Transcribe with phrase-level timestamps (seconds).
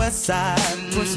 [0.00, 0.60] west side.
[0.90, 1.16] Push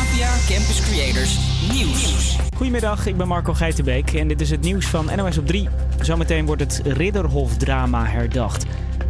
[0.00, 1.38] APA Campus Creators
[1.72, 2.36] Nieuws.
[2.56, 5.68] Goedemiddag, ik ben Marco Geitenbeek en dit is het nieuws van NOS op 3.
[6.00, 8.66] Zometeen wordt het Ridderhof-drama herdacht.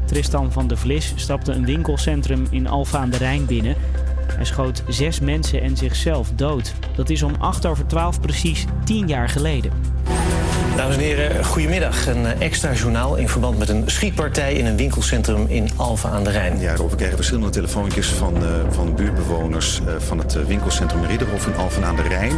[0.07, 3.77] Tristan van der Vlis stapte een winkelcentrum in Alfa aan de Rijn binnen.
[4.33, 6.75] Hij schoot zes mensen en zichzelf dood.
[6.97, 9.73] Dat is om 8 over 12 precies 10 jaar geleden.
[10.77, 12.07] Dames en heren, goedemiddag.
[12.07, 16.25] Een eh, extra journaal in verband met een schietpartij in een winkelcentrum in Alphen aan
[16.25, 16.61] de Rijn.
[16.61, 21.57] Ja, we krijgen verschillende telefoontjes van, uh, van buurtbewoners uh, van het winkelcentrum Ridderhof in
[21.57, 22.33] Alphen aan de Rijn.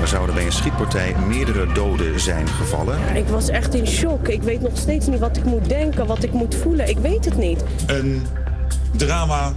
[0.00, 2.98] Er zouden bij een schietpartij meerdere doden zijn gevallen.
[3.14, 4.28] Ik was echt in shock.
[4.28, 6.88] Ik weet nog steeds niet wat ik moet denken, wat ik moet voelen.
[6.88, 7.64] Ik weet het niet.
[7.86, 8.26] Een
[8.96, 9.52] drama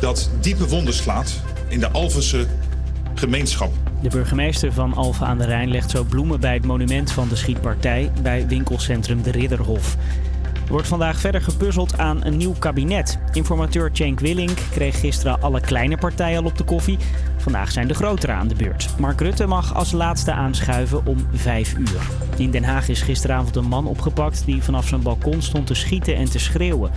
[0.00, 1.32] dat diepe wonden slaat
[1.68, 2.46] in de Alphense
[3.18, 3.72] gemeenschap.
[4.02, 7.36] De burgemeester van Alphen aan de Rijn legt zo bloemen bij het monument van de
[7.36, 9.96] schietpartij bij winkelcentrum De Ridderhof.
[10.68, 13.18] Er wordt vandaag verder gepuzzeld aan een nieuw kabinet.
[13.32, 16.98] Informateur Cenk Willink kreeg gisteren alle kleine partijen al op de koffie.
[17.36, 18.88] Vandaag zijn de grotere aan de beurt.
[18.98, 22.00] Mark Rutte mag als laatste aanschuiven om 5 uur.
[22.36, 26.16] In Den Haag is gisteravond een man opgepakt die vanaf zijn balkon stond te schieten
[26.16, 26.90] en te schreeuwen.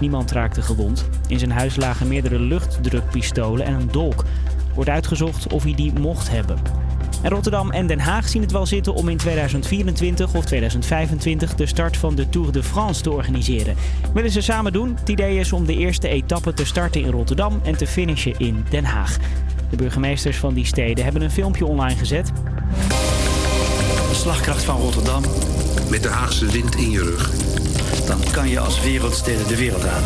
[0.00, 1.08] Niemand raakte gewond.
[1.26, 4.24] In zijn huis lagen meerdere luchtdrukpistolen en een dolk.
[4.74, 6.58] Wordt uitgezocht of hij die mocht hebben.
[7.22, 11.66] En Rotterdam en Den Haag zien het wel zitten om in 2024 of 2025 de
[11.66, 13.76] start van de Tour de France te organiseren.
[14.14, 14.96] Willen ze samen doen?
[15.00, 18.64] Het idee is om de eerste etappe te starten in Rotterdam en te finishen in
[18.70, 19.16] Den Haag.
[19.70, 22.32] De burgemeesters van die steden hebben een filmpje online gezet.
[24.08, 25.22] De slagkracht van Rotterdam.
[25.90, 27.30] Met de Haagse wind in je rug.
[28.06, 30.02] Dan kan je als wereldsteden de wereld aan.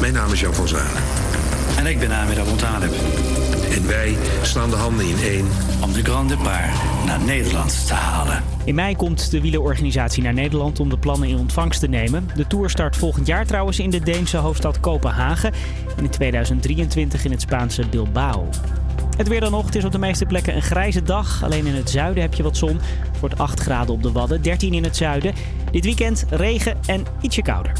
[0.00, 1.02] Mijn naam is Jan van Zalen.
[1.76, 2.92] En ik ben Amir Abu Talib.
[3.70, 5.46] En wij slaan de handen in één.
[5.82, 6.74] Om de Grande Paar
[7.06, 8.42] naar Nederland te halen.
[8.64, 12.28] In mei komt de wielerorganisatie naar Nederland om de plannen in ontvangst te nemen.
[12.34, 15.52] De Tour start volgend jaar trouwens in de Deense hoofdstad Kopenhagen.
[15.96, 18.48] En in 2023 in het Spaanse Bilbao.
[19.16, 19.64] Het weer dan nog.
[19.64, 21.44] Het is op de meeste plekken een grijze dag.
[21.44, 22.80] Alleen in het zuiden heb je wat zon.
[23.10, 25.34] Het wordt 8 graden op de Wadden, 13 in het zuiden.
[25.70, 27.72] Dit weekend regen en ietsje kouder.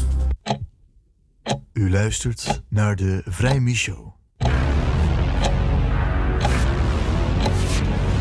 [1.73, 4.13] U luistert naar de Vrij Show.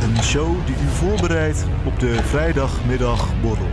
[0.03, 3.69] Een show die u voorbereidt op de vrijdagmiddagborrel.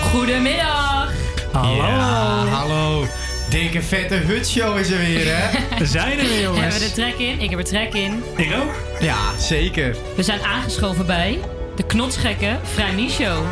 [0.00, 1.12] Goedemiddag.
[1.52, 1.76] Hallo.
[1.76, 3.06] Ja, hallo.
[3.50, 5.58] Dikke vette hutshow is er weer, hè?
[5.78, 6.60] We zijn er weer, jongens.
[6.62, 7.40] Hebben we er trek in?
[7.40, 8.22] Ik heb er trek in.
[8.36, 8.74] Ik ook?
[9.00, 9.96] Ja, zeker.
[10.16, 11.38] We zijn aangeschoven bij
[11.76, 13.44] de knotsgekke Vrij Show.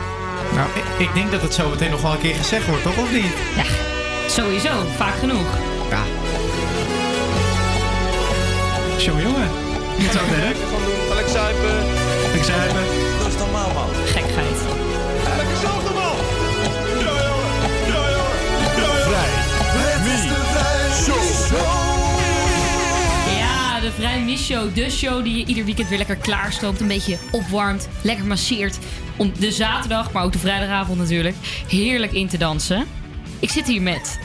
[0.55, 2.99] Nou, ik, ik, denk dat het zo meteen nog wel een keer gezegd wordt, toch?
[2.99, 3.33] Of niet?
[3.57, 3.65] Ja,
[4.27, 4.71] sowieso.
[4.97, 5.49] Vaak genoeg.
[5.91, 6.03] Ja.
[8.99, 9.51] Show jongen.
[9.99, 10.57] Niet zo werk.
[10.57, 11.09] Gewoon doen.
[11.09, 11.77] Ga lekker zuipen.
[12.35, 12.85] Ik zuipen.
[13.19, 13.89] Dat is normaal, man.
[14.05, 14.59] Gekheid.
[15.37, 16.17] Lekker zelf normaal.
[17.05, 17.53] Ja, jongen.
[17.87, 18.41] Ja, jongen.
[18.63, 19.03] Ja, jongen.
[19.09, 19.31] Vrij.
[19.89, 21.80] Het is de Vrij Show.
[24.01, 24.75] Vrij Mis Show.
[24.75, 26.81] De show die je ieder weekend weer lekker klaarstoomt.
[26.81, 27.89] Een beetje opwarmt.
[28.03, 28.79] Lekker masseert.
[29.17, 31.37] Om de zaterdag, maar ook de vrijdagavond natuurlijk,
[31.69, 32.87] heerlijk in te dansen.
[33.39, 34.19] Ik zit hier met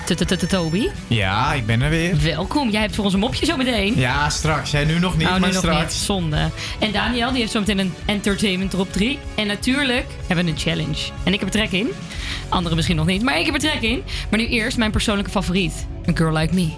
[0.47, 0.87] Toby.
[1.07, 2.21] Ja, ik ben er weer.
[2.21, 2.69] Welkom.
[2.69, 3.95] Jij hebt voor ons een mopje zo meteen.
[3.95, 4.71] Ja, straks.
[4.71, 5.77] Jij nu nog niet, nou, maar nu straks.
[5.77, 5.93] Nog niet.
[5.93, 6.49] Zonde.
[6.79, 9.19] En Daniel, die heeft zo meteen een entertainment top 3.
[9.35, 11.11] En natuurlijk hebben we een challenge.
[11.23, 11.89] En ik heb er trek in.
[12.49, 14.03] Anderen misschien nog niet, maar ik heb er trek in.
[14.29, 15.87] Maar nu eerst mijn persoonlijke favoriet.
[16.09, 16.69] A Girl Like Me.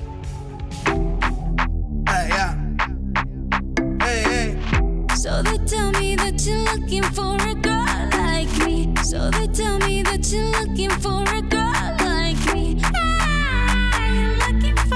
[5.28, 7.84] So they tell me that you're looking for a girl
[8.16, 8.96] like me.
[9.04, 12.80] So they tell me that you're looking for a girl like me.
[12.96, 14.96] I'm looking for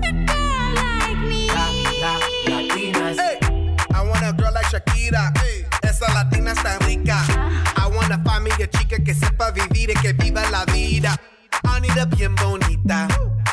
[0.00, 1.48] a girl like me.
[1.52, 1.68] La,
[2.00, 2.16] la,
[3.20, 3.38] Hey,
[3.92, 5.30] I want a girl like Shakira.
[5.82, 7.20] Esa latina está rica.
[7.28, 7.84] Ah.
[7.84, 11.20] I wanna find me a chica que sepa vivir y que viva la vida.
[11.64, 13.08] I need a bien bonita,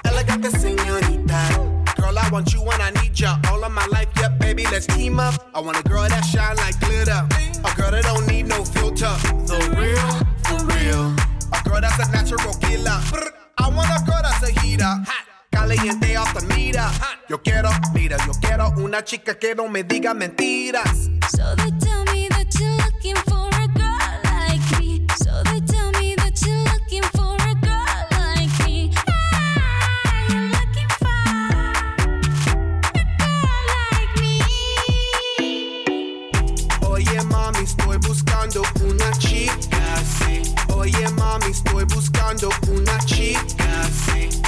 [0.05, 1.49] elegante señorita.
[1.97, 2.94] Girl, I want you and I
[4.75, 5.35] Let's team up.
[5.55, 7.23] I want a girl that shine like glitter.
[7.63, 9.15] A girl that don't need no filter.
[9.47, 10.11] The real,
[10.43, 11.15] for real.
[11.55, 12.99] A girl that's a natural killer.
[13.57, 14.93] I want a girl that's a heater.
[15.53, 16.89] Caliente off the meter.
[17.29, 21.09] Yo quiero, mira, yo quiero una chica que no me diga mentiras.
[21.31, 23.34] So they tell me that you're looking for
[41.75, 44.44] mami, estoy buscando una chica, sí.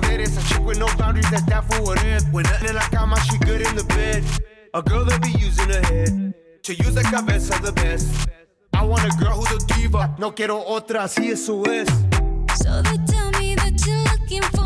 [0.00, 0.36] Poderes.
[0.36, 2.24] A chick with no boundaries, that's that for what it is.
[2.32, 4.22] When nothing in la cama, she good in the bed.
[4.74, 8.28] A girl that be using her head to use the cabeza the best.
[8.72, 10.14] I want a girl who's a diva.
[10.18, 11.88] No quiero otra, así eso es.
[12.56, 14.65] So they tell me that you're looking for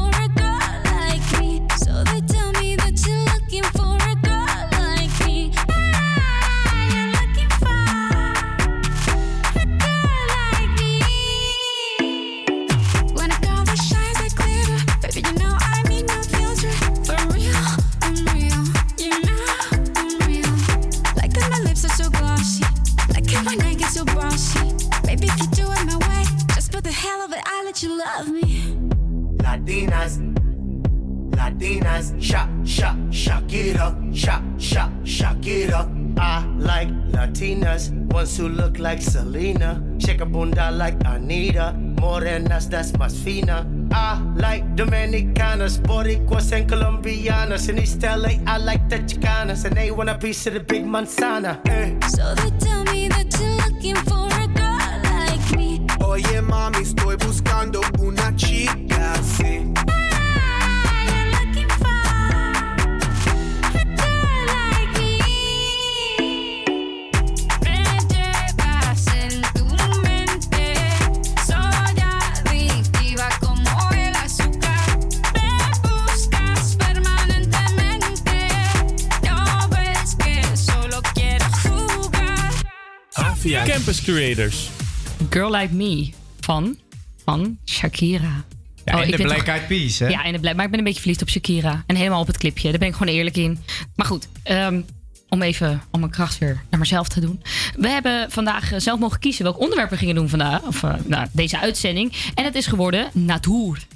[27.85, 28.77] of it, I let you love me.
[29.38, 30.19] Latinas,
[31.32, 36.19] Latinas, shak, shak, Shakira, shak, shak, Shakira.
[36.19, 42.93] I like Latinas, ones who look like Selena, shake a bunda like Anita, morenas that's
[42.93, 43.67] más fina.
[43.93, 47.69] I like Dominicanas, Boricuas and Colombianas.
[47.69, 50.85] In East LA, I like the Chicanas, and they want a piece of the big
[50.85, 51.61] manzana.
[51.69, 51.99] Eh.
[52.09, 54.19] So they tell me that you're looking for
[56.12, 59.65] Oye, mami, estoy buscando una chica así.
[67.62, 69.65] Me llevas en tu
[70.03, 70.75] mente,
[71.47, 74.99] soy adictiva como el azúcar.
[75.33, 78.49] Me buscas permanentemente,
[79.23, 82.51] no ves que solo quiero jugar.
[83.15, 84.69] Avia Campus Creators.
[85.31, 86.11] Girl Like Me
[86.41, 86.77] van,
[87.25, 88.44] van Shakira.
[88.85, 90.09] Ja, Oh, en de Black Eyed Peas, hè?
[90.09, 91.85] Ja, en de Black, maar ik ben een beetje verliefd op Shakira.
[91.87, 92.71] En helemaal op het clipje.
[92.71, 93.59] Daar ben ik gewoon eerlijk in.
[93.94, 94.81] Maar goed, ehm,
[95.29, 97.43] om even om mijn kracht weer naar mezelf te doen.
[97.77, 100.62] We hebben vandaag eh, zelf mogen kiezen welk onderwerp we gingen doen vandaag.
[100.62, 102.12] Of eh, nou, deze uitzending.
[102.35, 103.87] En het is geworden natuur.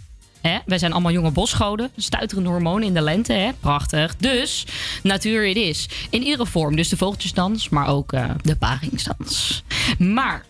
[0.40, 0.58] Hè?
[0.66, 1.90] Wij zijn allemaal jonge bosgoden.
[1.96, 3.32] Stuiterende hormonen in de lente.
[3.32, 3.50] Hè?
[3.60, 4.16] Prachtig.
[4.16, 4.66] Dus
[5.02, 5.88] natuur it is.
[6.10, 6.76] In iedere vorm.
[6.76, 9.62] Dus de vogeltjesdans, maar ook eh, de paringsdans.
[9.98, 10.44] Maar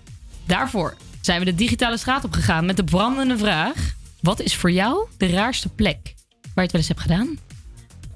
[0.46, 3.94] daarvoor zijn we de digitale straat op gegaan met de brandende vraag.
[4.20, 7.38] Wat is voor jou de raarste plek waar je het wel eens hebt gedaan?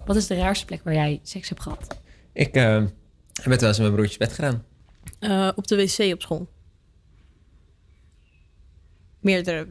[0.06, 1.98] Wat is de raarste plek waar jij seks hebt gehad?
[2.32, 2.82] Ik eh,
[3.32, 4.64] heb het wel eens in mijn broertjes bed gedaan.
[5.18, 6.48] Eh, op de wc op school.
[9.20, 9.66] Meerdere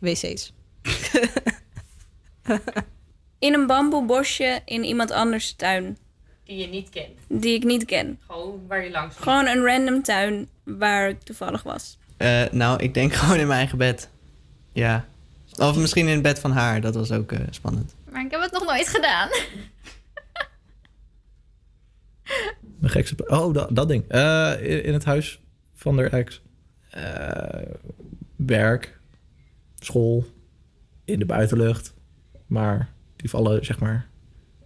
[0.00, 0.52] wc's.
[3.38, 5.98] In een bamboebosje in iemand anders tuin.
[6.44, 7.18] Die je niet kent.
[7.28, 8.18] Die ik niet ken.
[8.26, 9.28] Gewoon waar je langs ging.
[9.28, 11.98] Gewoon een random tuin waar ik toevallig was.
[12.22, 14.10] Eh, nou, ik denk gewoon in mijn eigen bed.
[14.72, 15.04] Ja.
[15.58, 17.94] Of misschien in het bed van haar, dat was ook eh, spannend.
[18.10, 19.28] Maar ik heb het nog nooit gedaan.
[22.78, 23.26] Mijn gekste...
[23.26, 24.08] Oh, dat, dat ding.
[24.08, 25.40] Eh, in, in het huis
[25.74, 26.42] van der ex.
[26.90, 27.62] Eh,
[28.36, 28.98] werk.
[29.78, 30.24] School.
[31.04, 31.94] In de buitenlucht.
[32.46, 34.06] Maar die vallen, zeg maar...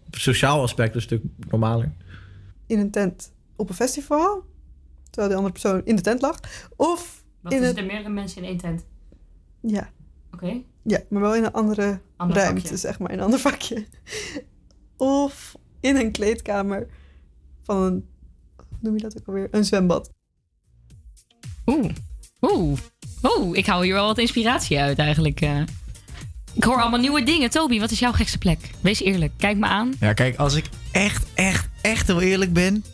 [0.06, 1.92] Op het sociaal aspect een stuk normaler.
[2.66, 4.44] in een tent op een festival,
[5.10, 6.40] terwijl de andere persoon in de tent lag.
[6.76, 7.76] Of Het...
[7.76, 8.84] er meerdere mensen in één tent?
[9.60, 9.90] Ja.
[10.32, 10.62] Oké.
[10.82, 12.76] Ja, maar wel in een andere Ander ruimte, vakje.
[12.76, 13.86] zeg maar, in een ander vakje.
[14.96, 16.86] Of in een kleedkamer
[17.62, 18.06] van een,
[18.56, 19.48] hoe noem je dat ook alweer?
[19.50, 20.10] Een zwembad.
[21.66, 21.90] Oeh.
[22.40, 22.78] Oeh.
[23.22, 25.40] Oeh, ik hou hier wel wat inspiratie uit eigenlijk.
[25.40, 25.62] eh.
[26.54, 27.50] Ik hoor allemaal nieuwe dingen.
[27.50, 28.70] Toby, wat is jouw gekste plek?
[28.80, 29.32] Wees eerlijk.
[29.36, 29.92] Kijk me aan.
[30.00, 32.84] Ja, kijk, als ik echt, echt, echt heel eerlijk ben.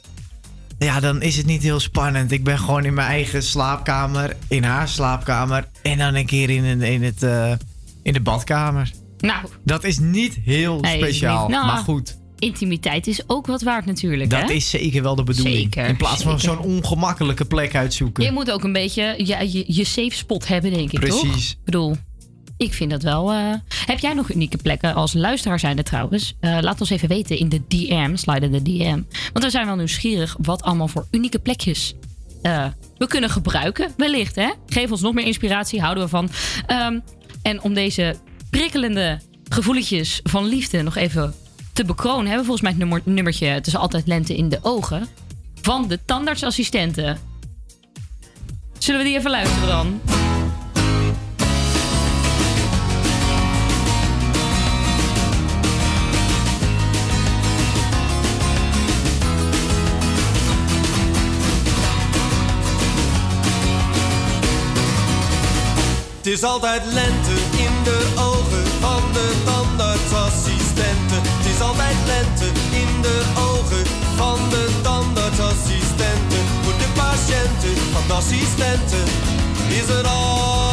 [0.82, 2.32] Ja, dan is het niet heel spannend.
[2.32, 5.68] Ik ben gewoon in mijn eigen slaapkamer, in haar slaapkamer.
[5.82, 7.52] En dan een keer in, een- in, het, eh,
[8.02, 8.90] in de badkamer.
[9.18, 9.46] Nou.
[9.64, 11.40] Dat is niet heel Nee, speciaal.
[11.46, 14.30] niet- nou, maar goed, Intimiteit is ook wat waard natuurlijk.
[14.30, 14.52] dat hè?
[14.52, 15.56] is zeker wel de bedoeling.
[15.56, 18.24] Zeker, in plaats van zo'n ongemakkelijke plek uitzoeken.
[18.24, 21.20] Je moet ook een beetje ja, je, je safe spot hebben, denk ik, toch?
[21.20, 21.50] Precies.
[21.50, 21.96] Ik bedoel,
[22.62, 23.32] ik vind dat wel...
[23.32, 23.52] eh,
[23.86, 26.34] Heb jij nog unieke plekken als luisteraar zijnde trouwens?
[26.40, 29.02] Eh, laat ons even weten in de DM, slide de DM.
[29.32, 31.94] Want we zijn wel nieuwsgierig wat allemaal voor unieke plekjes
[32.42, 32.66] eh,
[32.98, 33.92] we kunnen gebruiken.
[33.96, 34.50] Wellicht, hè?
[34.66, 36.28] Geef ons nog meer inspiratie, houden we van.
[36.66, 36.98] Ehm,
[37.42, 38.16] en om deze
[38.50, 41.34] prikkelende gevoeletjes van liefde nog even
[41.72, 42.26] te bekronen...
[42.26, 43.46] hebben we volgens mij het nummer, nummertje...
[43.46, 45.08] Het is altijd lente in de ogen...
[45.62, 47.18] van de tandartsassistenten.
[48.78, 50.00] Zullen we die even luisteren dan?
[66.32, 71.20] Is altijd lente in de ogen van de tandartsassistenten.
[71.22, 73.86] Het is altijd lente in de ogen
[74.16, 76.44] van de tandartsassistenten.
[76.62, 79.04] Voor de patiënten van de assistenten
[79.68, 80.71] is er altijd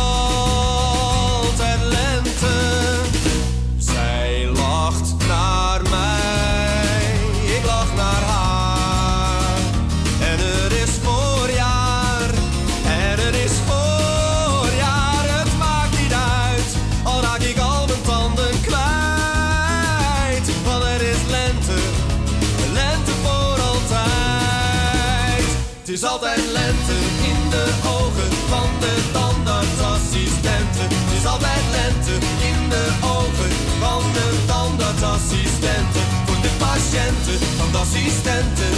[37.89, 38.77] assistenten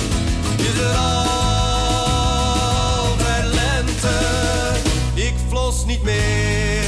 [0.57, 1.43] is er altijd
[3.53, 4.15] lente.
[5.13, 6.83] Ik flos niet meer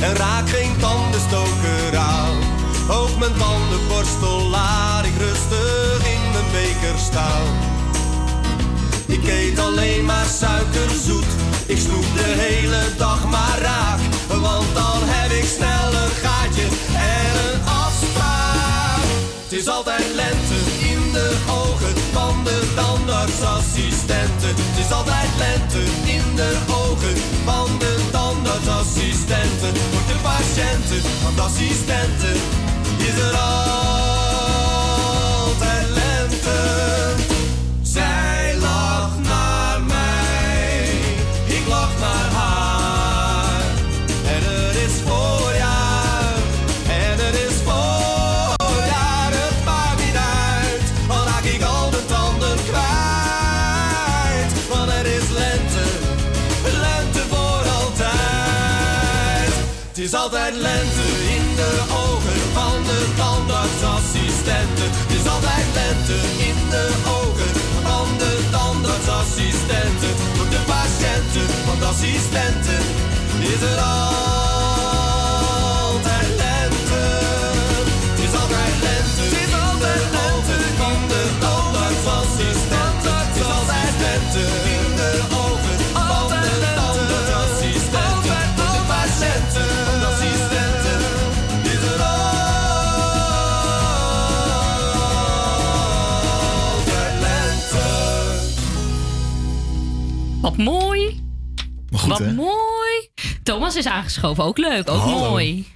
[0.00, 2.36] en raak geen tandenstoker aan.
[2.90, 7.46] Ook mijn tandenborstel laat ik rustig in mijn beker staan.
[9.06, 11.32] Ik eet alleen maar suikerzoet.
[11.66, 14.00] Ik snoep de hele dag maar raak.
[14.28, 19.04] Want dan heb ik snel een gaatje en een afspraak.
[19.44, 20.85] Het is altijd lente
[21.16, 24.52] de ogen van de tandartsassistenten.
[24.60, 25.82] Het is altijd lente
[26.16, 26.52] in de
[26.84, 29.72] ogen van de tandartsassistenten.
[29.92, 31.00] Voor de patiënten
[31.36, 32.36] de assistenten
[33.08, 34.15] is er altijd
[63.46, 64.90] tandartsassistenten.
[65.16, 66.84] Is altijd lente in de
[67.20, 70.12] ogen van de tandartsassistenten.
[70.36, 71.46] Voor de patiënten
[71.78, 72.82] de assistenten
[73.40, 74.45] is er altijd
[100.46, 101.22] Wat mooi.
[101.92, 102.32] goed, Wat hè?
[102.32, 103.10] mooi.
[103.42, 104.44] Thomas is aangeschoven.
[104.44, 104.90] Ook leuk.
[104.90, 105.28] Ook Hallo.
[105.30, 105.66] mooi.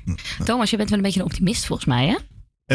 [0.44, 2.16] Thomas, je bent wel een beetje een optimist volgens mij, hè?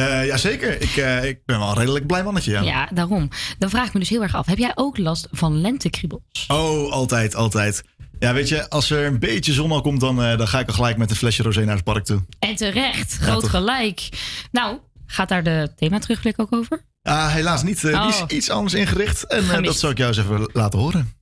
[0.02, 2.52] Eh, jazeker, ik, eh, ik ben wel een redelijk blij mannetje.
[2.52, 2.62] Ja.
[2.62, 3.30] Ja, daarom.
[3.58, 4.46] Dan vraag ik me dus heel erg af.
[4.46, 6.22] Heb jij ook last van lentekriebels?
[6.48, 7.84] Oh, altijd, altijd.
[8.20, 10.68] Ja, weet je, als er een beetje zon al komt, dan, eh, dan ga ik
[10.68, 12.26] al gelijk met een flesje rosé naar het park toe.
[12.40, 13.18] En terecht.
[13.20, 14.10] Ja, Groot gelijk.
[14.52, 16.82] Nou, gaat daar de thema terugblik ook over?
[17.02, 17.82] Ah, helaas niet.
[17.82, 18.08] Die Oh.
[18.08, 19.24] is iets anders ingericht.
[19.28, 21.14] En dat zal ik jou eens even laten horen.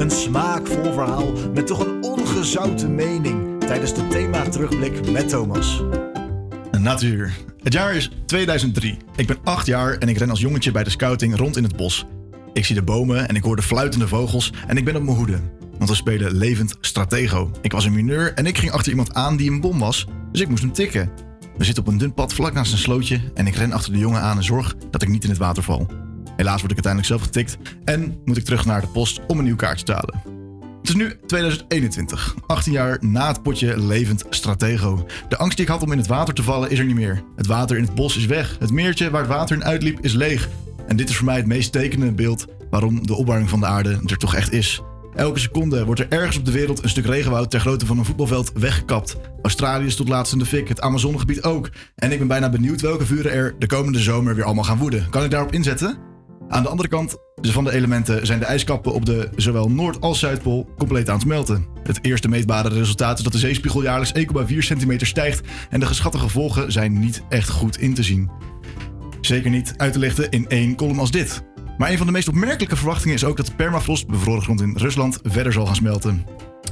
[0.00, 5.82] Een smaakvol verhaal met toch een ongezouten mening tijdens de thema terugblik met Thomas.
[6.78, 7.36] Natuur.
[7.62, 8.96] Het jaar is 2003.
[9.16, 11.76] Ik ben acht jaar en ik ren als jongetje bij de scouting rond in het
[11.76, 12.06] bos.
[12.52, 15.16] Ik zie de bomen en ik hoor de fluitende vogels en ik ben op mijn
[15.16, 15.40] hoede.
[15.78, 17.50] Want we spelen levend stratego.
[17.62, 20.40] Ik was een mineur en ik ging achter iemand aan die een bom was, dus
[20.40, 21.10] ik moest hem tikken.
[21.56, 23.98] We zitten op een dun pad vlak naast een slootje en ik ren achter de
[23.98, 25.86] jongen aan en zorg dat ik niet in het water val.
[26.40, 29.44] Helaas word ik uiteindelijk zelf getikt en moet ik terug naar de post om een
[29.44, 30.22] nieuw kaartje te halen.
[30.80, 35.06] Het is nu 2021, 18 jaar na het potje levend stratego.
[35.28, 37.22] De angst die ik had om in het water te vallen is er niet meer.
[37.36, 38.56] Het water in het bos is weg.
[38.58, 40.48] Het meertje waar het water in uitliep is leeg.
[40.86, 44.00] En dit is voor mij het meest tekenende beeld waarom de opwarming van de aarde
[44.06, 44.82] er toch echt is.
[45.14, 48.04] Elke seconde wordt er ergens op de wereld een stuk regenwoud ter grootte van een
[48.04, 49.16] voetbalveld weggekapt.
[49.42, 51.70] Australië stond laatst in de fik, het Amazonegebied ook.
[51.94, 55.10] En ik ben bijna benieuwd welke vuren er de komende zomer weer allemaal gaan woeden.
[55.10, 56.09] Kan ik daarop inzetten?
[56.50, 60.18] Aan de andere kant van de elementen zijn de ijskappen op de zowel Noord- als
[60.18, 61.66] Zuidpool compleet aan het smelten.
[61.82, 66.18] Het eerste meetbare resultaat is dat de zeespiegel jaarlijks 1,4 centimeter stijgt en de geschatte
[66.18, 68.30] gevolgen zijn niet echt goed in te zien.
[69.20, 71.42] Zeker niet uit te lichten in één column als dit.
[71.78, 74.76] Maar een van de meest opmerkelijke verwachtingen is ook dat de permafrost, bevroren grond in
[74.76, 76.24] Rusland, verder zal gaan smelten.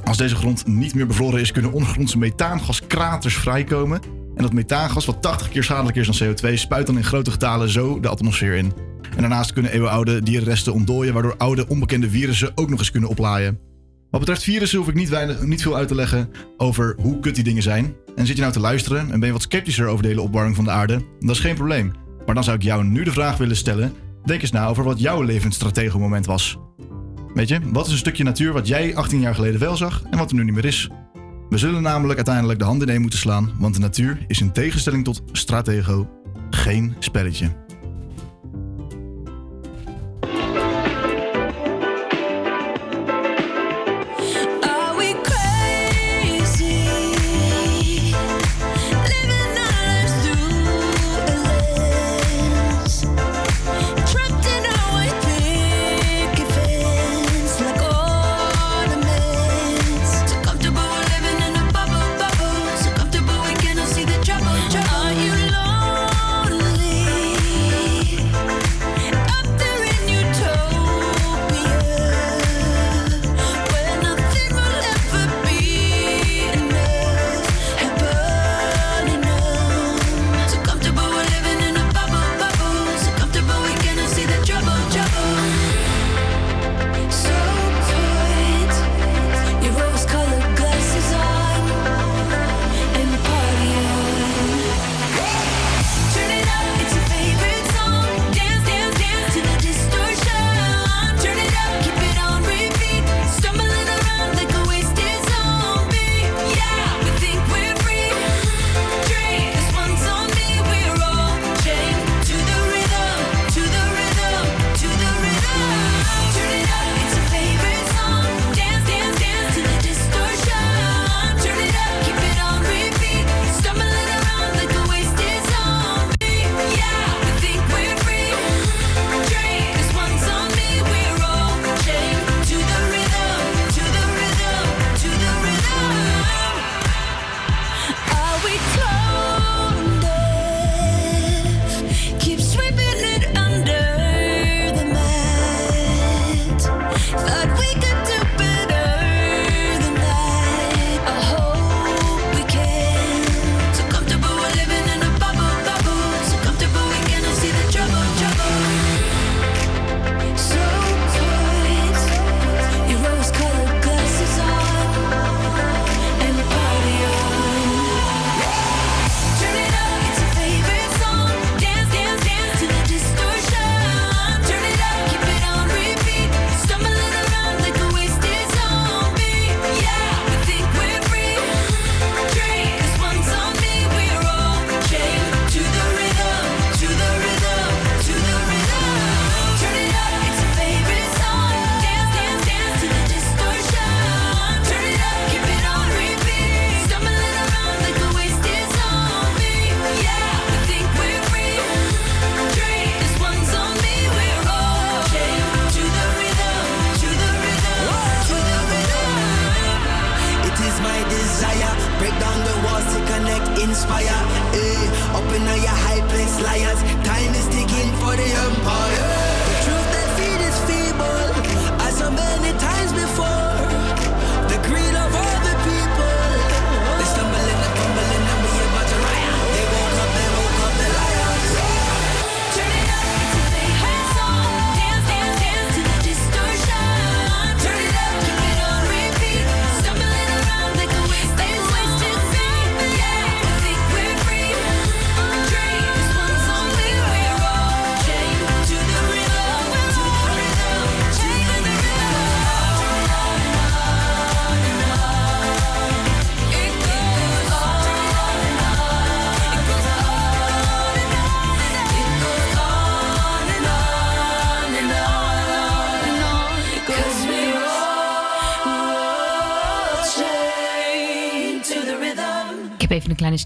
[0.04, 4.00] Als deze grond niet meer bevroren is, kunnen ondergrondse methaangaskraters vrijkomen.
[4.34, 7.68] En dat methaangas, wat 80 keer schadelijker is dan CO2, spuit dan in grote getalen
[7.68, 8.87] zo de atmosfeer in.
[9.02, 13.58] En daarnaast kunnen eeuwenoude dierenresten ontdooien, waardoor oude onbekende virussen ook nog eens kunnen oplaaien.
[14.10, 17.44] Wat betreft virussen hoef ik niet, niet veel uit te leggen over hoe kut die
[17.44, 17.94] dingen zijn.
[18.16, 20.56] En zit je nou te luisteren en ben je wat sceptischer over de hele opwarming
[20.56, 21.92] van de aarde, dat is geen probleem.
[22.26, 23.92] Maar dan zou ik jou nu de vraag willen stellen:
[24.24, 26.58] denk eens na over wat jouw levensstratego moment was.
[27.34, 30.18] Weet je, wat is een stukje natuur wat jij 18 jaar geleden wel zag en
[30.18, 30.90] wat er nu niet meer is?
[31.48, 35.04] We zullen namelijk uiteindelijk de handen in moeten slaan, want de natuur is in tegenstelling
[35.04, 36.08] tot stratego
[36.50, 37.67] geen spelletje.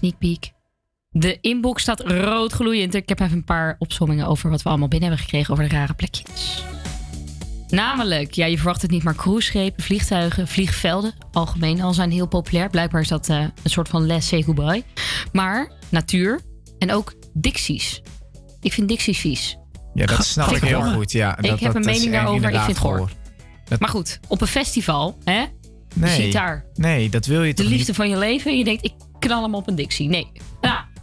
[0.07, 0.51] sneak.
[1.09, 2.95] De inbox staat rood gloeiend.
[2.95, 5.75] Ik heb even een paar opzommingen over wat we allemaal binnen hebben gekregen over de
[5.75, 6.63] rare plekjes.
[7.67, 12.69] Namelijk, ja, je verwacht het niet, maar cruiseschepen, vliegtuigen, vliegvelden, algemeen al zijn heel populair.
[12.69, 14.83] Blijkbaar is dat eh, een soort van laissez goodbye.
[15.31, 16.41] Maar natuur
[16.77, 18.01] en ook dicties.
[18.61, 19.57] Ik vind dicties vies.
[19.93, 21.11] Ja, dat snap ik heel goed.
[21.11, 23.11] Ja, ik dat, heb een mening daarover, ik vind het hoor.
[23.79, 25.45] Maar goed, op een festival, hè?
[25.93, 26.65] Nee, je daar.
[26.73, 28.57] Nee, dat wil je de toch De liefde van je leven.
[28.57, 28.93] Je denkt, ik
[29.27, 30.09] knal hem op een Dixie.
[30.09, 30.27] Nee.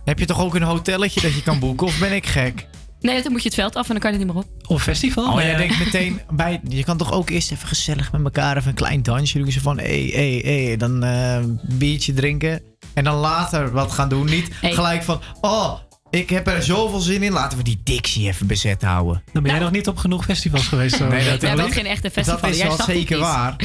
[0.04, 1.86] Heb je toch ook een hotelletje dat je kan boeken?
[1.86, 2.66] Of ben ik gek?
[3.00, 4.70] Nee, dan moet je het veld af en dan kan je het niet meer op.
[4.70, 5.32] Of festival.
[5.32, 6.60] Oh, jij denkt meteen bij.
[6.68, 9.52] Je kan toch ook eerst even gezellig met elkaar even een klein dansje doen.
[9.52, 10.76] Zo van, hé, hé, hé.
[10.76, 12.62] Dan eh, biertje drinken.
[12.94, 14.26] En dan later wat gaan doen.
[14.26, 15.78] Niet gelijk van, oh,
[16.10, 17.32] ik heb er zoveel zin in.
[17.32, 19.22] Laten we die Dixie even bezet houden.
[19.32, 19.64] Dan ben jij nou.
[19.64, 20.96] nog niet op genoeg festivals geweest.
[20.96, 21.08] Zo.
[21.08, 22.40] nee, dat, jij geen echte festival.
[22.40, 23.56] Dat is wel zeker waar.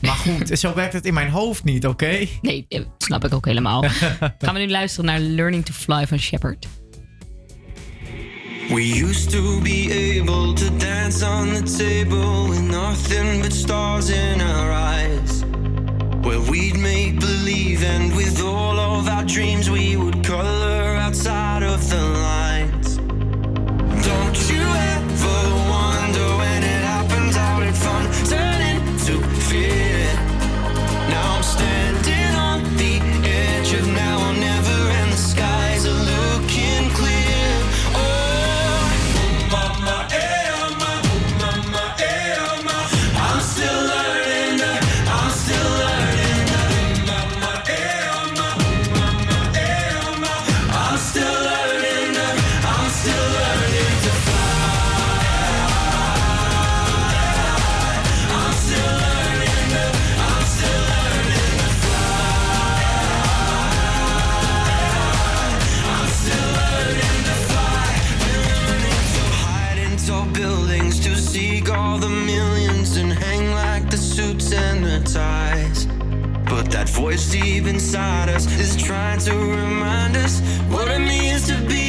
[0.00, 2.26] Maar goed, zo werkt het in mijn hoofd niet, oké?
[2.40, 3.82] Nee, eh, snap ik ook helemaal.
[4.38, 6.66] Gaan we nu luisteren naar Learning to Fly van Shepard.
[8.68, 14.40] We used to be able to dance on the table with nothing but stars in
[14.40, 15.47] our eyes.
[16.22, 21.88] Where we'd make believe, and with all of our dreams, we would color outside of
[21.88, 22.96] the lines.
[24.06, 25.38] Don't you ever
[25.70, 29.87] wonder when it happens how did fun turn into fear?
[77.00, 81.87] Voice deep inside us is trying to remind us what it means to be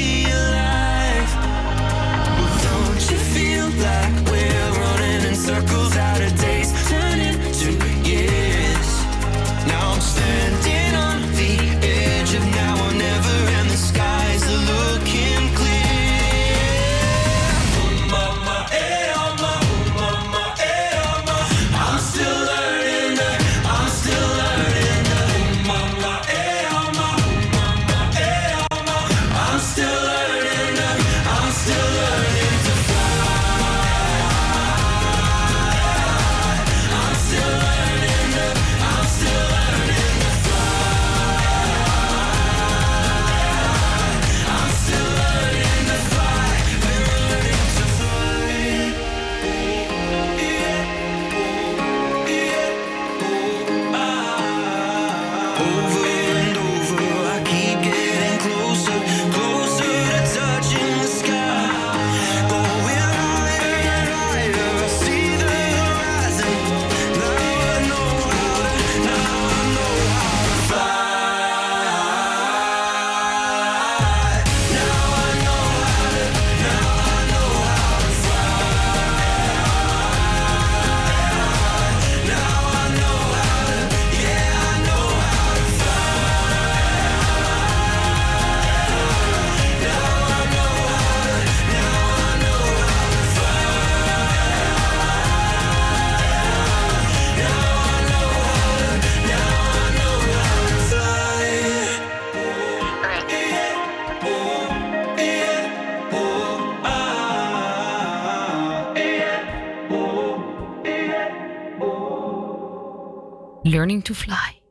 [113.79, 114.61] Learning to Fly.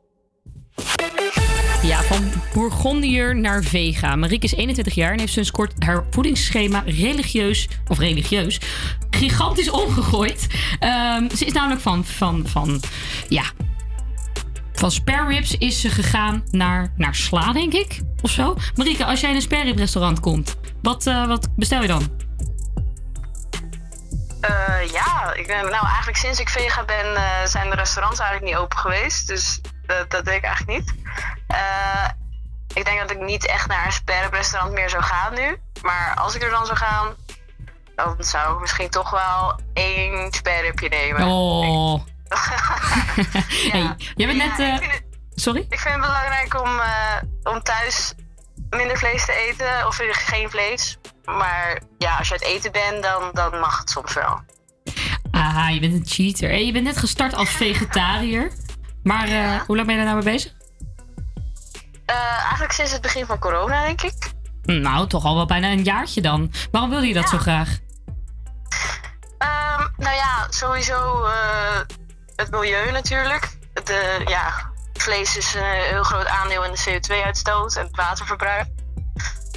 [1.83, 4.15] Ja, van Bourgondiër naar Vega.
[4.15, 8.59] Marieke is 21 jaar en heeft sinds kort haar voedingsschema religieus, of religieus,
[9.09, 10.47] gigantisch omgegooid.
[10.79, 12.81] Ehm, ze is namelijk van, van, van,
[13.29, 13.43] ja,
[14.73, 18.55] van spare ribs is ze gegaan naar, naar sla, denk ik, of zo.
[18.75, 22.18] Marieke, als jij in een spare rib restaurant komt, wat, eh, wat bestel je dan?
[24.91, 28.61] Ja, ik ben, nou eigenlijk sinds ik vega ben eh, zijn de restaurants eigenlijk niet
[28.61, 29.27] open geweest.
[29.27, 30.95] Dus dat, dat deed ik eigenlijk niet.
[31.47, 32.09] Eh,
[32.73, 35.57] ik denk dat ik niet echt naar een sperre restaurant meer zou gaan nu.
[35.81, 37.15] Maar als ik er dan zou gaan,
[37.95, 41.27] dan zou ik misschien toch wel één sperripje nemen.
[41.27, 42.01] Oh.
[43.71, 44.81] hey, jij bent net...
[44.81, 44.89] eh,
[45.35, 45.65] sorry?
[45.69, 46.81] Ik vind het belangrijk om,
[47.53, 48.13] om thuis
[48.69, 50.97] minder vlees te eten of geen vlees.
[51.25, 54.41] Maar ja, als je uit eten bent, dan, dan mag het soms wel.
[55.73, 56.49] Je bent een cheater.
[56.49, 58.51] Hey, je bent net gestart als vegetariër.
[59.03, 60.53] Maar eh, hoe lang ben je daar nou mee bezig?
[62.05, 64.31] Eh, eigenlijk sinds het begin van corona, denk ik.
[64.63, 66.51] Nou, toch al wel bijna een jaartje dan.
[66.71, 67.77] Waarom wilde je dat zo graag?
[69.37, 71.79] Ehm, nou ja, sowieso eh,
[72.35, 73.57] het milieu natuurlijk.
[73.73, 78.67] De, ja, vlees is een heel groot aandeel in de CO2-uitstoot en het waterverbruik.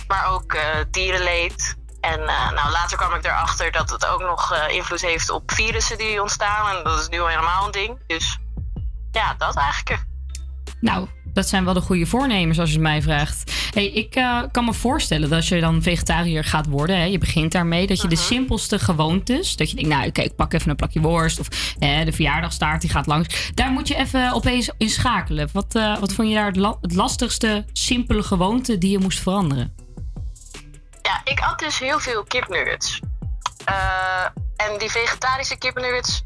[0.09, 0.57] Maar ook
[0.90, 1.76] dierenleed.
[2.03, 5.51] En eh, nou, later kwam ik erachter dat het ook nog eh, invloed heeft op
[5.51, 6.77] virussen die ontstaan.
[6.77, 7.99] En dat is nu al helemaal een ding.
[8.07, 8.38] Dus
[9.11, 10.05] ja, dat eigenlijk.
[10.81, 13.53] Nou, Dat zijn wel de goede voornemens als je het mij vraagt.
[13.75, 17.19] Hey, ik eh, kan me voorstellen dat als je dan vegetariër gaat worden, hè, je
[17.19, 20.71] begint daarmee, dat je de simpelste gewoontes, dat je denkt, nou oké, ik pak even
[20.71, 23.51] een plakje worst of de verjaardagstaart die gaat langs.
[23.55, 25.49] Daar moet je even opeens in schakelen.
[25.53, 29.75] Wat, wat vond je daar het, la- het lastigste simpele gewoonte die je moest veranderen?
[31.03, 33.01] Ja, ik at dus heel veel kipnuggets.
[33.65, 34.25] Eh,
[34.57, 36.23] en die vegetarische kipnuggets,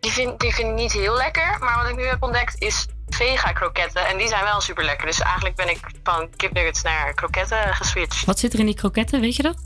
[0.00, 1.56] die vind, die vind ik niet heel lekker.
[1.60, 4.06] Maar wat ik nu heb ontdekt is vega kroketten.
[4.06, 5.06] En die zijn wel super lekker.
[5.06, 8.24] Dus eigenlijk ben ik van kipnuggets naar kroketten geswitcht.
[8.24, 9.56] Wat zit er in die kroketten, weet je dat?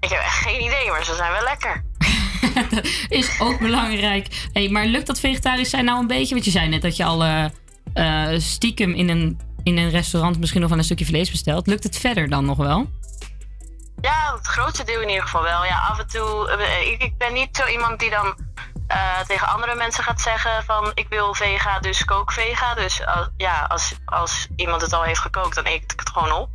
[0.00, 1.84] Ik heb echt geen idee, maar ze zijn wel lekker.
[3.18, 4.48] Is ook belangrijk.
[4.52, 6.34] Hey, maar lukt dat vegetarisch zijn nou een beetje?
[6.34, 7.44] Want je zei net dat je al eh,
[7.94, 11.66] eh, stiekem in een, in een restaurant misschien nog wel een stukje vlees bestelt.
[11.66, 12.88] Lukt het verder dan nog wel?
[14.00, 15.64] Ja, het grootste deel in ieder geval wel.
[15.64, 16.50] Ja, af en toe.
[16.50, 18.34] eh, Ik, ik ben niet zo iemand die dan
[18.86, 22.74] eh, tegen andere mensen gaat zeggen van ik wil vega, dus kook vega.
[22.74, 26.32] Dus als, ja, als, als iemand het al heeft gekookt, dan eet ik het gewoon
[26.32, 26.48] op.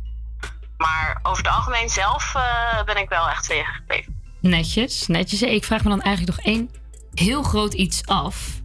[0.76, 4.20] Maar over het algemeen zelf eh, ben ik wel echt vega gebleven.
[4.40, 5.42] Netjes, netjes.
[5.42, 6.70] Ik vraag me dan eigenlijk nog één
[7.14, 8.60] heel groot iets af.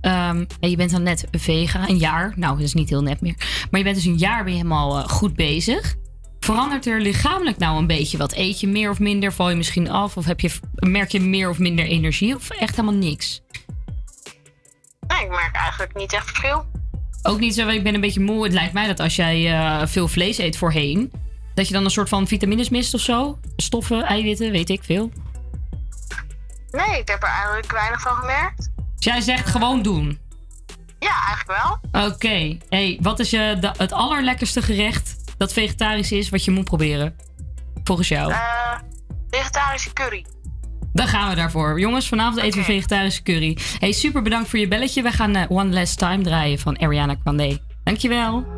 [0.00, 2.32] Ehm, je bent dan net vega, een jaar.
[2.36, 3.34] Nou, dat is niet heel net meer.
[3.70, 5.94] Maar je bent dus een jaar je helemaal eh, goed bezig.
[6.46, 8.32] Verandert er lichamelijk nou een beetje wat?
[8.34, 9.32] Eet je meer of minder?
[9.32, 10.16] Val je misschien af?
[10.16, 12.34] Of heb je, merk je meer of minder energie?
[12.34, 13.42] Of echt helemaal niks?
[15.08, 16.66] Nee, ik merk eigenlijk niet echt verschil.
[17.22, 18.44] Ook niet zo, ik ben een beetje moe.
[18.44, 21.12] Het lijkt mij dat als jij eh, veel vlees eet voorheen...
[21.54, 23.38] dat je dan een soort van vitamines mist of zo.
[23.56, 25.10] Stoffen, eiwitten, weet ik veel.
[26.70, 28.70] Nee, ik heb er eigenlijk weinig van gemerkt.
[28.96, 30.18] Dus jij zegt gewoon doen.
[30.98, 32.04] Ja, eigenlijk wel.
[32.06, 32.58] Oké.
[32.68, 37.14] Hey, wat is je, da- het allerlekkerste gerecht dat vegetarisch is wat je moet proberen?
[37.84, 38.30] Volgens jou.
[38.32, 38.38] Eh,
[39.30, 40.24] vegetarische curry.
[40.92, 41.80] Dan gaan we daarvoor.
[41.80, 43.58] Jongens, vanavond eten we vegetarische curry.
[43.78, 45.02] Hey, super bedankt voor je belletje.
[45.02, 47.60] We gaan eh, One Last Time draaien van Ariana Grande.
[47.84, 48.55] Dankjewel.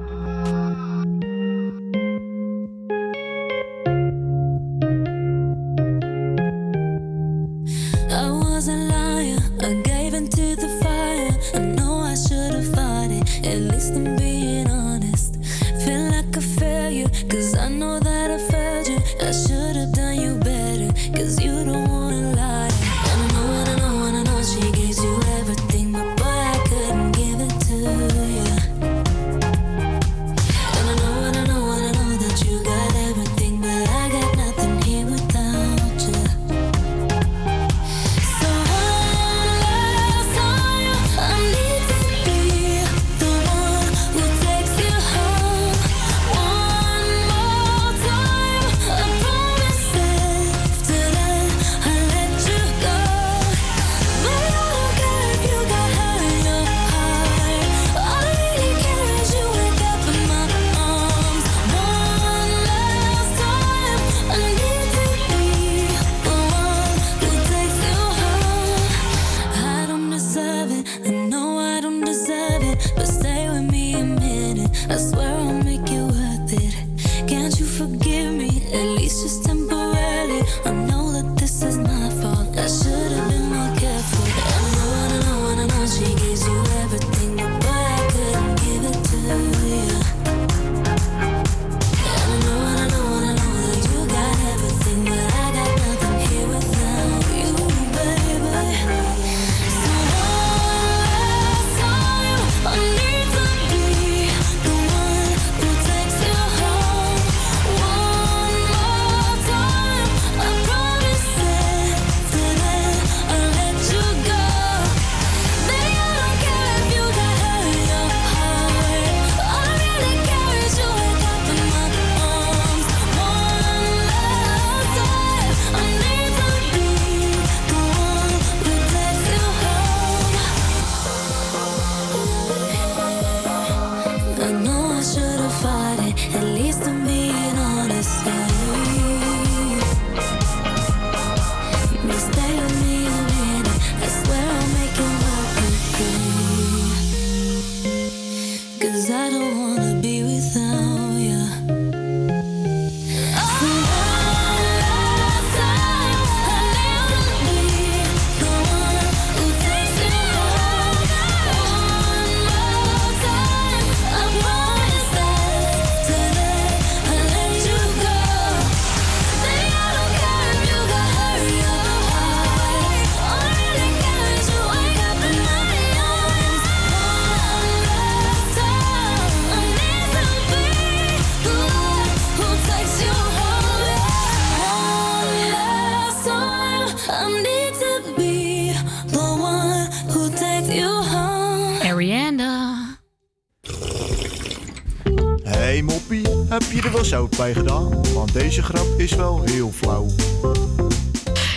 [196.89, 198.13] Er wel zout bij gedaan?
[198.15, 200.07] Want deze grap is wel heel flauw.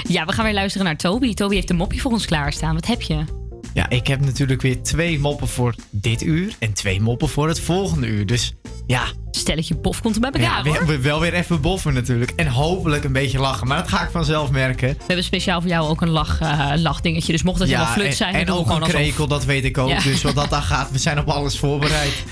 [0.03, 1.33] Ja, we gaan weer luisteren naar Toby.
[1.33, 2.73] Toby heeft een mopje voor ons klaarstaan.
[2.73, 3.23] Wat heb je?
[3.73, 7.59] Ja, ik heb natuurlijk weer twee moppen voor dit uur en twee moppen voor het
[7.59, 8.25] volgende uur.
[8.25, 8.53] Dus
[8.87, 9.03] ja.
[9.31, 12.31] Stelletje bof komt er bij elkaar, ja, weer- wel weer even boffen natuurlijk.
[12.35, 13.67] En hopelijk een beetje lachen.
[13.67, 14.89] Maar dat ga ik vanzelf merken.
[14.89, 17.31] We hebben speciaal voor jou ook een lach, eh, lachdingetje.
[17.31, 18.87] Dus mocht het helemaal flut en, zijn, en we ook een alsof.
[18.89, 19.89] krekel, dat weet ik ook.
[19.89, 19.99] Ja.
[20.01, 22.13] Dus wat dat dan gaat, we zijn op alles voorbereid.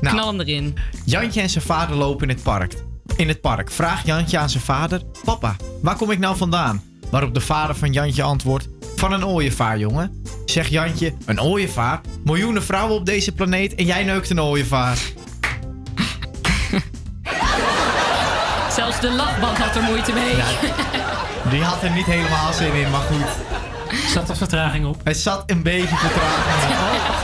[0.00, 0.76] Nou, Knal hem erin.
[1.04, 2.74] Jantje en zijn vader lopen in het park.
[3.16, 6.82] In het park vraagt Jantje aan zijn vader: Papa, waar kom ik nou vandaan?
[7.10, 10.22] Waarop de vader van Jantje antwoordt: Van een ooievaar, jongen.
[10.44, 12.00] Zegt Jantje: Een ooievaar?
[12.24, 14.98] Miljoenen vrouwen op deze planeet en jij neukt een ooievaar.
[18.76, 20.34] Zelfs de lachband had er moeite mee.
[21.50, 23.26] Die had er niet helemaal zin in, maar goed.
[24.12, 25.00] Zat er vertraging op?
[25.04, 27.14] Er zat een beetje vertraging in.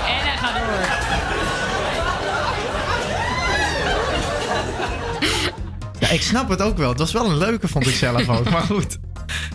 [6.13, 6.89] ik snap het ook wel.
[6.89, 8.51] Het was wel een leuke, vond ik zelf ook.
[8.51, 8.99] Maar goed.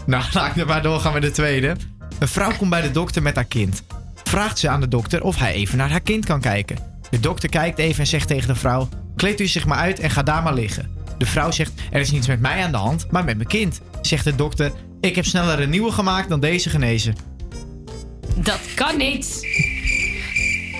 [0.06, 1.76] Nou, laat ik maar doorgaan met de tweede.
[2.20, 3.84] Een vrouw komt bij de dokter met haar kind.
[4.24, 6.78] Vraagt ze aan de dokter of hij even naar haar kind kan kijken.
[7.10, 10.10] De dokter kijkt even en zegt tegen de vrouw: Kleed u zich maar uit en
[10.10, 10.90] ga daar maar liggen.
[11.18, 13.82] De vrouw zegt: Er is niets met mij aan de hand, maar met mijn kind.
[14.02, 17.16] Zegt de dokter: Ik heb sneller een nieuwe gemaakt dan deze genezen.
[18.36, 19.48] Dat kan niet.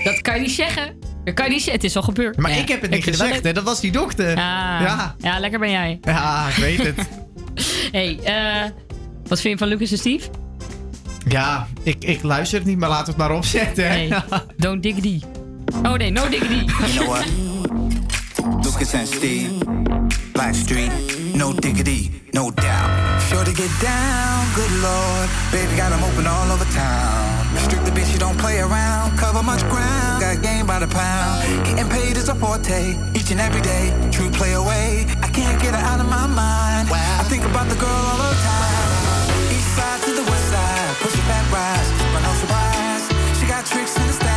[0.04, 0.97] Dat kan je niet zeggen.
[1.28, 1.80] Dat kan je niet zeggen.
[1.82, 2.36] Het is al gebeurd.
[2.36, 3.52] Maar Ja, ik heb het niet gezegd, hè?
[3.52, 4.28] Dat was die dokter.
[4.28, 5.14] Ah, Ja.
[5.18, 5.38] ja.
[5.38, 5.98] lekker ben jij.
[6.02, 6.96] Ja, ik weet het.
[7.98, 8.70] hey, eh,
[9.26, 10.28] wat vind je van Lucas en Steve?
[11.28, 13.86] Ja, ik, ik luister het niet, maar laten we het maar opzetten.
[13.88, 14.22] Hey,
[14.56, 15.20] don't diggity.
[15.82, 16.64] Oh nee, no diggity.
[16.64, 17.24] You know what?
[18.64, 19.48] Lucas and Steve,
[20.32, 20.90] Blackstreet,
[21.34, 23.20] no diggity, no doubt.
[23.28, 25.28] Sure to get down, good lord.
[25.50, 27.37] Baby got 'em open all over town.
[27.64, 29.18] Strict the bitch, you don't play around.
[29.18, 31.64] Cover much ground, got game by the pound.
[31.64, 33.92] Getting paid is a forte, each and every day.
[34.10, 36.88] True play away, I can't get her out of my mind.
[36.90, 39.54] I think about the girl all the time.
[39.56, 43.04] East side to the west side, push it back, rise, but no surprise.
[43.38, 44.27] She got tricks in the stash,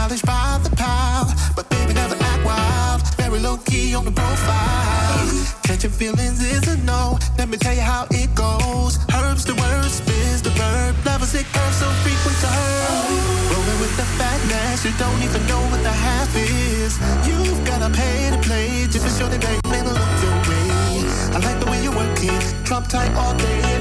[0.00, 1.28] knowledge by the pound.
[1.54, 5.28] But baby never act wild, very low key on the profile.
[5.68, 7.18] Catching feelings is a no.
[7.36, 8.92] Let me tell you how it goes.
[9.12, 10.94] Herbs the word, spins the verb.
[11.04, 12.80] Levels it curves so frequent to her.
[13.52, 16.92] Rolling with the fatness, you don't even know what the half is.
[17.28, 20.68] You've gotta pay to play just to show the game and look your way.
[21.36, 23.79] I like the way you work it, drop tight all day.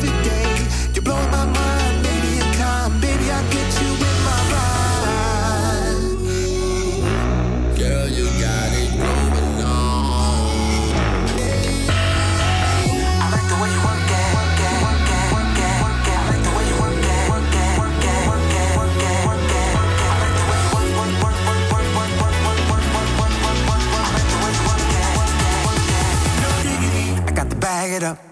[28.00, 28.29] It up.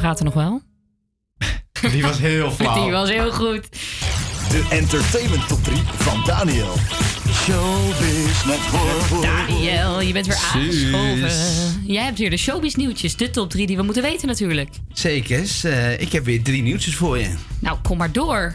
[0.00, 0.60] Praten nog wel.
[1.92, 2.82] Die was heel flauw.
[2.82, 3.68] Die was heel goed.
[4.50, 6.74] De entertainment top 3 van Daniel.
[7.32, 9.22] Showbiz Network.
[9.22, 11.30] Daniel, je bent weer aangeschoven.
[11.86, 14.68] Jij hebt hier de showbiz nieuwtjes, de top 3 die we moeten weten natuurlijk.
[14.92, 15.64] Zekers.
[15.64, 17.34] eh, ik heb weer drie nieuwtjes voor je.
[17.58, 18.54] Nou, kom maar door.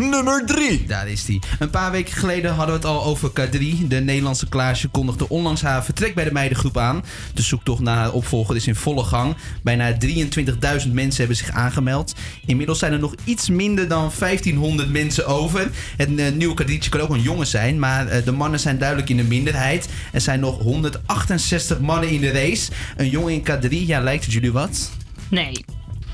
[0.00, 0.84] Nummer 3.
[0.86, 1.40] Daar is die.
[1.58, 3.86] Een paar weken geleden hadden we het al over K3.
[3.88, 7.04] De Nederlandse Klaasje kondigde onlangs haar vertrek bij de meidengroep aan.
[7.34, 9.36] De zoektocht naar haar opvolger is in volle gang.
[9.62, 12.14] Bijna 23.000 mensen hebben zich aangemeld.
[12.46, 15.70] Inmiddels zijn er nog iets minder dan 1500 mensen over.
[15.96, 19.08] Het eh, nieuwe K3'tje kan ook een jongen zijn, maar eh, de mannen zijn duidelijk
[19.08, 19.88] in de minderheid.
[20.12, 22.70] Er zijn nog 168 mannen in de race.
[22.96, 24.90] Een jongen in K3, ja, lijkt het jullie wat?
[25.30, 25.64] Nee.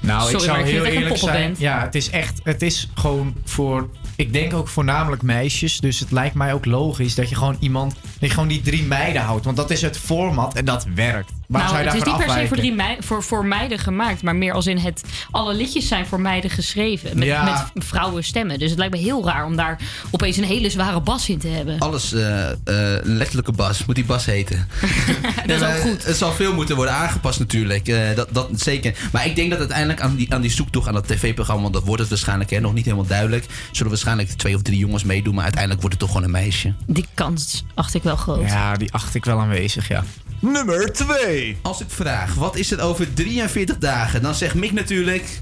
[0.07, 1.55] Nou, Sorry, ik zou maar ik vind heel eerlijk zijn.
[1.59, 5.81] Ja, het is echt, het is gewoon voor, ik denk ook voornamelijk meisjes.
[5.81, 8.83] Dus het lijkt mij ook logisch dat je gewoon iemand, dat je gewoon die drie
[8.83, 9.45] meiden houdt.
[9.45, 11.33] Want dat is het format en dat werkt.
[11.49, 13.79] Waarom nou, zou je het is niet per se voor, drie mei- voor, voor meiden
[13.79, 15.03] gemaakt, maar meer als in het.
[15.31, 17.19] Alle liedjes zijn voor meiden geschreven.
[17.19, 17.69] Met, Ja.
[17.75, 18.59] met vrouwenstemmen.
[18.59, 19.79] Dus het lijkt me heel raar om daar
[20.11, 21.79] opeens een hele zware bas in te hebben.
[21.79, 23.85] Alles, eh, eh, een letterlijke bas.
[23.85, 24.69] Moet die bas heten.
[25.47, 26.05] dat is ook goed.
[26.05, 27.89] Het zal veel moeten worden aangepast natuurlijk.
[27.89, 28.95] Eh, dat, dat zeker.
[29.13, 31.63] Maar ik denk dat uiteindelijk aan die, aan die zoektocht aan dat tv-programma...
[31.63, 33.47] want dat wordt het waarschijnlijk, hè, nog niet helemaal duidelijk...
[33.73, 35.35] zullen waarschijnlijk twee of drie jongens meedoen...
[35.35, 36.75] maar uiteindelijk wordt het toch gewoon een meisje.
[36.87, 38.49] Die kans acht ik wel groot.
[38.49, 40.05] Ja, die acht ik wel aanwezig, ja.
[40.39, 40.93] Nummer
[41.35, 41.57] 2.
[41.63, 44.23] Als ik vraag, wat is het over 43 dagen?
[44.23, 45.41] Dan zegt Mick natuurlijk...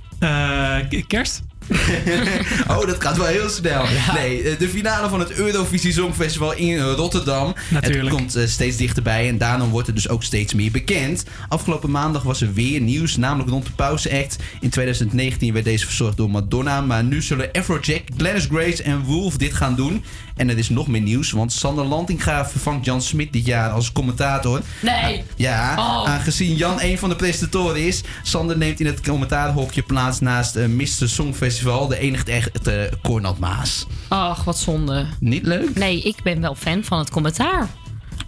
[1.06, 1.42] kerst?
[2.76, 3.84] oh, dat gaat wel heel snel.
[4.14, 7.54] Nee, eh, de finale van het Eurovisie Songfestival in Rotterdam.
[7.68, 8.04] Natuurlijk.
[8.04, 11.24] Het komt eh, steeds dichterbij en daarom wordt er dus ook steeds meer bekend.
[11.48, 14.36] Afgelopen maandag was er weer nieuws, namelijk rond de Pauze Act.
[14.60, 19.36] In 2019 werd deze verzorgd door Madonna, maar nu zullen Afrojack, Glennis Grace en Wolf
[19.36, 20.04] dit gaan doen.
[20.36, 23.92] En er is nog meer nieuws, want Sander Lantinga vervangt Jan Smit dit jaar als
[23.92, 24.60] commentator.
[24.80, 25.22] Nee.
[25.36, 26.08] Ja, Oh.
[26.08, 28.00] aangezien Jan een van de presentatoren is.
[28.22, 30.88] Sander neemt in het commentaarhokje plaats naast uh, Mr.
[31.08, 33.86] Songfestival, de enige echte Cornald Maas.
[34.08, 35.06] Ach, wat zonde.
[35.20, 35.74] Niet leuk?
[35.74, 37.68] Nee, ik ben wel fan van het commentaar.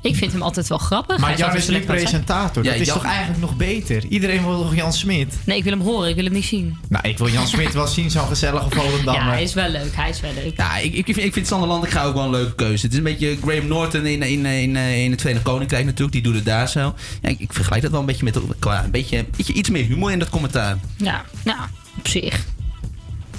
[0.02, 1.18] Ik vind hem altijd wel grappig.
[1.18, 1.84] Maar Jan is nu zijn.
[1.84, 2.62] presentator.
[2.62, 4.04] Dat is Jan- toch eigenlijk nog beter?
[4.08, 5.34] Iedereen wil toch Jan Smit?
[5.46, 6.08] Nee, ik wil hem horen.
[6.08, 6.76] Ik wil hem niet zien.
[6.88, 9.24] Nou, ik wil Jan Smit wel zien, zo'n gezellige Volendammer.
[9.24, 9.96] Ja, hij is wel leuk.
[9.96, 10.56] Hij is wel leuk.
[10.56, 11.68] Ja, ik, ik, ik vind Sander
[12.04, 12.82] ook wel een leuke keuze.
[12.84, 16.12] Het is een beetje Graham Norton in, in, in, in het Verenigd Koninkrijk natuurlijk.
[16.12, 16.94] Die doet het daar zo.
[17.22, 19.84] Ja, ik, ik vergelijk dat wel een beetje met qua een beetje, beetje iets meer
[19.84, 20.78] humor in dat commentaar.
[20.96, 21.58] Ja, nou,
[21.98, 22.44] op zich.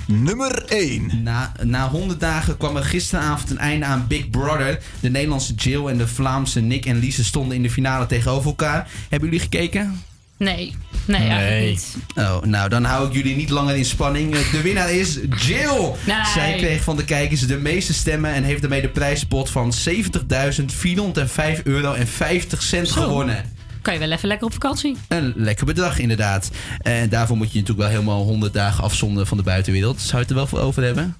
[0.08, 1.12] Nummer 1.
[1.24, 4.80] Na, na 100 dagen kwam er gisteravond een einde aan Big Brother.
[5.00, 8.88] De Nederlandse Jill en de Vlaamse Nick en Lise stonden in de finale tegenover elkaar.
[9.10, 10.02] Hebben jullie gekeken?
[10.38, 10.76] Nee.
[11.06, 11.96] Nee, eigenlijk niet.
[12.16, 14.34] Oh, nou, dan hou ik jullie niet langer in spanning.
[14.36, 15.92] Eh, De winnaar is Jill.
[16.06, 16.26] Nee.
[16.34, 21.64] Zij kreeg van de kijkers de meeste stemmen en heeft daarmee de prijspot van 70.405
[21.64, 23.02] euro en 50 cent Zo.
[23.02, 23.54] gewonnen.
[23.86, 24.98] Kan je wel even lekker op vakantie.
[25.08, 26.52] Een lekker bedrag, inderdaad.
[26.82, 30.02] En daarvoor moet je natuurlijk wel helemaal 100 dagen afzonderen van de buitenwereld.
[30.02, 31.16] Zou je het er wel voor over hebben?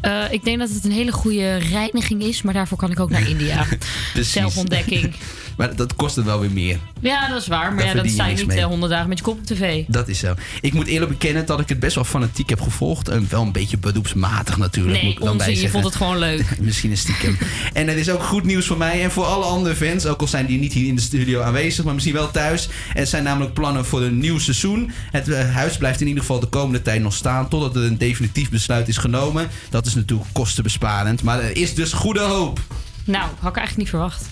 [0.00, 3.10] Eh, ik denk dat het een hele goede reiniging is, maar daarvoor kan ik ook
[3.10, 3.66] naar India.
[4.14, 5.14] Zelfontdekking.
[5.56, 6.78] Maar dat kost er wel weer meer.
[7.00, 7.60] Ja, dat is waar.
[7.74, 8.58] Maar Daar ja, je niks niet mee.
[8.58, 9.84] eh, 100 dagen met je kop op tv.
[9.88, 10.34] Dat is zo.
[10.60, 13.08] Ik moet eerlijk bekennen dat ik het best wel fanatiek heb gevolgd.
[13.08, 15.02] En wel een beetje beroepsmatig natuurlijk.
[15.02, 15.58] moet ik bij onzin.
[15.60, 16.44] Je vond het gewoon leuk.
[16.60, 17.38] Misschien een stiekem.
[17.72, 20.06] en er is ook goed nieuws voor mij en voor alle andere fans.
[20.06, 22.68] Ook al zijn die niet hier in de studio aanwezig, maar misschien wel thuis.
[22.94, 24.90] Er zijn namelijk plannen voor een nieuw seizoen.
[25.10, 27.48] Het eh, huis blijft in ieder geval de komende tijd nog staan.
[27.48, 29.48] Totdat er een definitief besluit is genomen.
[29.70, 31.22] Dat is natuurlijk kostenbesparend.
[31.22, 32.60] Maar er is dus goede hoop.
[33.04, 34.30] Nou, had ik eigenlijk niet verwacht.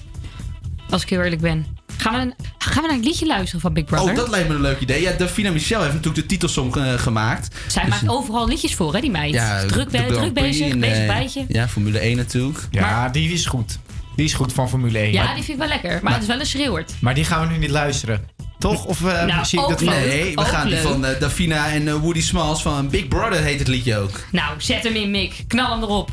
[0.91, 1.67] Als ik heel eerlijk ben.
[1.97, 4.11] Gaan we, een- gaan we naar een liedje luisteren van Big Brother?
[4.11, 5.03] Oh, dat lijkt me een leuk idee.
[5.03, 7.55] Ja, Davina Michel heeft natuurlijk de titelsong eh, gemaakt.
[7.67, 9.33] Zij Dus- maakt overal liedjes voor, hè, die meid.
[9.35, 11.45] Ja, druk, be- bezig, bezig eh, bijtje.
[11.49, 12.59] Ja, Formule 1 natuurlijk.
[12.71, 13.79] Ja, die is goed.
[14.17, 15.13] Die is goed van Formule 1.
[15.13, 16.01] Ja, Maar, die vind ik wel lekker.
[16.03, 16.93] Maar, het is wel een schreeuwert.
[17.01, 18.25] maar die gaan we nu niet luisteren.
[18.59, 18.85] Toch?
[18.85, 19.93] Of eh Nou, zie ik dat van?
[19.93, 23.69] Nee, we gaan die van eh, Davina en Woody Smalls van Big Brother heet het
[23.69, 24.21] liedje ook.
[24.33, 25.45] Nou, zet hem in, Mick.
[25.47, 26.11] Knal hem erop.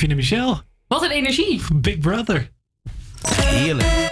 [0.00, 0.60] Vina Michel.
[0.86, 1.60] Wat een energie.
[1.74, 2.50] Big Brother.
[3.28, 4.10] Heerlijk.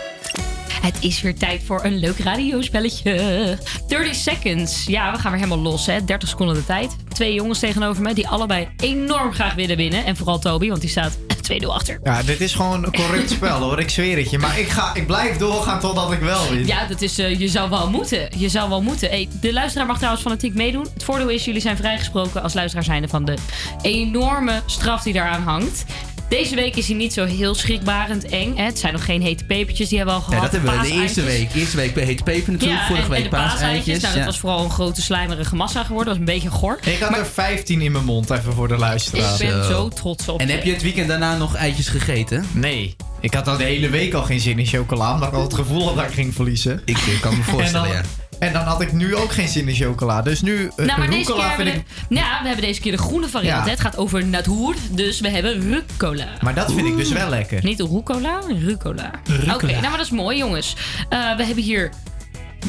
[0.82, 3.58] Het is weer tijd voor een leuk radiospelletje.
[3.88, 4.84] 30 seconds.
[4.84, 6.04] Ja, we gaan weer helemaal los, hè.
[6.04, 6.96] 30 seconden de tijd.
[7.08, 10.04] Twee jongens tegenover me die allebei enorm graag willen winnen.
[10.04, 11.18] En vooral Toby, want die staat
[11.52, 11.98] 2-0 achter.
[12.02, 14.38] Ja, dit is gewoon een correct spel hoor, ik zweer het je.
[14.38, 16.66] Maar ik, ga, ik blijf doorgaan totdat ik wel win.
[16.66, 18.28] Ja, dat is, eh, je zou wel moeten.
[18.36, 19.08] Je zou wel moeten.
[19.08, 20.86] Hey, de luisteraar mag trouwens fanatiek meedoen.
[20.94, 23.34] Het voordeel is, jullie zijn vrijgesproken als luisteraar zijnde van de
[23.82, 25.84] enorme straf die daaraan hangt.
[26.28, 28.56] Deze week is hij niet zo heel schrikbarend eng.
[28.56, 28.64] Hè?
[28.64, 30.52] Het zijn nog geen hete pepertjes, die hebben we al Ja, gehad.
[30.52, 31.54] dat hebben we de eerste week.
[31.54, 32.80] Eerste week bij Heet Peper natuurlijk.
[32.80, 34.00] Ja, Vorige en, week en paaseitjes.
[34.00, 34.24] Nou, dat ja.
[34.24, 36.06] was vooral een grote slijmerige massa geworden.
[36.14, 36.78] Dat was een beetje gor.
[36.82, 39.32] Ik had er 15 in mijn mond, even voor de luisteraar.
[39.32, 40.52] Ik ben zo trots op En je.
[40.52, 42.44] heb je het weekend daarna nog eitjes gegeten?
[42.52, 42.96] Nee.
[43.20, 45.54] Ik had al de hele week al geen zin in chocola, omdat ik al het
[45.54, 46.82] gevoel had dat ik ging verliezen.
[46.84, 48.02] Ik kan me voorstellen, ja.
[48.38, 50.22] En dan had ik nu ook geen zin in chocola.
[50.22, 51.84] Dus nu, uh, Nou, maar deze keer vind we, ik...
[52.08, 53.64] ja, we hebben deze keer de groene variant.
[53.64, 53.70] Ja.
[53.70, 56.26] Het gaat over natuur, dus we hebben rucola.
[56.40, 57.64] Maar dat vind ik dus wel lekker.
[57.64, 59.10] Niet rucola, rucola.
[59.24, 59.54] Rucola.
[59.54, 60.76] Oké, nou maar dat is mooi jongens.
[61.08, 61.90] Eh, we hebben hier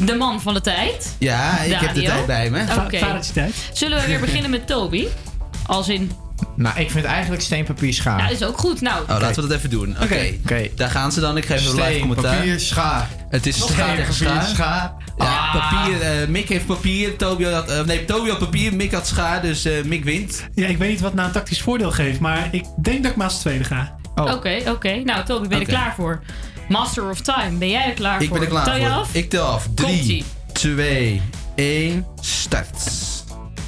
[0.05, 1.15] de man van de tijd.
[1.17, 2.63] Ja, ik heb de tijd bij me.
[2.85, 3.19] Oké.
[3.73, 5.07] Zullen we weer beginnen met Toby?
[5.65, 6.11] Als in,
[6.55, 8.19] Nou, ik vind eigenlijk steenpapier schaar.
[8.19, 8.81] ja, is ook goed.
[8.81, 9.95] Nou, Oh, laten we dat even doen.
[10.03, 11.37] Oké, daar gaan ze dan.
[11.37, 12.35] Ik geef een live Steen, commentaar.
[12.35, 13.09] papier, schaar.
[13.29, 14.43] Het is schaar tegen schaar.
[14.45, 14.93] schaar.
[15.19, 16.01] Ja, papier.
[16.01, 17.15] eh, Mick heeft papier.
[17.17, 18.75] Toby had, eh, nee, Toby had papier.
[18.75, 19.41] Mick had schaar.
[19.41, 20.47] Dus eh, Mick wint.
[20.53, 23.17] Ja, ik weet niet wat nou een tactisch voordeel geeft, maar ik denk dat ik
[23.17, 23.95] maar als tweede ga.
[24.15, 24.95] oké, oké.
[24.95, 26.21] Nou, Toby, ben je er klaar voor?
[26.69, 28.37] Master of Time, ben jij er klaar Ik voor?
[28.37, 29.13] ben er klaar Tel je af?
[29.13, 29.65] Ik tel af.
[29.75, 30.23] Komt-ie.
[30.53, 31.21] 3, 2,
[31.55, 32.77] 1, start.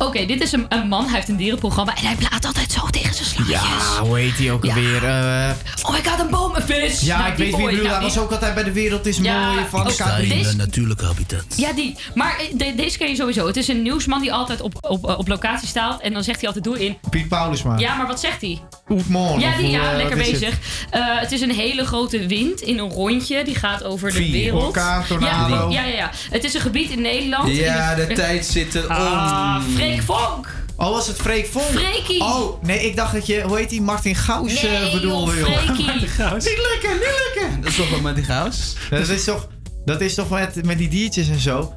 [0.01, 1.05] Oké, dit is een, een man.
[1.05, 3.59] Hij heeft een dierenprogramma en hij praat altijd zo tegen zijn slaatjes.
[3.97, 5.03] Ja, hoe heet die ook alweer?
[5.05, 5.49] Eh,
[5.83, 7.01] Oh, ik had een boom, een vis.
[7.01, 7.81] ja, Nou, ik weet wie bedoel.
[7.83, 10.29] nou, Hij was ook altijd bij de wereld is Ja, mooi van ook Katrien.
[10.29, 11.43] deze- natuurlijke habitat.
[11.55, 11.95] Ja, die.
[12.15, 13.47] Maar eh, de- deze ken je sowieso.
[13.47, 16.01] Het is een nieuwsman die altijd op, op, op locatie staat.
[16.01, 16.97] En dan zegt hij altijd doe in.
[17.09, 17.77] Piet Paulusma.
[17.77, 18.59] Ja, maar wat zegt hij?
[18.85, 19.39] Goedemorgen.
[19.39, 20.49] Ja, die, hoe, ja eh, lekker bezig.
[20.49, 20.59] het?
[20.89, 23.43] Eh, het is een hele grote wind in een rondje.
[23.43, 24.63] Die gaat over de wereld.
[24.63, 25.55] Orkaan, tornado.
[25.55, 26.09] Ja, die- ja, ja, ja.
[26.31, 27.55] Het is een gebied in Nederland.
[27.55, 28.95] Ja, in de tijd zit er om.
[28.95, 30.47] Ah, Freek Vonk.
[30.75, 31.65] Oh, was het Freek Vonk?
[31.65, 32.21] Freekie.
[32.21, 35.47] Oh, nee, ik dacht dat je, hoe heet die, Martin Gauws eh, Nee, bedoelde, joh,
[35.47, 35.57] joh.
[35.57, 35.85] Freekie.
[35.93, 37.61] Niet lekker, niet lekker.
[37.61, 38.75] Dat is toch wel met die gaus?
[38.89, 39.47] Dat is toch,
[39.85, 41.73] dat is toch met, met die diertjes en zo?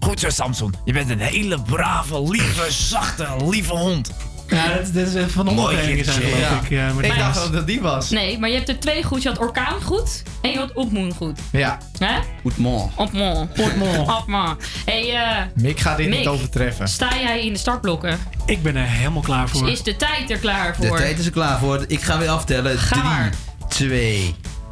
[0.00, 0.74] Goed zo, Samson.
[0.84, 4.10] Je bent een hele brave, lieve, zachte, lieve hond.
[4.52, 6.60] Ja, dat, dat is van onderbrengen zijn, geloof ja.
[6.62, 6.68] ik.
[6.68, 8.10] Ja, maar Ik dat dacht ook dat die was.
[8.10, 9.22] Nee, maar je hebt er twee goed.
[9.22, 11.38] Je had orkaan goed en je had opmoen goed.
[11.52, 11.78] Ja.
[11.98, 12.18] Hè?
[12.42, 12.90] Goedemorgen.
[12.96, 13.48] Opmoen.
[13.58, 14.10] Opmoen.
[14.10, 14.56] Opmoen.
[14.84, 16.88] Hey, eh Mick gaat dit Mick, niet overtreffen.
[16.88, 18.18] sta jij in de startblokken?
[18.46, 19.68] Ik ben er helemaal klaar voor.
[19.70, 20.96] Is de tijd er klaar De voor?
[20.96, 21.84] tijd is er klaar voor.
[21.86, 22.78] Ik ga weer aftellen.
[22.78, 23.32] Ga 3, maar.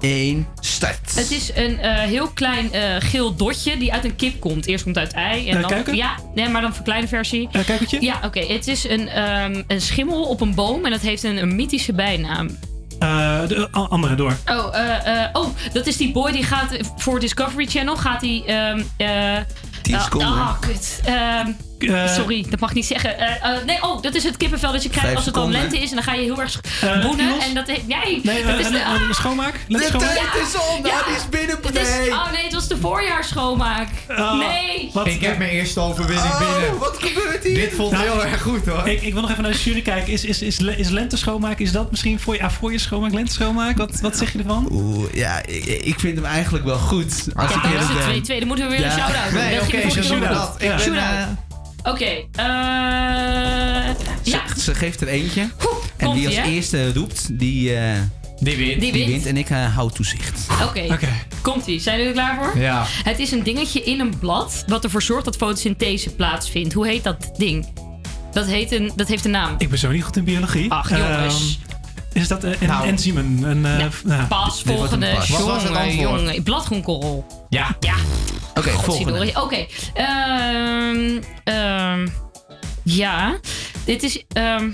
[0.00, 1.14] 2, 1, start.
[1.14, 4.66] Het is een eh, heel klein eh, geel dotje die uit een kip komt.
[4.66, 5.48] Eerst komt het uit ei.
[5.48, 5.96] En dan?
[5.96, 7.48] Ja, nee, maar dan een kleine versie.
[7.52, 8.02] Een kuikentje?
[8.02, 8.40] Ja, oké.
[8.40, 11.92] Het is een, ehm, een schimmel op een boom en dat heeft een, een mythische
[11.92, 12.48] bijnaam.
[13.00, 14.36] Eh, de andere door.
[14.46, 17.96] Oh, eh, eh, oh, dat is die boy die gaat voor Discovery Channel.
[17.96, 18.42] Gaat hij.
[18.46, 19.36] ehm eh,
[19.82, 20.28] Tien ah, seconden.
[20.28, 21.00] Ah, kut.
[21.04, 21.50] Ehm,
[21.82, 23.18] Eh, sorry, dat mag ik niet zeggen.
[23.18, 25.60] Eh, eh, nee, oh, dat is het kippenvel dat je krijgt als het seconden.
[25.60, 25.88] lente is.
[25.88, 26.60] En dan ga je heel erg
[27.02, 27.40] boenen.
[27.40, 27.66] En dat.
[27.66, 29.08] Nee, Nee, dat is de.
[29.10, 29.54] schoonmaak?
[29.68, 30.14] Lente De schoonmaak?
[30.32, 32.10] tijd is om, dat is binnen Het is, nee.
[32.10, 33.88] oh nee, het was de voorjaarsschoonmaak.
[34.08, 34.90] Oh, nee.
[34.92, 36.78] wat- Ik heb mijn eerste overwinning Oh, binnen.
[36.78, 37.54] wat gebeurt hier?
[37.54, 38.88] Dit voelt Nou, heel erg goed hoor.
[38.88, 40.12] Ik, ik wil nog even naar de jury kijken.
[40.12, 43.12] Is, is, is, is lente schoonmaak, is dat misschien voor je, ah, voor je schoonmaak,
[43.12, 43.76] lente schoonmaak?
[43.76, 44.68] Wat, wat zeg je ervan?
[44.70, 47.26] Oeh, ja, ik, ik vind hem eigenlijk wel goed.
[47.36, 48.26] Als Ja, ik dan is het.
[48.30, 48.38] 2-2.
[48.38, 48.86] Dan moeten we weer Ja.
[48.86, 49.40] een shout-out doen.
[49.40, 50.58] Nee, Dat oké, dat.
[50.58, 51.28] Ben, Shoot-out.
[51.82, 52.44] Oké, eh,
[54.22, 54.42] Ze, ja.
[54.58, 55.48] ze geeft er eentje.
[55.96, 56.42] En wie als hè?
[56.42, 57.98] eerste roept, die, eh,
[58.40, 58.80] die wint.
[58.80, 59.06] Die die wint.
[59.06, 59.26] wint.
[59.26, 60.46] En ik eh, hou toezicht.
[60.62, 61.08] Oké, Oké.
[61.42, 61.80] komt-ie.
[61.80, 62.60] Zijn jullie er klaar voor?
[62.60, 62.84] Ja.
[62.86, 66.72] Het is een dingetje in een blad wat ervoor zorgt dat fotosynthese plaatsvindt.
[66.72, 67.66] Hoe heet dat ding?
[68.32, 69.54] Dat, heet een, dat heeft een naam.
[69.58, 70.70] Ik ben zo niet goed in biologie.
[70.72, 71.58] Ach, jongens.
[72.12, 72.86] Is dat eh, een Nou.
[72.86, 73.42] enzymen?
[73.42, 75.14] Een, eh, nou, Pas, wordt een volgende.
[75.14, 75.28] pas.
[75.28, 76.42] Wat was het Jongen, jongen.
[76.42, 77.26] Bladgroenkorrel.
[77.48, 77.76] Ja.
[77.80, 77.94] Ja.
[78.54, 79.32] Oké, volgende.
[79.42, 79.66] Oké.
[79.94, 82.08] Ehm, ehm,
[82.82, 83.38] ja.
[83.84, 84.24] Dit is...
[84.32, 84.70] ehm,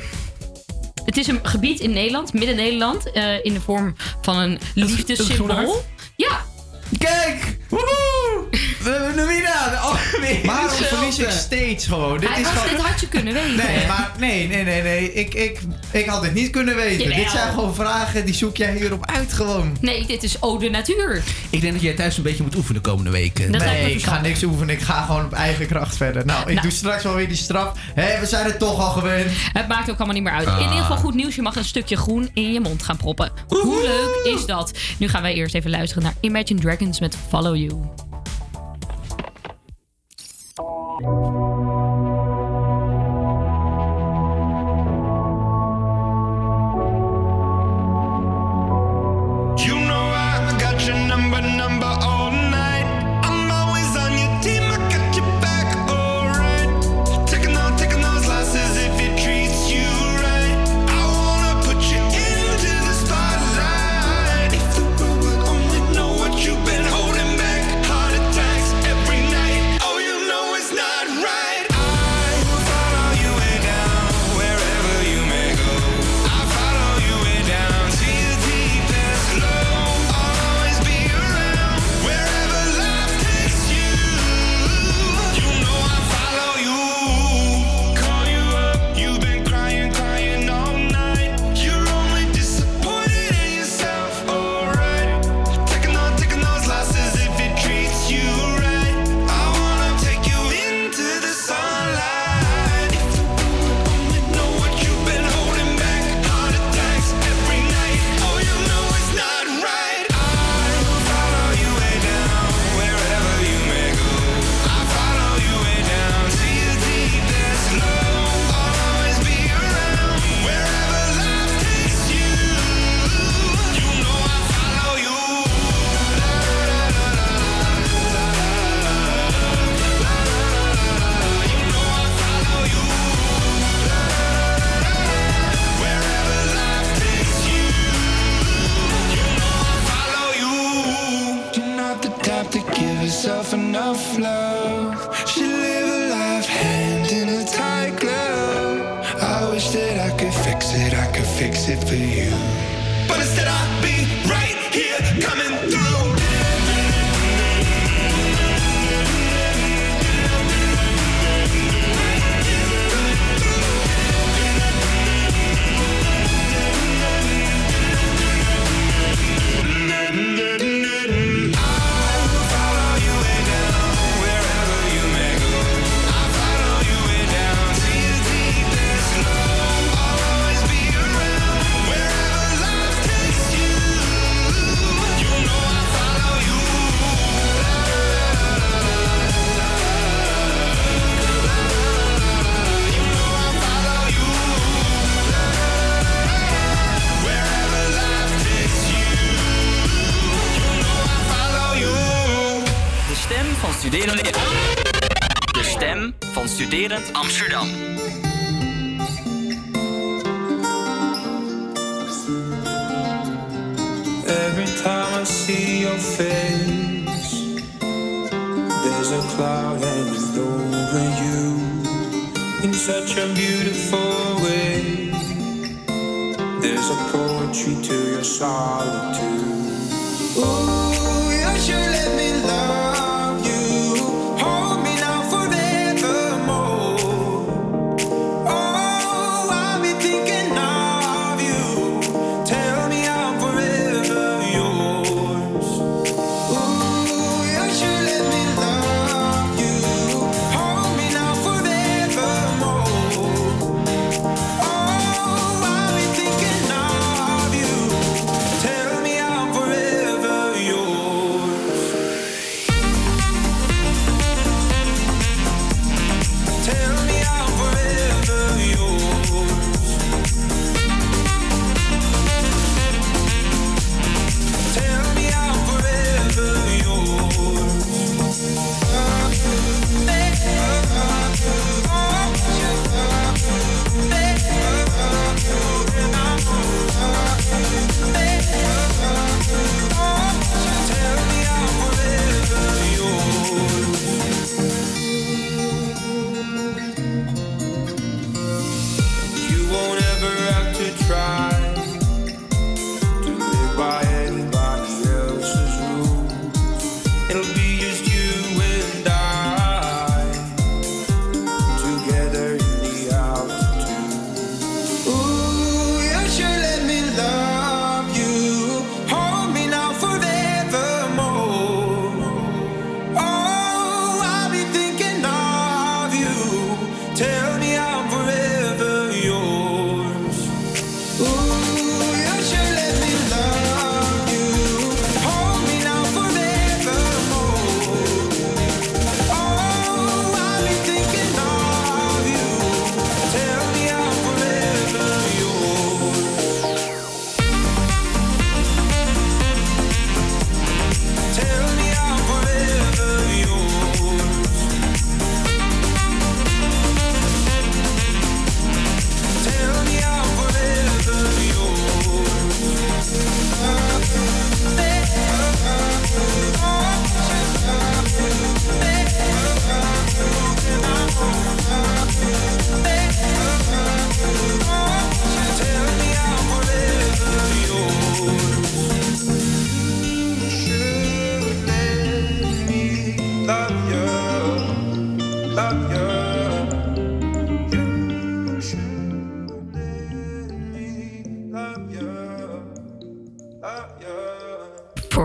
[1.05, 5.85] het is een gebied in Nederland, Midden-Nederland, eh, in de vorm van een liefdessymbool.
[6.17, 6.45] Ja,
[6.99, 7.59] Kijk!
[7.69, 8.49] Woehoe!
[8.87, 9.73] We hebben hem weer aan.
[9.73, 10.97] Oh, weer Waarom hetzelfde.
[10.97, 12.19] verlies ik steeds gewoon?
[12.21, 12.77] Dit hij is had, gewoon...
[12.77, 13.57] dit had je kunnen weten.
[13.57, 15.13] Nee, maar nee, nee, nee, nee.
[15.13, 15.61] Ik, ik,
[15.91, 17.03] ik had dit niet kunnen weten.
[17.03, 17.17] Jawel.
[17.19, 19.77] Dit zijn gewoon vragen, die zoek jij hierop uit gewoon.
[19.81, 21.23] Nee, dit is Ode Natuur.
[21.51, 23.53] Ik denk dat jij thuis een beetje moet oefenen de komende weken.
[23.53, 24.75] Dat Nee, ik ga niks oefenen.
[24.75, 26.27] Ik ga gewoon op eigen kracht verder.
[26.27, 26.61] Nou, ik Nou.
[26.61, 27.73] doe straks wel weer die straf.
[27.95, 29.31] Hé, we zijn het toch al gewend.
[29.53, 30.47] Het maakt ook allemaal niet meer uit.
[30.47, 30.57] Ah.
[30.57, 31.35] In ieder geval goed nieuws.
[31.35, 33.33] Je mag een stukje groen in je mond gaan proppen.
[33.49, 34.71] Hoe leuk is dat?
[34.99, 37.73] Nu gaan wij eerst even luisteren naar Imagine Dragons met Follow You.
[40.99, 41.56] You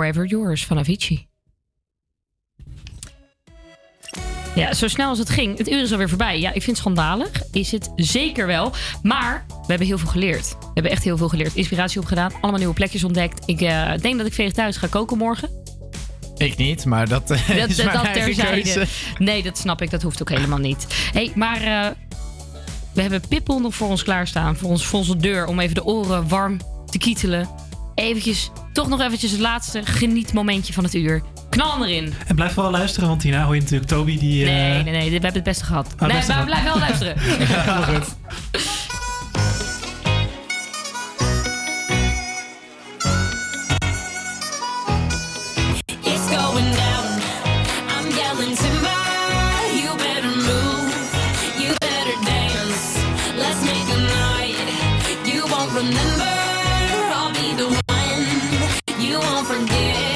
[0.02, 1.28] Forever Yours van Avicii.
[4.56, 5.58] Ja, zo snel als het ging.
[5.58, 6.40] Het uur is alweer voorbij.
[6.40, 7.30] Ja, ik vind het schandalig.
[7.52, 8.72] Is het zeker wel.
[9.04, 10.50] Maar we hebben heel veel geleerd.
[10.50, 11.56] We hebben echt heel veel geleerd.
[11.56, 12.32] Inspiratie opgedaan.
[12.34, 13.48] Allemaal nieuwe plekjes ontdekt.
[13.48, 15.50] Ik eh, denk dat ik vegetarisch ga koken morgen.
[16.38, 18.62] Ik niet, maar dat, eh, dat is dat, eigen terzijde.
[18.62, 18.86] Keuze.
[19.18, 19.90] Nee, dat snap ik.
[19.90, 20.88] Dat hoeft ook helemaal niet.
[21.14, 21.92] hey, maar eh,
[22.94, 24.56] we hebben Pippel nog voor ons klaarstaan.
[24.56, 25.46] Voor, ons, voor onze deur.
[25.46, 27.50] Om even de oren warm te kietelen.
[27.96, 31.24] Eventjes toch nog eventjes het laatste genietmomentje van het uur.
[31.50, 32.14] Knal erin.
[32.28, 34.46] En blijf wel luisteren, want hierna hoor je natuurlijk Toby die...
[34.46, 35.06] Nee, eh, nee, nee.
[35.06, 35.88] We hebben het beste gehad.
[35.94, 37.16] Oh, nee, beste maar blijf wel luisteren.
[37.48, 38.16] ja, goed.
[55.82, 56.31] remember
[59.12, 60.11] you won't forget.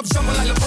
[0.00, 0.59] up, jumping like a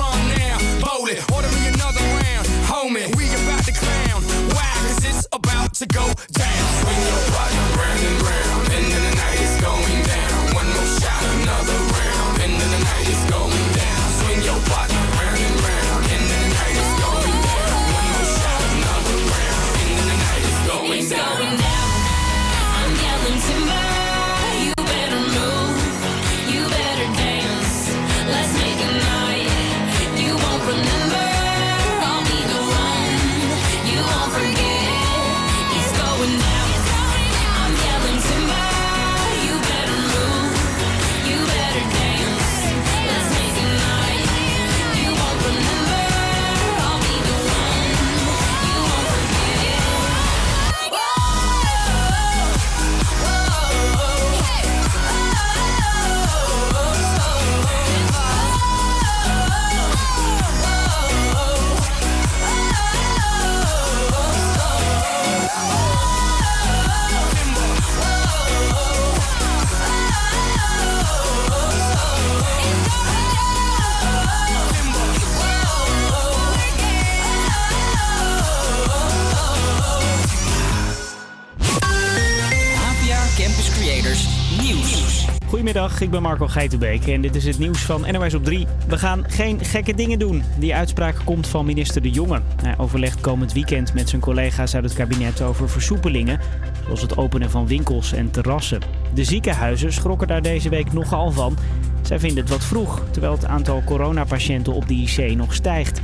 [85.74, 88.68] Goedemiddag, ik ben Marco Geitenbeek en dit is het nieuws van NOS op 3.
[88.88, 90.44] We gaan geen gekke dingen doen.
[90.60, 92.42] Die uitspraak komt van minister De Jonge.
[92.62, 96.40] Hij overlegt komend weekend met zijn collega's uit het kabinet over versoepelingen,
[96.84, 98.82] zoals het openen van winkels en terrassen.
[99.14, 101.58] De ziekenhuizen schrokken daar deze week nogal van.
[102.02, 106.02] Zij vinden het wat vroeg, terwijl het aantal coronapatiënten op de IC nog stijgt.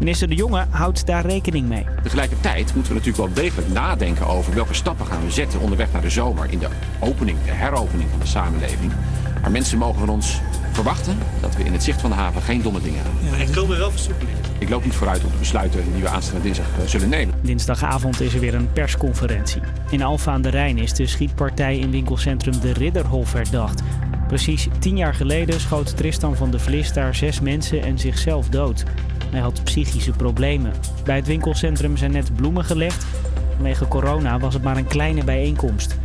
[0.00, 1.86] Minister De Jonge houdt daar rekening mee.
[2.02, 6.02] Tegelijkertijd moeten we natuurlijk wel degelijk nadenken over welke stappen gaan we zetten onderweg naar
[6.02, 6.68] de zomer in de
[7.00, 8.92] opening, de heropening van de samenleving.
[9.40, 10.40] Maar mensen mogen van ons
[10.72, 13.40] verwachten dat we in het zicht van de haven geen domme dingen gaan.
[13.40, 14.38] Er komen wel versoepelingen.
[14.58, 17.34] Ik loop niet vooruit op de besluiten die we aanstaande dinsdag eh, zullen nemen.
[17.42, 19.62] Dinsdagavond is er weer een persconferentie.
[19.90, 23.82] In Alfa aan de Rijn is de schietpartij in winkelcentrum De Ridderhof herdacht.
[24.28, 28.84] Precies tien jaar geleden schoot Tristan van de Vlis daar zes mensen en zichzelf dood.
[29.30, 30.72] Hij had psychische problemen.
[31.04, 33.06] Bij het winkelcentrum zijn net bloemen gelegd.
[33.54, 35.98] Vanwege corona was het maar een kleine bijeenkomst.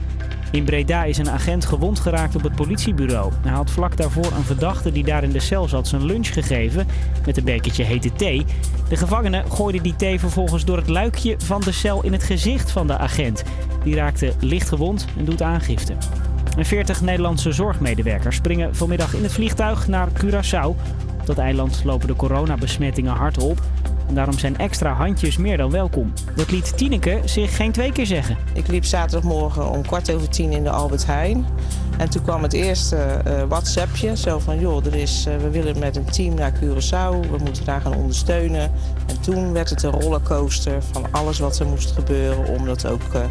[0.51, 3.31] In Breda is een agent gewond geraakt op het politiebureau.
[3.41, 6.87] Hij had vlak daarvoor een verdachte die daar in de cel zat zijn lunch gegeven
[7.25, 8.45] met een bekertje hete thee.
[8.89, 12.71] De gevangene gooide die thee vervolgens door het luikje van de cel in het gezicht
[12.71, 13.43] van de agent.
[13.83, 15.93] Die raakte licht gewond en doet aangifte.
[16.57, 20.75] En 40 Nederlandse zorgmedewerkers springen vanmiddag in het vliegtuig naar Curaçao.
[21.25, 23.61] Op dat eiland lopen de coronabesmettingen hard op.
[24.07, 26.13] En daarom zijn extra handjes meer dan welkom.
[26.35, 28.37] Dat liet Tineke zich geen twee keer zeggen.
[28.53, 31.45] Ik liep zaterdagmorgen om kwart over tien in de Albert Heijn.
[31.97, 34.17] En toen kwam het eerste eh, WhatsAppje.
[34.17, 37.29] Zo van, joh, er is, eh, we willen met een team naar Curaçao.
[37.31, 38.71] We moeten daar gaan ondersteunen.
[39.07, 42.47] En toen werd het een rollercoaster van alles wat er moest gebeuren...
[42.47, 43.21] om dat ook eh,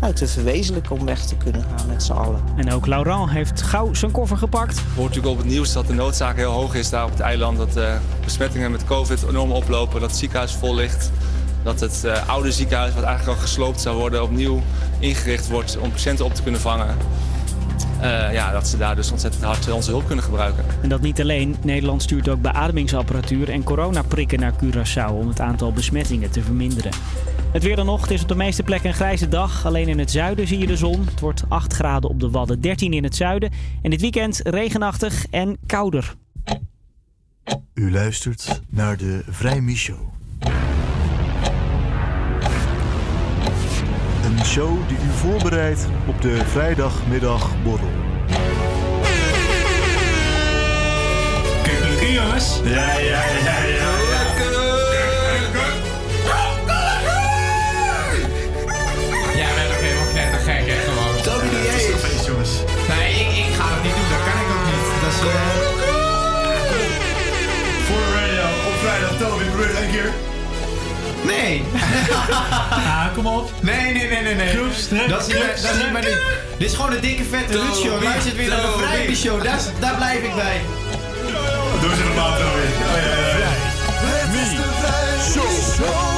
[0.00, 2.40] nou, te verwezenlijken, om weg te kunnen gaan met z'n allen.
[2.56, 4.76] En ook Laurent heeft gauw zijn koffer gepakt.
[4.76, 7.20] Je hoort natuurlijk op het nieuws dat de noodzaak heel hoog is daar op het
[7.20, 7.58] eiland.
[7.58, 10.00] Dat de besmettingen met COVID enorm oplopen.
[10.00, 11.10] Dat het ziekenhuis vol ligt.
[11.62, 14.62] Dat het eh, oude ziekenhuis, wat eigenlijk al gesloopt zou worden, opnieuw
[14.98, 16.96] ingericht wordt om patiënten op te kunnen vangen.
[18.00, 20.64] Eh, ja, dat ze daar dus ontzettend hard onze hulp kunnen gebruiken.
[20.82, 21.56] En dat niet alleen.
[21.62, 26.92] Nederland stuurt ook beademingsapparatuur en coronaprikken naar Curaçao om het aantal besmettingen te verminderen.
[27.52, 28.00] Het weer dan nog.
[28.00, 29.66] Het is op de meeste plekken een grijze dag.
[29.66, 31.04] Alleen in het zuiden zie je de zon.
[31.04, 33.50] Het wordt 8 graden op de Wadden, 13 in het zuiden.
[33.82, 36.14] En dit weekend regenachtig en kouder.
[37.74, 39.98] U luistert naar de Vrijmi Show.
[44.24, 47.88] Een show die u voorbereidt op de vrijdagmiddagborrel.
[51.62, 52.60] Kijk, jongens.
[52.64, 53.66] Ja, ja, ja.
[53.66, 54.07] Ja,
[71.22, 71.62] Nee.
[72.70, 73.50] Ah, kom op.
[73.60, 74.56] Nee, nee, nee, nee, nee.
[74.56, 76.16] Dat is niet, dat is niet mijn ding.
[76.58, 78.02] Dit is gewoon een dikke vette Toby, Lucio.
[78.02, 78.74] Luister weer naar de.
[78.78, 79.42] Vrijby Show.
[79.44, 80.60] Daar, daar blijf ik bij.
[81.80, 82.64] Doe even later weer.
[82.64, 83.52] Oh, ja, ja, ja.
[85.74, 86.17] Leuk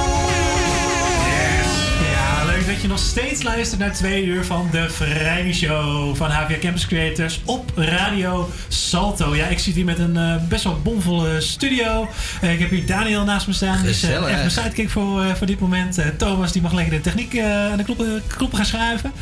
[2.80, 6.86] dat je nog steeds luistert naar twee uur van de Vrijmi Show van HVA Campus
[6.86, 9.36] Creators op Radio Salto.
[9.36, 12.08] Ja, ik zit hier met een eh, best wel bomvolle studio.
[12.40, 13.82] Eh, ik heb hier Daniel naast me staan.
[13.82, 14.26] Dus Gezellig.
[14.26, 15.98] even mijn sidekick voor, eh, voor dit moment.
[15.98, 19.12] Eh, Thomas die mag lekker de techniek eh, aan de knoppen, knoppen gaan schuiven.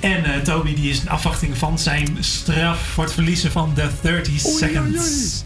[0.00, 3.88] En eh, Toby die is in afwachting van zijn straf voor het verliezen van de
[4.00, 5.44] 30 seconds.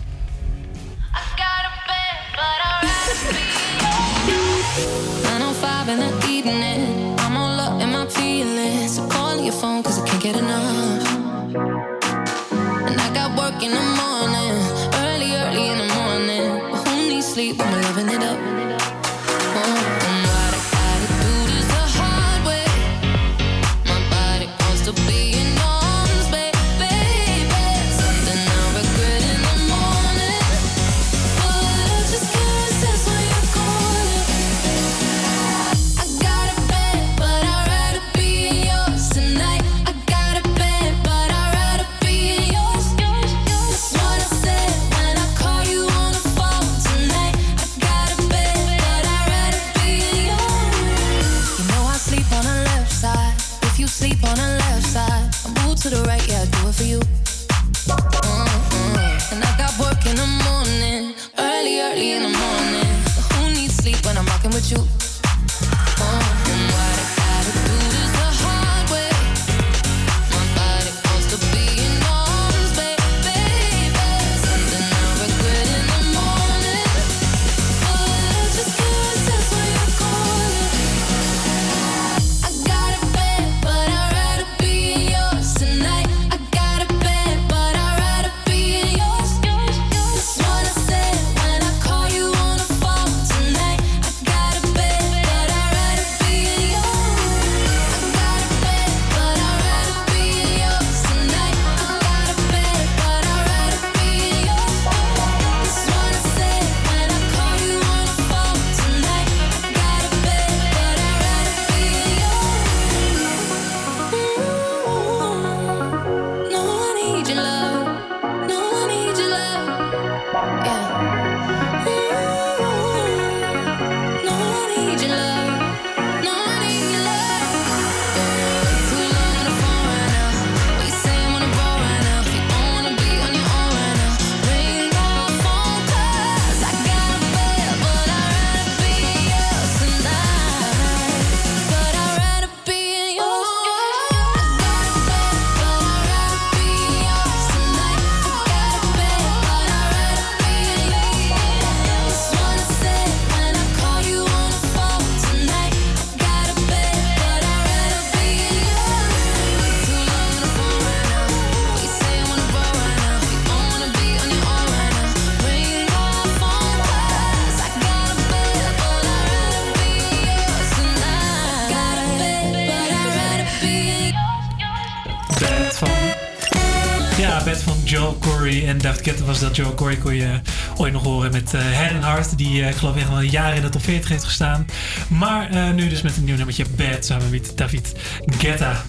[182.27, 182.37] Eh.
[182.37, 184.67] Die eh, ik geloof echt wel jaren in de top 40 heeft gestaan.
[185.09, 187.93] Maar eh, nu dus met een nieuw nummertje Bed samen met David
[188.39, 188.85] Guetta.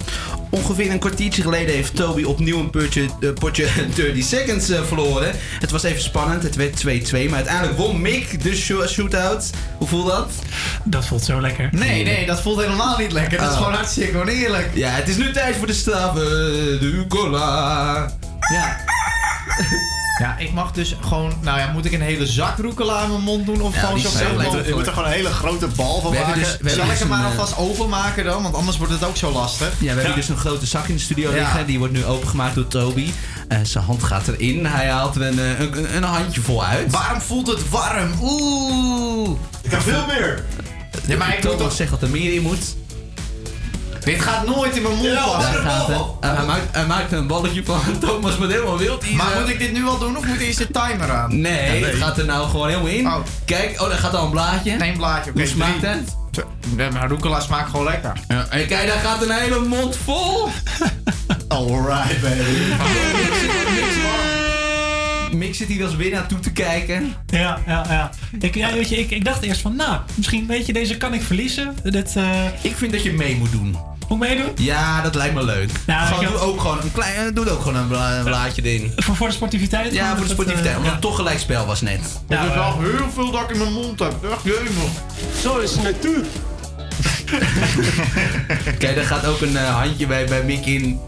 [0.49, 5.31] Ongeveer een kwartiertje geleden heeft Toby opnieuw een potje, eh, potje 30 seconds eh, verloren.
[5.59, 6.85] Het was even spannend, het werd 2-2.
[7.29, 9.49] Maar uiteindelijk won Mick de sho- shootout.
[9.77, 10.31] Hoe voelt dat?
[10.83, 11.69] Dat voelt zo lekker.
[11.71, 13.37] Nee, nee, dat voelt helemaal niet lekker.
[13.37, 13.57] Dat is Oh.
[13.61, 14.69] gewoon hartstikke oneerlijk.
[14.73, 16.21] Ja, het is nu tijd voor de straffen.
[16.79, 18.11] De cola.
[18.53, 18.90] Ja.
[20.21, 21.33] Ja, ik mag dus gewoon...
[21.41, 23.61] Nou ja, moet ik een hele zak roekela in mijn mond doen?
[23.61, 24.09] Of Ja, gewoon zo?
[24.65, 26.39] Je moet er gewoon een hele grote bal van We maken.
[26.39, 28.43] dus- we Zal ik dus hem maar een, eh, alvast openmaken dan?
[28.43, 29.73] Want anders wordt het ook zo lastig.
[29.79, 31.35] Ja, we hebben dus een grote zak in de studio Ja.
[31.35, 31.65] liggen.
[31.65, 33.11] Die wordt nu opengemaakt door Toby.
[33.47, 34.65] Eh, zijn hand gaat erin.
[34.65, 36.91] Hij haalt er een, eh, een, een handje vol uit.
[36.91, 38.11] Waarom voelt het warm?
[38.21, 39.29] Oeh.
[39.61, 40.43] Ik heb veel meer.
[41.07, 41.73] Ja, maar ik moet Thomas toch...
[41.73, 42.75] zegt dat er meer in moet.
[44.03, 45.53] Dit gaat nooit in mijn mond Ja, passen.
[46.21, 47.79] Eh, hij, maakt, hij maakt een balletje van.
[47.99, 49.03] Thomas wordt helemaal wild.
[49.03, 49.39] hier, Maar eh.
[49.39, 51.41] moet ik dit nu al doen of moet eerst de timer aan?
[51.41, 51.83] Nee, Ja, nee.
[51.83, 53.07] het gaat er nou gewoon helemaal in.
[53.07, 53.15] Oh.
[53.45, 54.75] Kijk, oh, daar gaat al een blaadje.
[54.77, 55.29] Nee, blaadje.
[55.31, 55.91] Oké, Hoe smaakt drie.
[55.91, 56.91] het?
[56.93, 58.13] Maar roekela smaakt gewoon lekker.
[58.27, 60.47] Ja, en kijk, daar gaat een hele mond vol.
[61.47, 62.73] Alright, baby.
[65.31, 67.13] Mick zit hier als winnaar toe te kijken.
[67.27, 68.09] Ja, ja, ja.
[68.39, 71.13] Ik, ja weet je, ik, ik dacht eerst van, nou, misschien weet je, deze kan
[71.13, 71.75] ik verliezen.
[71.83, 73.77] Dit, eh, Ik vind dat je mee moet doen.
[74.17, 74.51] Moet ik meedoen?
[74.55, 75.69] Ja, dat lijkt me leuk.
[75.87, 78.23] Gewoon, ik doe ook gewoon een klein, eh, doe er ook gewoon een, bla- een
[78.23, 78.93] blaadje erin.
[78.95, 79.93] Voor, voor de sportiviteit?
[79.93, 80.71] Ja, voor de het, sportiviteit.
[80.71, 81.99] eh, Omdat het toch gelijk spel was net.
[82.27, 84.13] Er Ja, is eh, al heel veel dat ik in mijn mond heb.
[84.31, 84.71] Echt jemig.
[85.41, 86.23] Zo is het natuur.
[88.77, 90.99] Kijk, daar gaat ook een eh, handje bij, bij Mick in.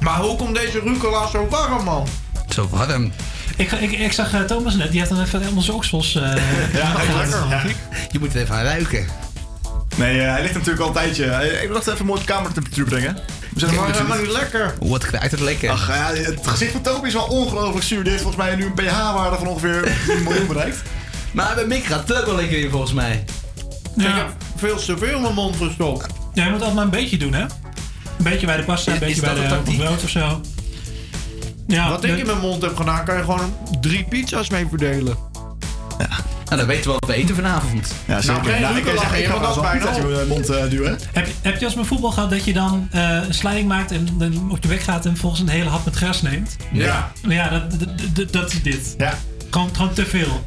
[0.00, 2.06] Maar hoe komt deze rucola zo warm, man?
[2.48, 3.12] Zo warm.
[3.56, 6.14] Ik, ik, ik zag eh, Thomas net, die had dan even helemaal zijn oksels.
[6.14, 6.22] eh,
[6.72, 7.38] Ja, lekker.
[7.50, 7.62] ja.
[8.10, 9.06] Je moet er even aan ruiken.
[9.94, 11.24] Nee, eh, hij ligt natuurlijk al een tijdje.
[11.24, 13.14] Eh, Ik dacht even mooi op kamertemperatuur brengen.
[13.14, 14.74] We zijn er Maar nog helemaal een niet lekker.
[14.80, 15.70] Wat krijgt het lekker.
[15.70, 18.02] Ach ja, het gezicht van Toby is wel ongelooflijk zuur.
[18.02, 20.82] Die heeft volgens mij nu een pH-waarde van ongeveer 1 miljoen bereikt.
[21.32, 23.24] Maar bij Mick gaat het ook wel lekker in volgens mij.
[23.96, 24.14] Ik Ja.
[24.16, 26.06] heb veel te veel in mijn mond gestopt.
[26.34, 27.42] Ja, je moet altijd maar een beetje doen, hè?
[27.42, 27.50] Een
[28.30, 30.40] beetje bij de pasta, een Is- beetje is bij de brood of zo.
[31.66, 34.66] Ja, Wat ik de- in mijn mond heb gedaan, kan je gewoon drie pizza's mee
[34.68, 35.16] verdelen.
[36.44, 37.92] Nou, dan weten we wat we eten vanavond.
[38.04, 38.44] Ja, zeker.
[38.44, 40.98] geen Nou, ik kan zeggen, ik ga lachen, wel dat je mond eh, duwen.
[41.12, 44.08] Heb, heb je als met voetbal gehad dat je dan eh, een sliding maakt en
[44.18, 46.56] dan op je weg gaat en volgens een hele hap met gras neemt?
[46.72, 47.12] Ja.
[47.28, 48.94] Ja, dat, dat, dat, dat is dit.
[48.98, 49.14] Ja.
[49.50, 50.46] Gewoon, gewoon te veel.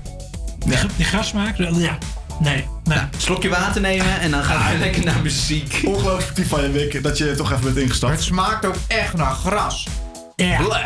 [0.60, 0.82] Die, Ja.
[0.95, 1.98] die grasmaak, ja.
[2.40, 2.99] Nee, nee.
[3.18, 5.82] Slokje water nemen en dan gaan we lekker naar muziek.
[5.86, 8.14] Ongelooflijk sportief van je week dat je toch even bent ingestapt.
[8.14, 9.88] Het smaakt ook echt naar gras.
[10.36, 10.57] Ja.
[10.57, 10.86] Bleh.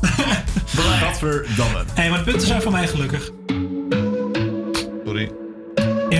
[1.00, 1.84] Gadverdamme.
[1.94, 3.30] Hé, maar de punten zijn voor mij gelukkig.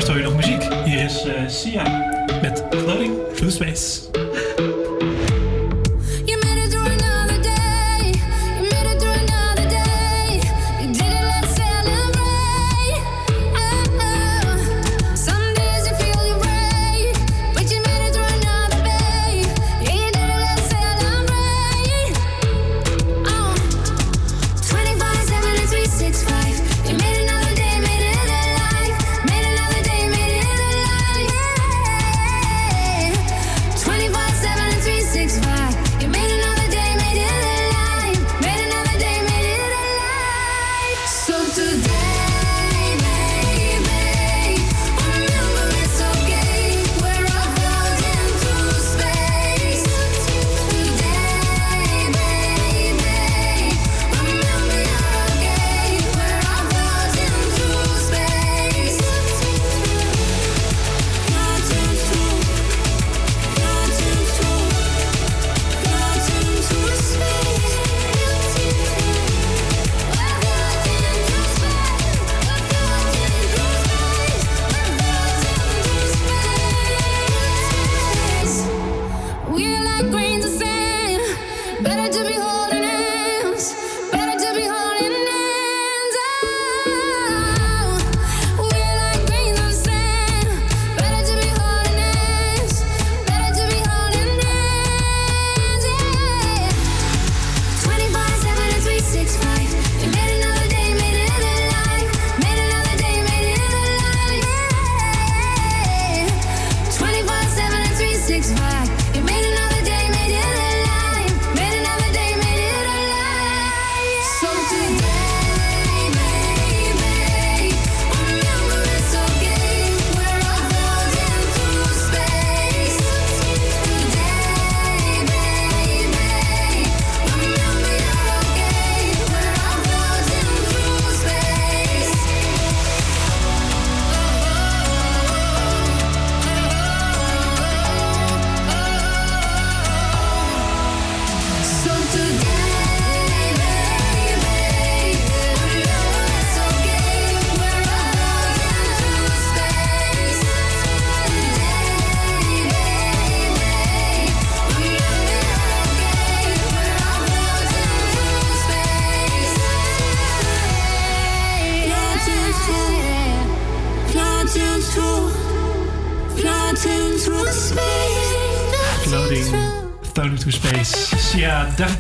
[0.07, 0.69] Hoor je nog muziek.
[0.85, 1.83] Hier is eh, Sia
[2.43, 4.84] met Floating Through Space.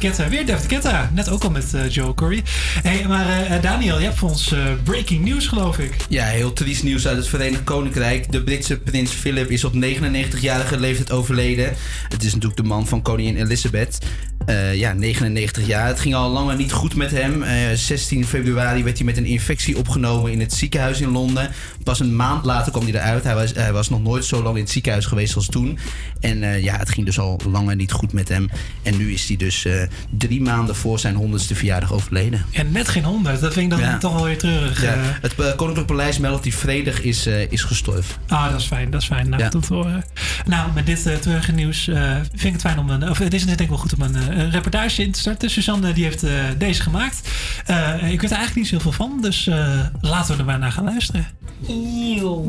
[0.05, 0.28] Guetta.
[0.28, 1.10] Weer David Guetta.
[1.14, 2.43] Net ook al met eh, Joe Corey.
[2.82, 5.97] Hey, maar eh, Daniel, je hebt voor ons eh, breaking news, geloof ik.
[6.09, 8.32] Ja, heel triest nieuws uit het Verenigd Koninkrijk.
[8.32, 11.74] De Britse prins Philip is op 99-jarige leeftijd overleden.
[12.09, 13.98] Het is natuurlijk de man van koningin Elizabeth.
[14.47, 15.87] Eh, ja, 99 jaar.
[15.87, 17.43] Het ging al langer niet goed met hem.
[17.43, 21.51] Eh, 16 februari werd hij met een infectie opgenomen in het ziekenhuis in Londen.
[21.83, 23.25] Pas een maand later kwam hij eruit.
[23.25, 25.79] Hij was, hij was nog nooit zo lang in het ziekenhuis geweest als toen.
[26.21, 28.51] En eh, ja, het ging dus al langer niet goed met hem.
[28.83, 29.66] En nu is hij dus
[30.11, 32.45] drie maanden voor zijn honderdste verjaardag overleden.
[32.53, 33.41] En net geen honderd.
[33.41, 33.99] Dat vind ik dan Ja.
[33.99, 34.83] toch wel weer treurig.
[34.83, 38.15] Ja, het Koninklijk Paleis meldt dat hij vredig is, is gestorven.
[38.29, 38.91] Ah, dat is fijn.
[38.91, 39.29] Dat is fijn.
[39.29, 40.05] Nou, horen.
[40.47, 43.11] Nou, met dit uh, treurige nieuws vind ik het fijn om een...
[43.11, 45.51] Of het is denk ik wel goed om een, een reportage in te starten.
[45.51, 47.28] Suzanne die heeft eh, deze gemaakt.
[47.66, 49.19] Eh, ik weet er eigenlijk niet zoveel van.
[49.20, 51.27] Dus eh, laten we er maar naar gaan luisteren.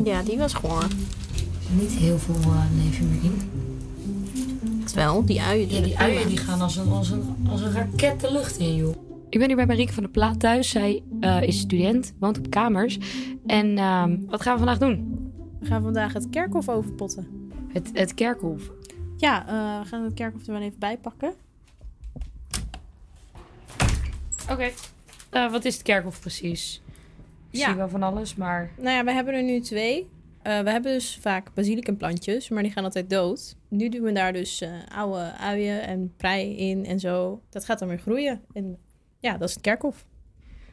[0.04, 0.90] Ja, die was gewoon.
[1.70, 3.40] Niet heel veel uh, in.
[4.84, 5.70] Terwijl, die uien...
[5.70, 8.76] Ja, die uien die gaan als een, als, een, als een raket de lucht in,
[8.76, 8.96] joh.
[9.30, 10.68] Ik ben hier bij Marieke van der Plaat thuis.
[10.68, 12.98] Zij uh, is student, woont op kamers.
[13.46, 15.30] En uh, wat gaan we vandaag doen?
[15.60, 17.26] We gaan vandaag het kerkhof overpotten.
[17.72, 18.70] Het, het kerkhof?
[19.16, 21.34] Ja, uh, we gaan het kerkhof er wel even bij pakken.
[24.50, 24.52] Oké.
[24.52, 24.72] Okay.
[25.32, 26.82] Uh, wat is het kerkhof precies?
[27.50, 27.66] Ik ja.
[27.66, 28.70] zie wel van alles, maar...
[28.76, 30.08] Nou ja, we hebben er nu twee.
[30.42, 33.56] eh, we hebben dus vaak basilicumplantjes, maar die gaan altijd dood.
[33.68, 37.42] Nu doen we daar dus eh, oude uien en prei in en zo.
[37.50, 38.40] Dat gaat dan weer groeien.
[38.52, 38.78] En
[39.20, 40.04] ja, dat is het kerkhof.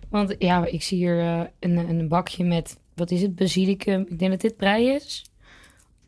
[0.09, 4.01] Want ja, ik zie hier eh, een, een bakje met, wat is het, basilicum.
[4.09, 5.25] Ik denk dat dit prei is.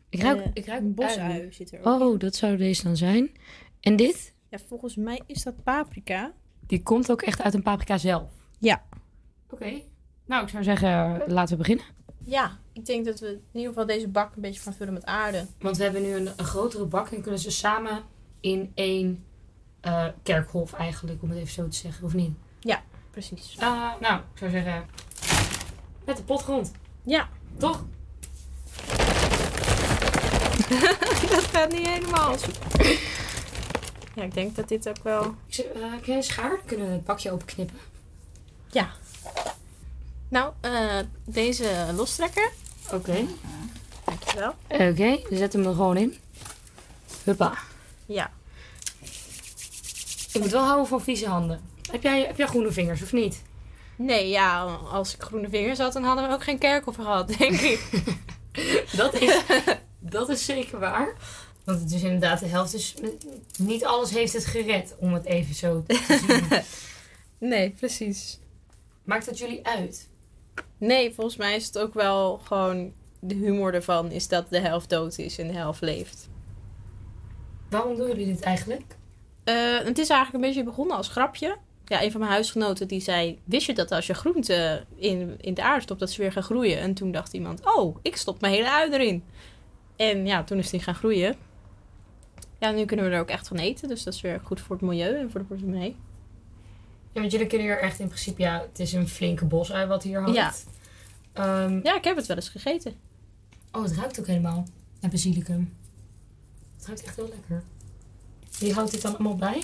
[0.08, 2.96] Ik ruik, Eh, ik ruik een bosui zit er ook Oh, dat zou deze dan
[2.96, 3.30] zijn.
[3.80, 4.34] En dit?
[4.48, 6.32] Ja, volgens mij is dat paprika.
[6.66, 8.30] Die komt ook echt uit een paprika zelf.
[8.58, 8.82] Ja.
[9.50, 9.80] Oké.
[10.26, 11.84] Nou, ik zou zeggen, laten we beginnen.
[12.24, 15.04] Ja, ik denk dat we in ieder geval deze bak een beetje gaan vullen met
[15.04, 15.46] aarde.
[15.58, 18.02] Want we hebben nu een, een grotere bak en kunnen ze samen
[18.40, 19.24] in één
[19.80, 22.36] eh, kerkhof eigenlijk, om het even zo te zeggen, of niet?
[22.60, 23.56] Ja, precies.
[23.58, 24.84] Eh, nou, ik zou zeggen,
[26.04, 26.72] met de potgrond.
[27.02, 27.28] Ja.
[27.58, 27.84] Toch?
[31.30, 33.15] dat gaat niet helemaal super.
[34.16, 35.24] Ja, ik denk dat dit ook wel...
[35.24, 36.58] Ik zeg, eh, jij een schaar?
[36.66, 37.78] Kunnen we het bakje openknippen?
[38.70, 38.90] Ja.
[40.28, 42.52] Nou, eh, deze lostrekker.
[42.92, 43.26] Oké.
[44.04, 44.54] Dankjewel.
[44.68, 46.16] Oké, we zetten hem er gewoon in.
[47.24, 47.58] Huppa.
[48.06, 48.30] Ja.
[50.32, 51.60] Ik moet wel houden van vieze handen.
[51.90, 53.42] Heb jij, heb jij groene vingers of niet?
[53.96, 57.60] Nee, ja, als ik groene vingers had, dan hadden we ook geen kerkhof gehad, denk
[57.60, 57.80] ik.
[58.96, 59.42] Dat is,
[59.98, 61.14] dat is zeker waar.
[61.66, 62.72] Want het is inderdaad de helft.
[62.72, 62.94] Dus
[63.58, 66.62] niet alles heeft het gered, om het even zo te zien.
[67.48, 68.38] Nee, precies.
[69.04, 70.08] Maakt dat jullie uit?
[70.78, 74.90] Nee, volgens mij is het ook wel gewoon de humor ervan is dat de helft
[74.90, 76.28] dood is en de helft leeft.
[77.70, 78.96] Waarom doen jullie dit eigenlijk?
[79.44, 81.56] Eh, het is eigenlijk een beetje begonnen als grapje.
[81.84, 85.54] Ja, een van mijn huisgenoten die zei: Wist je dat als je groenten in, in
[85.54, 86.78] de aarde stopt, dat ze weer gaan groeien?
[86.78, 89.24] En toen dacht iemand: Oh, ik stop mijn hele ui erin.
[89.96, 91.36] En ja, toen is die gaan groeien.
[92.58, 93.88] Ja, nu kunnen we er ook echt van eten.
[93.88, 95.96] Dus dat is weer goed voor het milieu en voor de portemonnee.
[97.12, 98.42] Ja, want jullie kunnen hier echt in principe...
[98.42, 100.36] Ja, het is een flinke bosui wat hier hangt.
[100.36, 100.52] Ja.
[101.32, 102.94] Ehm, Ja, ik heb het wel eens gegeten.
[103.72, 104.64] oh, het ruikt ook helemaal.
[105.00, 105.74] Naar basilicum.
[106.76, 107.62] Het ruikt echt heel lekker.
[108.58, 109.62] Wie houdt dit dan allemaal bij?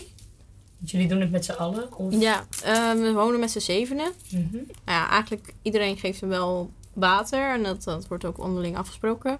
[0.79, 1.97] Want jullie doen het met z'n allen?
[1.97, 2.15] Of...
[2.21, 4.13] Ja, eh, we wonen met z'n zevenen.
[4.31, 4.53] Mhm.
[4.55, 7.51] Nou ja, eigenlijk iedereen geeft hem wel water.
[7.53, 9.39] En dat, dat wordt ook onderling afgesproken.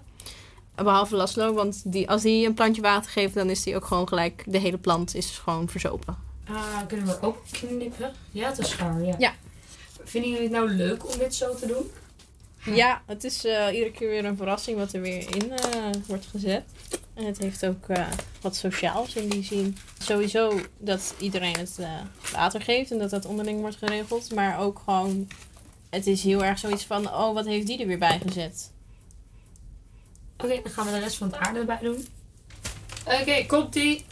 [0.75, 4.07] Behalve Laszlo, want die, als hij een plantje water geeft, dan is die ook gewoon
[4.07, 4.43] gelijk...
[4.47, 6.17] De hele plant is gewoon verzopen.
[6.49, 8.13] Ah, kunnen we ook knippen?
[8.31, 9.15] Ja, het is schaar, ja.
[9.17, 9.33] Ja.
[10.03, 11.91] Vinden jullie het nou leuk om dit zo te doen?
[12.75, 16.25] Ja, het is eh, iedere keer weer een verrassing wat er weer in eh, wordt
[16.25, 16.63] gezet.
[17.13, 18.07] En het heeft ook eh,
[18.41, 19.77] wat sociaals in die zin.
[19.99, 21.89] Sowieso dat iedereen het eh,
[22.31, 24.33] water geeft en dat dat onderling wordt geregeld.
[24.33, 25.27] Maar ook gewoon,
[25.89, 28.71] het is heel erg zoiets van, oh, wat heeft die er weer bij gezet?
[30.37, 32.07] Oké, dan gaan we de rest van het aarde erbij doen.
[33.05, 34.05] Oké, komt-ie.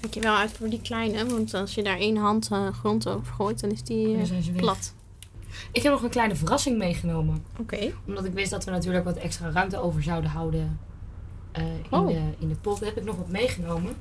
[0.00, 3.08] Kijk je wel uit voor die kleine, want als je daar één hand eh, grond
[3.08, 4.92] over gooit, dan is die eh, Dan plat.
[5.72, 7.44] Ik heb nog een kleine verrassing meegenomen.
[7.58, 7.92] Oké.
[8.06, 10.78] Omdat ik wist dat we natuurlijk wat extra ruimte over zouden houden
[11.52, 12.06] eh, in, Oh.
[12.06, 12.80] de, in de pot.
[12.80, 13.96] Heb ik nog wat meegenomen.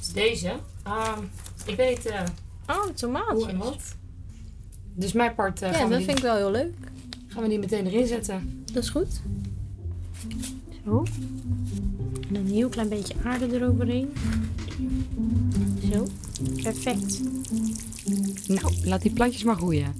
[0.00, 0.58] Is deze.
[0.82, 1.18] Ehm,
[1.66, 2.20] ik weet niet eh,
[2.66, 3.34] Oh, tomaatjes.
[3.42, 3.96] hoe en wat.
[4.94, 6.74] Dus mijn part eh, Ja, dat die, vind ik wel heel leuk.
[7.34, 8.64] Gaan we die meteen erin zetten.
[8.72, 9.20] Dat is goed.
[10.84, 11.04] Zo.
[12.28, 14.08] En een heel klein beetje aarde eroverheen.
[15.92, 16.06] Zo.
[16.62, 17.20] Perfect.
[18.46, 19.94] Nou, laat die plantjes maar groeien.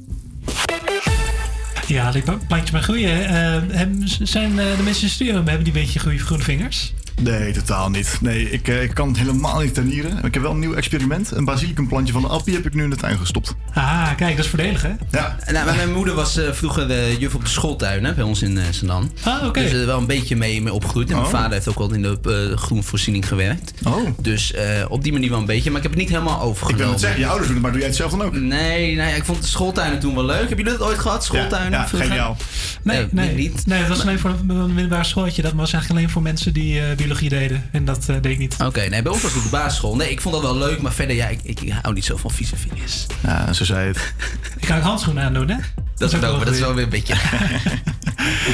[1.87, 3.27] Ja, die pla- plantjes maar groeien.
[3.29, 6.43] Eh, hebben- zijn eh, de mensen in de studio, hebben die een beetje goede groene
[6.43, 6.93] vingers?
[7.21, 8.19] Nee, totaal niet.
[8.21, 10.25] Nee, ik, eh, ik kan het helemaal niet tuinieren.
[10.25, 11.31] Ik heb wel een nieuw experiment.
[11.31, 13.55] Een basilicumplantje van de appie heb ik nu in de tuin gestopt.
[13.75, 14.93] Ah, kijk, dat is voordelig, hè?
[15.11, 15.37] Ja.
[15.53, 18.43] Nou, maar mijn moeder was eh, vroeger de juf op de schooltuin hè, bij ons
[18.43, 19.11] in uh, Zandam.
[19.23, 19.61] Ah, oké.
[19.61, 21.09] Dus er wel een beetje mee, mee opgegroeid.
[21.11, 21.33] En mijn Oh.
[21.33, 22.19] vader heeft ook al in de
[22.51, 23.73] eh, groenvoorziening gewerkt.
[23.85, 24.09] Oh.
[24.21, 25.69] Dus eh, op die manier wel een beetje.
[25.71, 26.85] Maar ik heb het niet helemaal Ik overgenomen.
[26.85, 28.35] wil het zeggen, je ouders doen het, maar doe jij het zelf dan ook?
[28.41, 30.39] Nee, ja, ik vond de schooltuinen toen wel leuk.
[30.49, 31.25] Hebben jullie dat ooit gehad?
[31.25, 31.71] Schooltuinen?
[31.71, 32.37] Ja, ja, geniaal.
[32.83, 33.35] Nee, Eh, nee.
[33.35, 33.67] niet.
[33.67, 35.43] nee, dat was alleen voor een middelbare schooltje.
[35.43, 37.69] Dat was eigenlijk alleen voor mensen die eh, biologie deden.
[37.73, 38.57] En dat eh, deed ik niet.
[38.65, 39.97] Oké, nee, bij ons was het op de basisschool.
[39.97, 42.31] Nee, ik vond dat wel leuk, maar verder, ja, ik, ik, hou niet zo van
[42.31, 43.07] vieze vingers.
[43.23, 44.15] Ja, zo zei het.
[44.61, 45.57] Ik kan ook handschoenen aandoen, hè?
[45.97, 47.15] Dat is ook, maar dat is wel weer een beetje...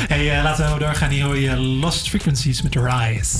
[0.08, 1.10] Hey, eh, laten we doorgaan.
[1.10, 3.38] Hier hoor je Lost Frequencies met Rise.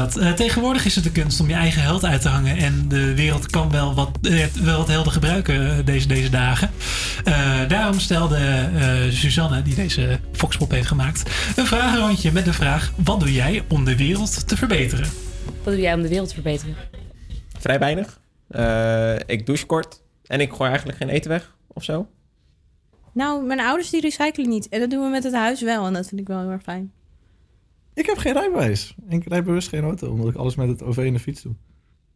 [0.00, 0.16] Dat.
[0.16, 2.56] Eh, tegenwoordig is het de kunst om je eigen held uit te hangen.
[2.56, 6.70] En de wereld kan wel wat, eh, wel wat helden gebruiken eh, deze, deze dagen.
[7.24, 12.92] Eh, daarom stelde eh, Suzanne, die deze Foxpop heeft gemaakt, een vragenrondje met de vraag:
[12.96, 15.08] Wat doe jij om de wereld te verbeteren?
[15.62, 16.74] Wat doe jij om de wereld te verbeteren?
[17.58, 18.20] Vrij weinig.
[18.48, 20.02] Eh, ik douche kort.
[20.26, 22.08] En ik gooi eigenlijk geen eten weg of zo.
[23.12, 24.68] Nou, mijn ouders die recyclen niet.
[24.68, 25.86] En dat doen we met het huis wel.
[25.86, 26.92] En dat vind ik wel heel erg fijn.
[27.94, 28.94] Ik heb geen rijbewijs.
[29.08, 31.54] Ik rijd bewust geen auto, omdat ik alles met het OV en de fiets doe.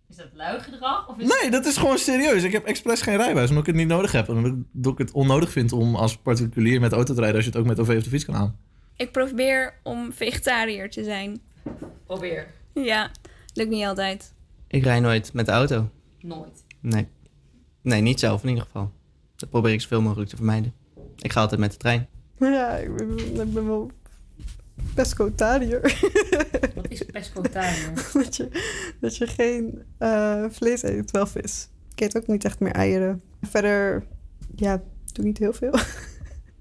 [0.09, 1.09] Is dat lui gedrag?
[1.09, 2.43] Of is Nee, dat is gewoon serieus.
[2.43, 4.29] Ik heb expres geen rijbewijs, omdat ik het niet nodig heb.
[4.29, 7.51] En omdat ik het onnodig vind om als particulier met auto te rijden als je
[7.51, 8.57] het ook met OV of de fiets kan halen.
[8.97, 11.41] Ik probeer om vegetariër te zijn.
[12.07, 12.47] Probeer.
[12.75, 13.11] Ja,
[13.55, 14.35] lukt niet altijd.
[14.69, 15.91] Ik rij nooit met de auto.
[16.21, 16.65] Nooit.
[16.81, 17.09] Nee.
[17.83, 18.93] Nee, niet zelf in ieder geval.
[19.37, 20.75] Dat probeer ik zoveel mogelijk te vermijden.
[21.19, 22.09] Ik ga altijd met de trein.
[22.39, 23.91] Ja, ik ben, ik ben wel
[24.95, 25.81] pescotariër.
[26.75, 27.93] Wat is pescotariër?
[28.13, 28.49] dat, je,
[29.01, 31.69] dat je geen eh, vlees eet, wel vis.
[31.95, 33.23] Ik eet ook niet echt meer eieren.
[33.43, 34.07] Verder,
[34.55, 35.75] ja, doe niet heel veel.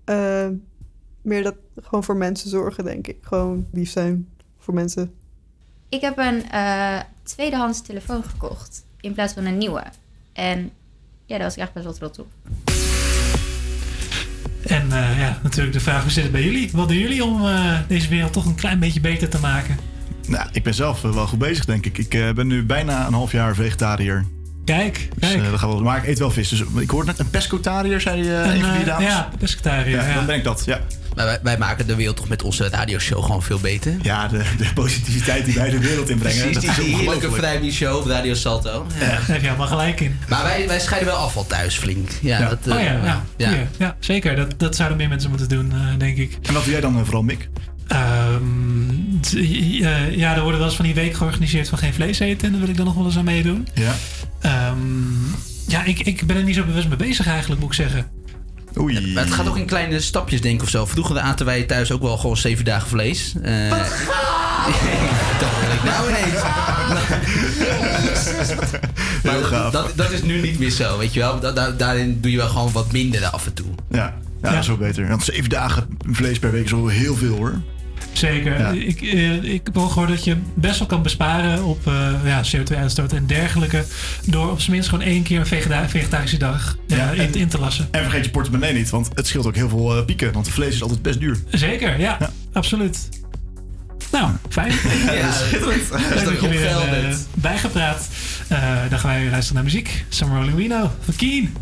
[0.04, 0.48] Eh,
[1.22, 3.18] meer dat gewoon voor mensen zorgen, denk ik.
[3.22, 5.14] Gewoon lief zijn voor mensen.
[5.90, 9.84] Ik heb een eh, tweedehands telefoon gekocht in plaats van een nieuwe.
[10.34, 10.72] En
[11.26, 12.28] ja, daar was ik echt best wel trots op.
[14.68, 16.70] En eh, ja, natuurlijk de vraag: hoe zit het bij jullie?
[16.74, 19.78] Wat doen jullie om eh, deze wereld toch een klein beetje beter te maken?
[20.28, 21.98] Nou, ik ben zelf eh, wel goed bezig, denk ik.
[21.98, 24.26] Ik ben nu bijna een half jaar vegetariër.
[24.66, 25.44] Kijk, Dus, kijk.
[25.52, 26.50] dat gaat wel, maar ik eet wel vis.
[26.50, 29.08] Dus ik hoorde net een pescotariër, zei eh, Een, van die dames.
[29.08, 30.14] ja, pescatariër, Ja, ja.
[30.16, 30.80] Dan ben ik dat, ja.
[31.16, 33.96] Maar wij, wij maken de wereld toch met onze radioshow gewoon veel beter?
[34.02, 36.42] Ja, de, de positiviteit die wij de wereld inbrengen.
[36.42, 38.86] Precies, dat is die heerlijke vrijmieshow op Radio Salto.
[38.94, 39.00] Ja.
[39.00, 40.20] Daar heb je helemaal gelijk in.
[40.30, 42.10] Maar wij, wij scheiden wel afval thuis flink.
[42.22, 42.50] Ja, Ja.
[42.50, 43.52] Dat, oh eh, ja, ja, ja.
[43.52, 43.68] ja.
[43.78, 44.36] ja, zeker.
[44.36, 46.38] Dat, dat zouden meer mensen moeten doen, eh, denk ik.
[46.42, 47.50] En wat doe jij dan eh, vooral, Mick?
[47.88, 52.46] Ehm, eh, ja, er worden wel eens van die weken georganiseerd van geen vlees eten.
[52.46, 53.68] En daar wil ik dan nog wel eens aan meedoen.
[53.74, 53.94] Ja.
[54.42, 54.78] Ehm,
[55.68, 58.08] ja, ik, ik ben er niet zo bewust mee bezig eigenlijk, moet ik zeggen.
[58.80, 59.12] Oei.
[59.14, 60.86] Maar het gaat ook in kleine stapjes, denk ik of zo.
[60.86, 63.34] Vroeger aten wij thuis ook wel gewoon zeven dagen vlees.
[63.44, 63.70] Eh
[65.40, 66.42] dat wil ik nou ineens.
[69.24, 69.72] Maar Heel gaaf.
[69.72, 71.40] dat, dat is nu niet meer zo, weet je wel.
[71.40, 73.66] Da- da- daarin doe je wel gewoon wat minder af en toe.
[73.90, 75.08] Ja, ja, dat is wel beter.
[75.08, 77.54] Want zeven dagen vlees per week is wel heel veel, hoor.
[78.14, 78.60] Zeker.
[78.60, 78.70] Ja.
[78.70, 82.42] Ik, eh, ik heb ook gehoord dat je best wel kan besparen op eh, ja,
[82.56, 83.84] CO2-uitstoot en dergelijke.
[84.26, 87.60] Door op zijn minst gewoon één keer een vegeta- vegetarische dag eh, in, in te
[87.60, 87.88] lassen.
[87.92, 90.32] En vergeet je portemonnee niet, want het scheelt ook heel veel eh, pieken.
[90.34, 91.38] Want vlees is altijd best duur.
[91.52, 92.18] Zeker, ja,
[92.54, 93.10] absoluut.
[94.12, 94.72] Nou, fijn.
[95.20, 95.90] Ja, schitterend.
[95.92, 98.08] Leuk Dat is dat je weer bijgepraat.
[98.48, 98.60] Eh,
[98.90, 100.06] dan gaan wij weer luisteren naar muziek.
[100.10, 101.54] Summer Rolling Wino van Keen.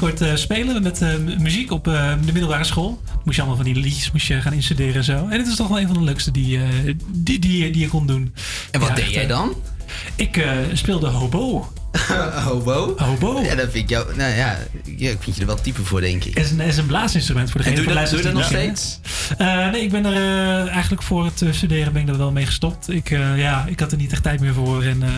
[0.00, 3.00] Nummer eh, spelen met eh, mu- muziek op eh, de middelbare school.
[3.24, 5.26] Moest je allemaal van die liedjes moest je gaan instuderen en zo.
[5.30, 6.58] En het is toch wel een van de leukste die,
[7.12, 8.34] die, die, die je kon doen.
[8.70, 9.54] En wat Ja, deed echt, jij dan?
[10.16, 11.72] Ik speelde hobo.
[12.48, 12.94] Hobo?
[12.96, 13.40] Hobo.
[13.42, 14.16] Ja, dat vind ik jou...
[14.16, 14.58] Nou ja,
[15.00, 16.38] ja, ik vind je er wel type voor, denk ik.
[16.38, 18.56] is een, is een blaasinstrument voor En degene van dat- doe je dat nog die
[18.58, 19.00] het.
[19.38, 20.12] Eh, nee, ik ben er
[20.66, 22.90] eh, eigenlijk voor het eh, studeren ben ik er wel mee gestopt.
[22.90, 24.82] Ik, eh, ja, ik had er niet echt tijd meer voor.
[24.82, 25.08] En, eh,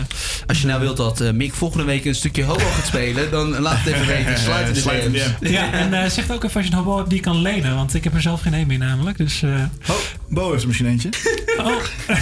[0.47, 3.59] Als je nou wilt dat eh, Mick volgende week een stukje hobo gaat spelen, dan
[3.59, 4.39] laat het even weten.
[4.45, 5.51] Sluit de Sluit in.
[5.51, 7.75] Ja, en eh, zeg ook even als je een hobo hebt die je kan lenen.
[7.75, 9.17] Want ik heb er zelf geen een meer namelijk.
[9.17, 9.49] Dus, eh
[9.89, 9.95] Oh,
[10.33, 11.09] Bo heeft er misschien eentje.
[11.57, 11.75] Oh,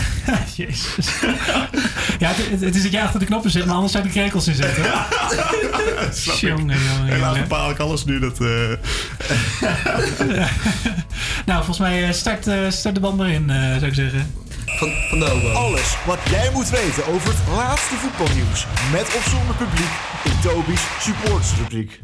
[0.55, 1.07] jezus.
[2.19, 4.13] Ja, het, het- het is dat jij achter de knoppen zit, maar anders zou ik
[4.13, 4.83] de krekels in zetten.
[6.49, 8.19] Jongen, jongen, Helaas bepaal ik alles nu.
[8.19, 8.45] Dat, eh,
[11.45, 14.33] Nou, volgens mij eh, start, eh, start de band maar in, eh, zou ik zeggen.
[14.65, 15.25] Van, van de.
[15.55, 18.65] Alles wat jij moet weten over het laatste voetbalnieuws.
[18.91, 19.91] Met of zonder publiek
[20.23, 21.99] in Toby's supportersrubriek.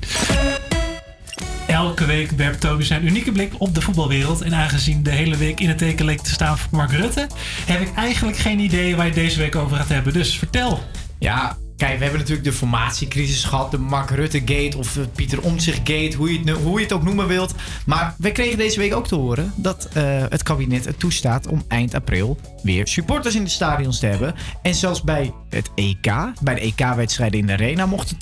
[1.67, 4.41] Elke week werpt Toby zijn unieke blik op de voetbalwereld.
[4.41, 7.27] En aangezien de hele week in het teken leek te staan voor Mark Rutte,
[7.65, 10.13] heb ik eigenlijk geen idee waar je deze week over gaat hebben.
[10.13, 10.83] Dus vertel.
[11.19, 15.41] Ja, kijk, we hebben natuurlijk de formatiecrisis gehad, de Mark Rutte Gate of de Pieter
[15.41, 17.53] Omtzigt Gate, hoe je, het, hoe je het ook noemen wilt.
[17.85, 21.63] Maar we kregen deze week ook te horen dat eh, het kabinet het toestaat om
[21.67, 24.35] eind april weer supporters in de stadions te hebben.
[24.61, 28.17] En zelfs bij het EK, bij de EK-wedstrijden in de Arena, mochten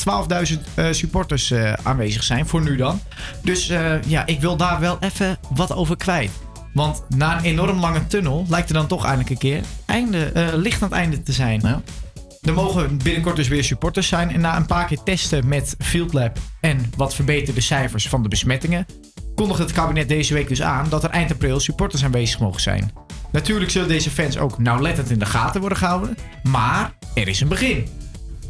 [0.48, 2.99] 12.000 eh, supporters eh, aanwezig zijn, voor nu dan.
[3.41, 6.32] Dus eh, ja, ik wil daar wel even wat over kwijt.
[6.73, 10.48] Want na een enorm lange tunnel lijkt er dan toch eindelijk een keer einde, eh,
[10.53, 11.84] licht aan het einde te zijn.
[12.45, 14.31] Er mogen binnenkort dus weer supporters zijn.
[14.31, 18.30] En na een paar keer testen met Field Lab en wat verbeterde cijfers van de
[18.30, 18.85] besmettingen,
[19.35, 22.91] kondigde het kabinet deze week dus aan dat er eind april supporters aanwezig mogen zijn.
[23.31, 27.47] Natuurlijk zullen deze fans ook nauwlettend in de gaten worden gehouden, maar er is een
[27.47, 27.88] begin.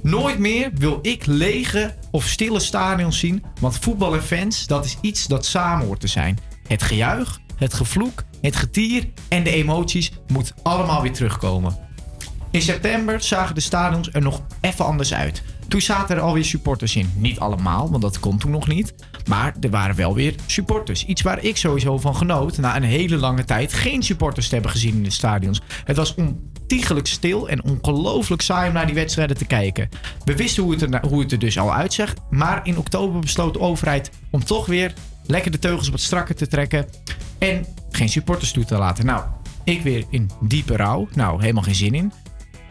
[0.02, 4.98] Nooit meer wil ik lege of stille stadions zien, want voetbal en fans, dat is
[5.02, 6.40] iets dat samen hoort te zijn.
[6.68, 11.78] Het gejuich, het gevloek, het getier en de emoties moet allemaal weer terugkomen.
[12.56, 15.44] In september zagen de stadions er nog even anders uit.
[15.68, 17.12] Toen zaten er alweer supporters in.
[17.16, 18.94] Niet allemaal, want dat kon toen nog niet.
[19.28, 21.06] Maar er waren wel weer supporters.
[21.06, 22.58] Iets waar ik sowieso van genoot.
[22.58, 25.62] Na een hele lange tijd geen supporters te hebben gezien in de stadions.
[25.84, 29.90] Het was ontiegelijk stil en ongelooflijk saai om naar die wedstrijden te kijken.
[30.26, 32.14] We wisten hoe het er, hoe het er dus al uitzag.
[32.30, 34.94] Maar in oktober besloot de overheid om toch weer
[35.26, 36.86] lekker de teugels wat strakker te trekken.
[37.38, 39.06] En geen supporters toe te laten.
[39.06, 39.24] Nou,
[39.64, 41.08] ik weer in diepe rouw.
[41.14, 42.12] Nou, helemaal geen zin in.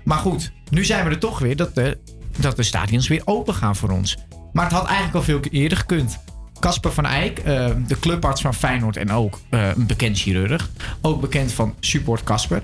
[0.05, 1.98] Maar goed, nu zijn we er toch weer dat de,
[2.39, 4.16] dat de stadions weer open gaan voor ons.
[4.52, 6.18] Maar het had eigenlijk al veel eerder gekund.
[6.60, 10.70] Casper van Eyck, eh, de clubarts van Feyenoord en ook eh, een bekend chirurg,
[11.01, 12.62] ook bekend van Support Casper,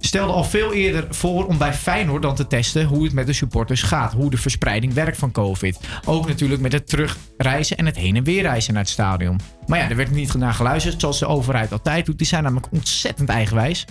[0.00, 3.32] stelde al veel eerder voor om bij Feyenoord dan te testen hoe het met de
[3.32, 4.12] supporters gaat.
[4.12, 5.78] Hoe de verspreiding werkt van COVID.
[6.04, 9.40] Ook natuurlijk met het terugreizen en het heen en weer reizen naar het stadion.
[9.66, 12.18] Maar ja, er werd niet naar geluisterd zoals de overheid altijd doet.
[12.18, 13.84] Die zijn namelijk ontzettend eigenwijs.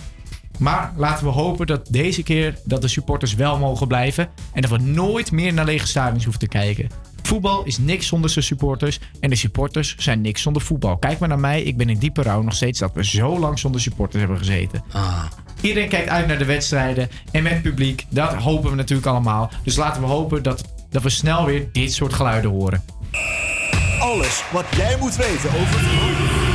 [0.60, 4.28] Maar laten we hopen dat deze keer dat de supporters wel mogen blijven.
[4.52, 6.88] En dat we nooit meer naar lege stadions hoeven te kijken.
[7.22, 9.00] Voetbal is niks zonder zijn supporters.
[9.20, 10.96] En de supporters zijn niks zonder voetbal.
[10.96, 11.62] Kijk maar naar mij.
[11.62, 14.82] Ik ben in diepe rouw nog steeds dat we zo lang zonder supporters hebben gezeten.
[15.60, 17.08] Iedereen kijkt uit naar de wedstrijden.
[17.30, 18.06] En met publiek.
[18.08, 19.50] Dat hopen we natuurlijk allemaal.
[19.62, 22.84] Dus laten we hopen dat, dat we snel weer dit soort geluiden horen.
[24.00, 26.49] Alles wat jij moet weten over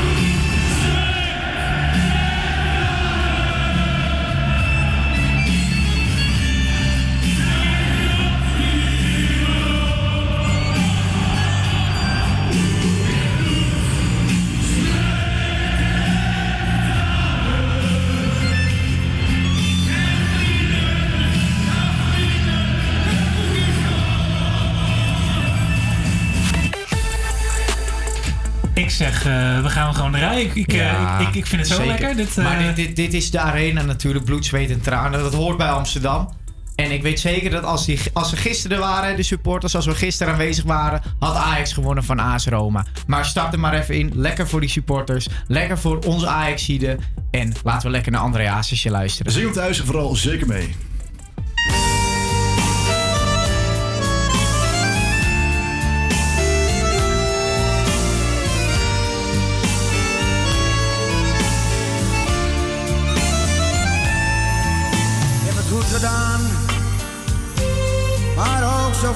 [28.95, 30.15] zeg, eh, we gaan gewoon.
[30.15, 31.91] Ik, ik, eh, Ja, ik, ik, ik vind het zo zeker.
[31.91, 32.15] lekker.
[32.15, 35.19] Dit, eh, Maar dit, dit, dit is de arena natuurlijk, bloed, zweet en tranen.
[35.19, 36.29] Dat hoort bij Amsterdam.
[36.75, 39.95] En ik weet zeker dat als, die, als ze gisteren waren, de supporters, als we
[39.95, 42.85] gisteren aanwezig waren, had Ajax gewonnen van AS Roma.
[43.07, 44.11] Maar stap er maar even in.
[44.13, 45.27] Lekker voor die supporters.
[45.47, 46.97] Lekker voor onze Ajaxide.
[47.31, 49.31] En laten we lekker naar André Hazesje luisteren.
[49.31, 50.75] Zing hem thuis vooral zeker mee.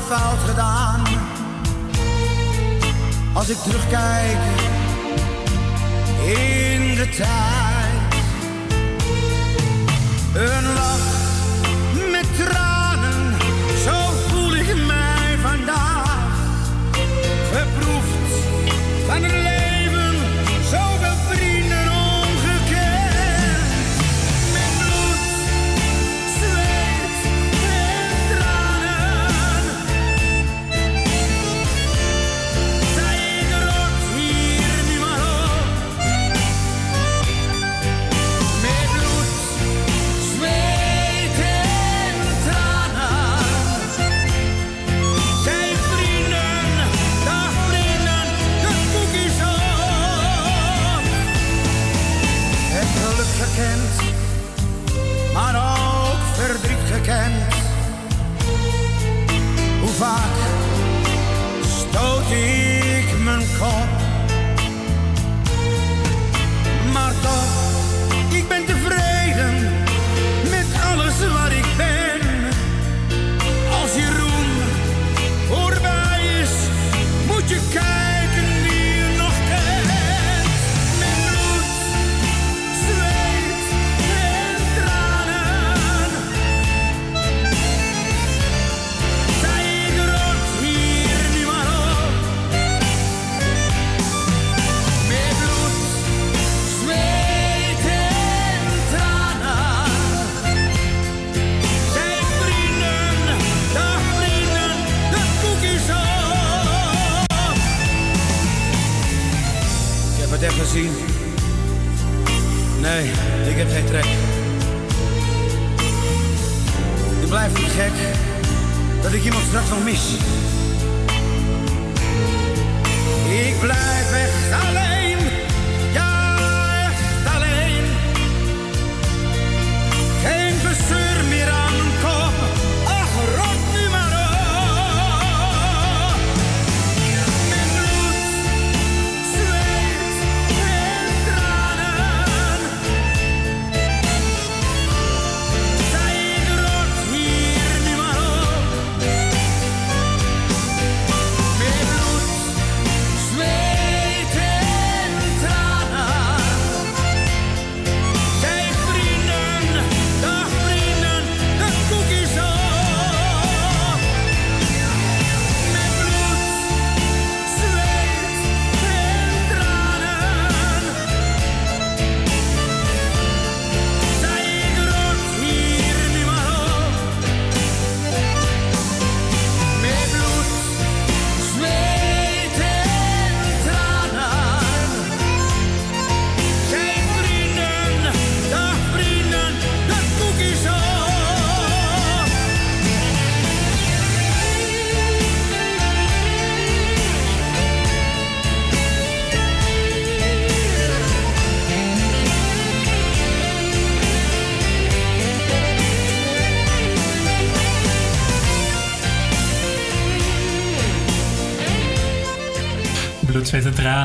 [0.09, 1.03] Fout gedaan.
[3.33, 4.37] Als ik terugkijk
[6.25, 8.13] in de tijd,
[10.33, 11.18] een lach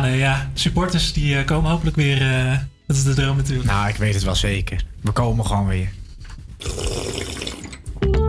[0.05, 0.19] tranen.
[0.19, 2.23] Ja, supporters die eh, komen hopelijk weer.
[2.23, 2.53] eh,
[2.87, 3.69] dat is de droom natuurlijk.
[3.69, 4.85] Nou, ik weet het wel zeker.
[5.01, 5.89] We komen gewoon weer.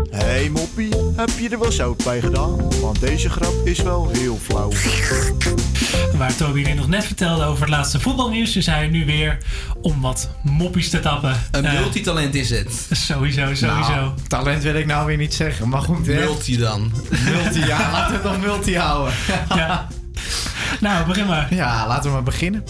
[0.10, 2.80] Hey moppie, heb je er wel zout bij gedaan?
[2.82, 4.72] Want deze grap is wel heel flauw.
[6.18, 9.38] Waar Toby dit nog net vertelde over het laatste voetbalnieuws, is hij nu weer
[9.82, 11.36] om wat moppies te tappen.
[11.52, 12.88] Een Eh, multitalent is het.
[12.92, 13.90] Sowieso, sowieso.
[13.96, 16.08] Nou, talent wil ik nou weer niet zeggen, maar goed.
[16.08, 16.14] hè.
[16.20, 16.92] Multi dan.
[17.10, 19.14] Multi, ja, laten we het dan multi houden.
[19.56, 19.88] Ja.
[20.86, 21.54] Nou, begin maar.
[21.54, 22.64] Ja, laten we maar beginnen.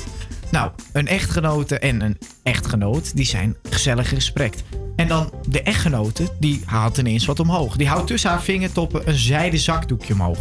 [0.52, 4.64] Nou, een echtgenote en een echtgenoot, die zijn gezellig gesprekt.
[4.96, 7.76] En dan de echtgenote, die haalt ineens wat omhoog.
[7.76, 10.38] Die houdt tussen haar vingertoppen een zijden zakdoekje omhoog.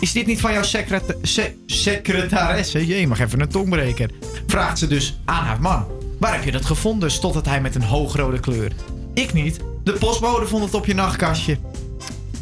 [0.00, 2.86] Is dit niet van jouw secreta- se- secretaresse?
[2.86, 4.10] Jee, mag even een tong breken.
[4.46, 5.86] Vraagt ze dus aan haar man.
[6.18, 7.10] Waar heb je dat gevonden?
[7.10, 8.72] stottert hij met een hoogrode kleur.
[9.14, 9.60] Ik niet.
[9.84, 11.58] De postbode vond het op je nachtkastje.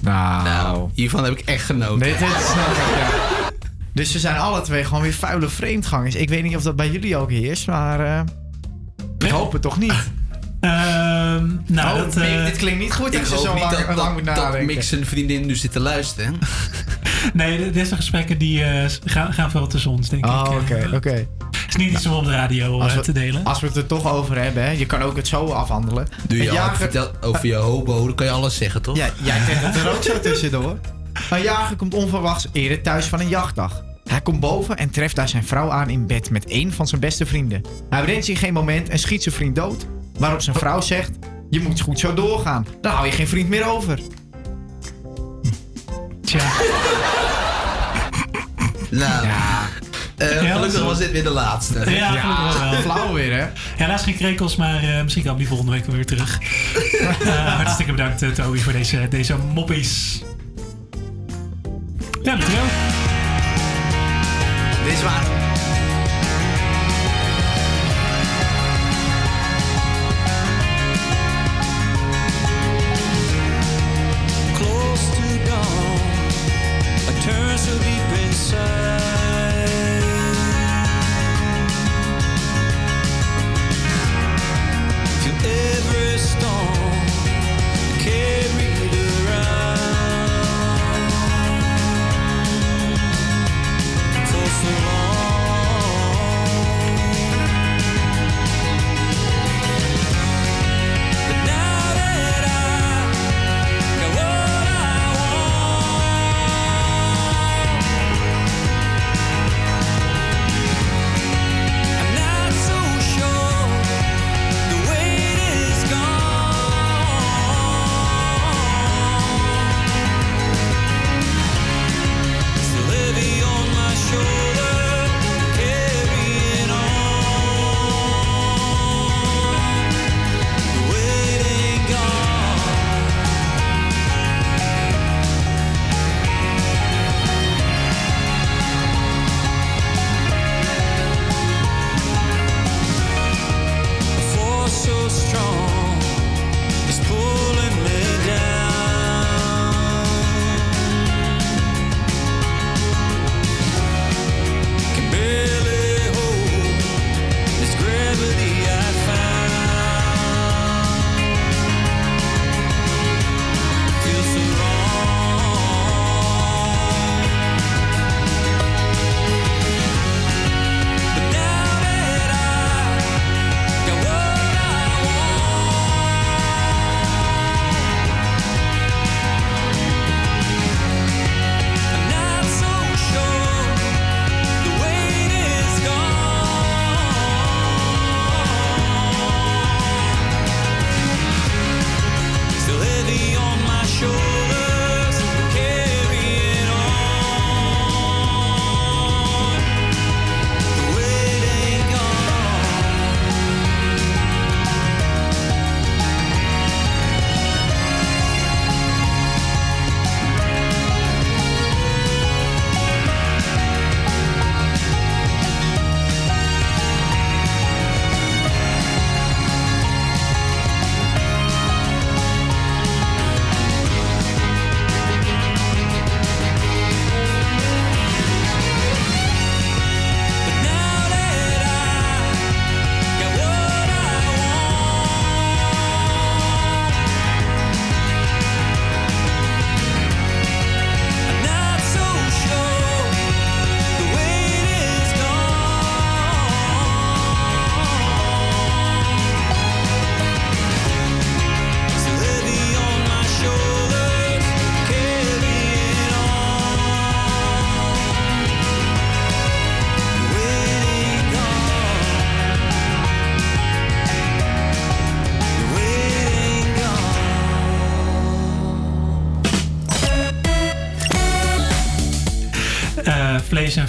[0.01, 1.98] Nou, hiervan heb ik echt genoten.
[1.98, 3.34] Nee, dit snap ik, ja.
[3.95, 6.15] Dus ze zijn alle twee gewoon weer vuile vreemdgangers.
[6.15, 8.21] Ik weet niet of dat bij jullie ook heerst, maar eh,
[9.19, 9.95] ik hoop het toch niet.
[10.61, 13.61] Ehm, nou, Oh, dat, Mick, eh, dit klinkt niet goed Ik als je zo lang,
[13.71, 14.66] dat, lang dat, moet dat nadenken.
[14.66, 16.39] Mick zijn vriendin nu zit te luisteren.
[17.33, 20.61] Nee, de- deze gesprekken die, eh, gaan, gaan veel tussen ons, denk Oh, ik.
[20.61, 21.11] oké, oké.
[21.11, 21.27] Het
[21.69, 23.45] is niet iets om op de radio we, te delen.
[23.45, 26.07] als we het er toch over hebben, hè, je kan ook het zo afhandelen.
[26.29, 28.97] Doe je jager- vertel over je hobo, dan kan je alles zeggen, toch?
[28.97, 30.79] Ja, jij kent het er ook zo tussendoor.
[31.35, 33.85] Een jager komt onverwachts eerder thuis van een jachtdag.
[34.05, 37.01] Hij komt boven en treft daar zijn vrouw aan in bed met een van zijn
[37.01, 37.62] beste vrienden.
[37.90, 39.86] Hij bedenkt zich geen moment en schiet zijn vriend dood.
[40.19, 41.11] Waarop zijn vrouw zegt:
[41.51, 43.98] Je moet goed zo doorgaan, dan hou je geen vriend meer over.
[46.24, 46.40] Tja.
[48.90, 49.27] Nou,
[50.16, 50.85] eh, Ja, gelukkig zo.
[50.85, 51.90] was dit weer de laatste.
[51.90, 52.81] Ja, gelukkig wel.
[52.93, 53.47] Flauw weer, hè?
[53.77, 56.39] Helaas geen krekels, maar eh, misschien kan die volgende week weer terug.
[57.24, 60.23] Eh, hartstikke bedankt, eh, Toby, voor deze, deze moppies.
[62.25, 62.65] Ja, dankjewel.
[64.85, 65.44] Dit is waar.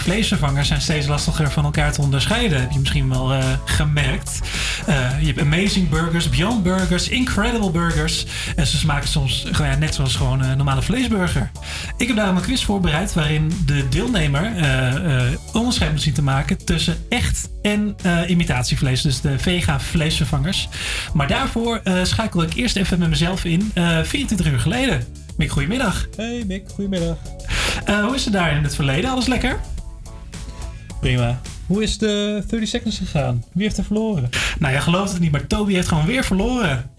[0.05, 2.59] Vleesvervangers zijn steeds lastiger van elkaar te onderscheiden.
[2.61, 4.39] Heb je misschien wel eh, gemerkt.
[4.85, 8.25] Eh, je hebt amazing burgers, beyond burgers, incredible burgers.
[8.55, 11.51] En ze smaken soms gewoon, ja, net zoals gewoon een normale vleesburger.
[11.97, 15.23] Ik heb daarom een quiz voorbereid waarin de deelnemer eh,
[15.53, 17.95] onderscheid moet zien te maken tussen echt en
[18.27, 19.01] imitatievlees.
[19.01, 20.69] Dus de vega vleesvervangers.
[21.13, 23.71] Maar daarvoor schakel ik eerst even met mezelf in.
[23.73, 25.03] eh 24 uur geleden.
[25.37, 26.05] Mick, goedemiddag.
[26.15, 27.17] Hey Mick, goedemiddag.
[27.85, 29.09] Hoe is het daar in het verleden?
[29.09, 29.59] Alles lekker?
[30.99, 31.39] Prima.
[31.67, 33.43] Hoe is de 30 seconds gegaan?
[33.53, 34.29] Wie heeft er verloren?
[34.59, 36.91] Nou, je gelooft het niet, maar Toby heeft gewoon weer verloren.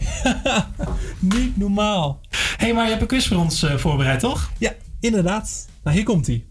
[1.35, 2.21] niet normaal.
[2.57, 4.51] hey, maar je hebt een quiz voor ons eh, voorbereid, toch?
[4.59, 5.69] Ja, inderdaad.
[5.83, 6.45] Nou, hier komt hij.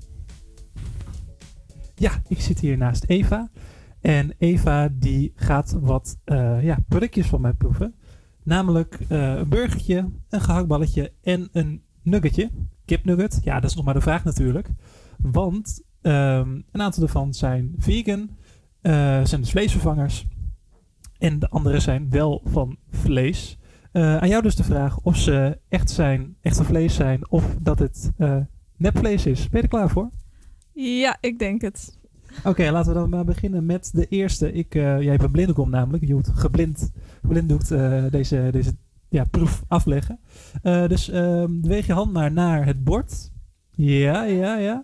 [1.95, 3.49] Ja, ik zit hier naast Eva.
[4.01, 7.95] En Eva die gaat wat eh, ja, productjes van mij proeven.
[8.43, 12.51] Namelijk eh, een burgertje, een gehaktballetje en een nuggetje.
[12.85, 13.39] Kipnugget.
[13.43, 14.69] Ja, dat is nog maar de vraag natuurlijk.
[15.17, 18.29] Want ehm, een aantal ervan zijn vegan.
[18.81, 20.25] eh, zijn dus vleesvervangers.
[21.17, 23.57] En de andere zijn wel van vlees.
[23.91, 27.79] Eh, aan jou dus de vraag of ze echt zijn, echte vlees zijn of dat
[27.79, 28.37] het eh
[28.77, 29.49] nepvlees is.
[29.49, 30.09] Ben je er klaar voor?
[30.73, 31.99] Ja, ik denk het.
[32.43, 34.51] Oké, laten we dan maar beginnen met de eerste.
[34.51, 36.05] Ik, eh, jij hebt een blinddoek namelijk.
[36.07, 36.91] Je moet geblind,
[37.21, 37.69] geblinddoekt
[38.11, 38.75] deze, deze
[39.09, 40.19] ja, proef afleggen.
[40.61, 43.31] Dus ehm, beweeg je hand maar naar het bord.
[43.71, 44.83] Ja, ja, ja.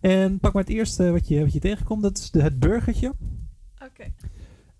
[0.00, 2.02] En pak maar het eerste wat je, wat je tegenkomt.
[2.02, 3.14] Dat is de, het burgertje.
[3.84, 4.12] Oké.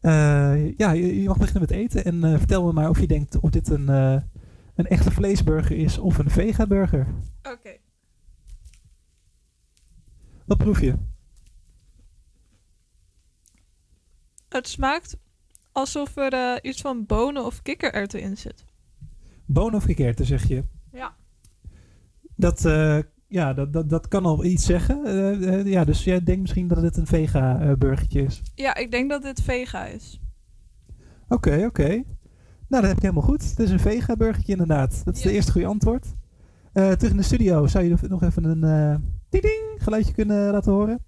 [0.00, 2.04] Eh, ja, je, je mag beginnen met eten.
[2.04, 4.20] En eh, vertel me maar of je denkt of dit een, eh,
[4.74, 7.06] een echte vleesburger is of een vega-burger.
[7.42, 7.76] Oké.
[10.44, 10.94] Wat proef je?
[14.48, 15.16] Het smaakt
[15.72, 18.64] alsof er iets van bonen of kikkererwten in zit.
[19.44, 20.64] Bonen of kikkererwten, zeg je?
[20.92, 21.16] Ja.
[22.36, 22.64] Dat,
[23.28, 25.04] ja, dat, dat, dat kan al iets zeggen.
[25.04, 28.42] Eh, eh, ja, dus jij denkt misschien dat het een vega-burgertje is.
[28.54, 30.20] Ja, ik denk dat dit vega is.
[31.28, 31.88] Oké, oké.
[32.68, 33.50] Nou, dat heb ik helemaal goed.
[33.50, 35.04] Het is een vega-burgertje inderdaad.
[35.04, 36.06] Dat is de eerste goede antwoord.
[36.72, 37.66] Eh, terug in de studio.
[37.66, 38.96] Zou je nog even een eh
[39.28, 40.98] ding ding geluidje kunnen laten horen?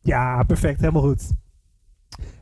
[0.00, 0.80] Ja, perfect.
[0.80, 1.30] Helemaal goed.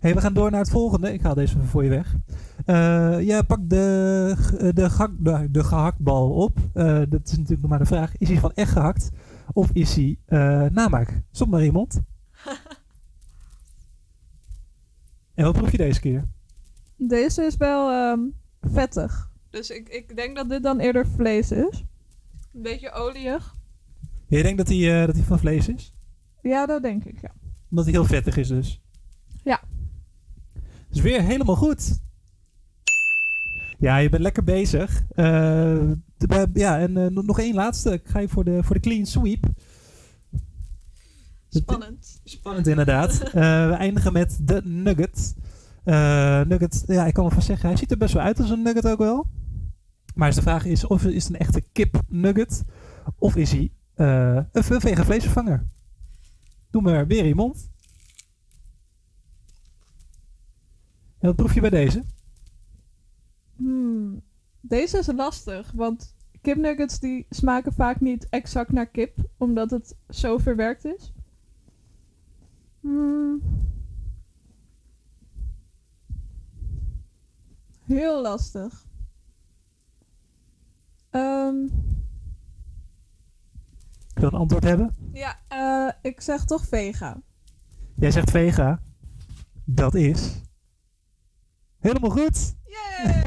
[0.00, 1.12] Hey, we gaan door naar het volgende.
[1.12, 2.16] Ik haal deze even voor je weg.
[2.64, 6.58] Eh ja, pak de, g- de, gehak- de, de gehaktbal op.
[6.72, 8.16] Eh, dat is natuurlijk nog maar de vraag.
[8.16, 9.10] Is hij van echt gehakt?
[9.52, 11.22] Of is hij eh, namaak?
[11.30, 12.00] Stop maar iemand.
[15.34, 16.24] en wat proef je deze keer?
[16.96, 18.20] Deze is wel ehm,
[18.60, 19.32] vettig.
[19.50, 21.84] Dus ik, ik denk dat dit dan eerder vlees is.
[22.54, 23.54] Een beetje olieig.
[24.26, 25.94] Je denkt dat hij, eh, dat hij van vlees is?
[26.42, 27.30] Ja, dat denk ik, ja.
[27.70, 28.82] Omdat hij heel vettig is dus.
[29.44, 29.60] Ja.
[30.88, 31.98] Dus weer helemaal goed.
[33.78, 35.02] Ja, je bent lekker bezig.
[35.08, 35.24] Eh,
[36.16, 37.92] de- ja, en eh, nog één laatste.
[37.92, 39.46] Ik ga je voor de, voor de clean sweep.
[41.48, 42.20] Spannend.
[42.24, 43.20] Spannend inderdaad.
[43.22, 43.32] Eh,
[43.68, 45.34] we eindigen met de nugget.
[46.48, 48.62] Nugget, ja, ik kan wel van zeggen, hij ziet er best wel uit als een
[48.62, 49.26] nugget ook wel.
[50.14, 52.64] Maar is de vraag is, of is het een echte kip nugget?
[53.18, 55.66] Of is hij een ve- vegan vleesvervanger?
[56.70, 57.70] Doe maar weer in je mond.
[61.24, 62.04] En wat proef je bij deze?
[63.56, 64.22] Hmm,
[64.60, 70.38] Deze is lastig, want kipnuggets die smaken vaak niet exact naar kip, omdat het zo
[70.38, 71.12] verwerkt is.
[72.80, 73.42] Hmm.
[77.84, 78.86] Heel lastig.
[81.10, 81.64] Ehm,
[84.14, 84.94] Ik wil een antwoord hebben.
[85.12, 87.20] ja, eh, ik zeg toch vega.
[87.94, 88.80] Jij zegt vega.
[89.64, 90.42] Dat is...
[91.84, 92.54] Helemaal goed.
[92.66, 93.22] Yay!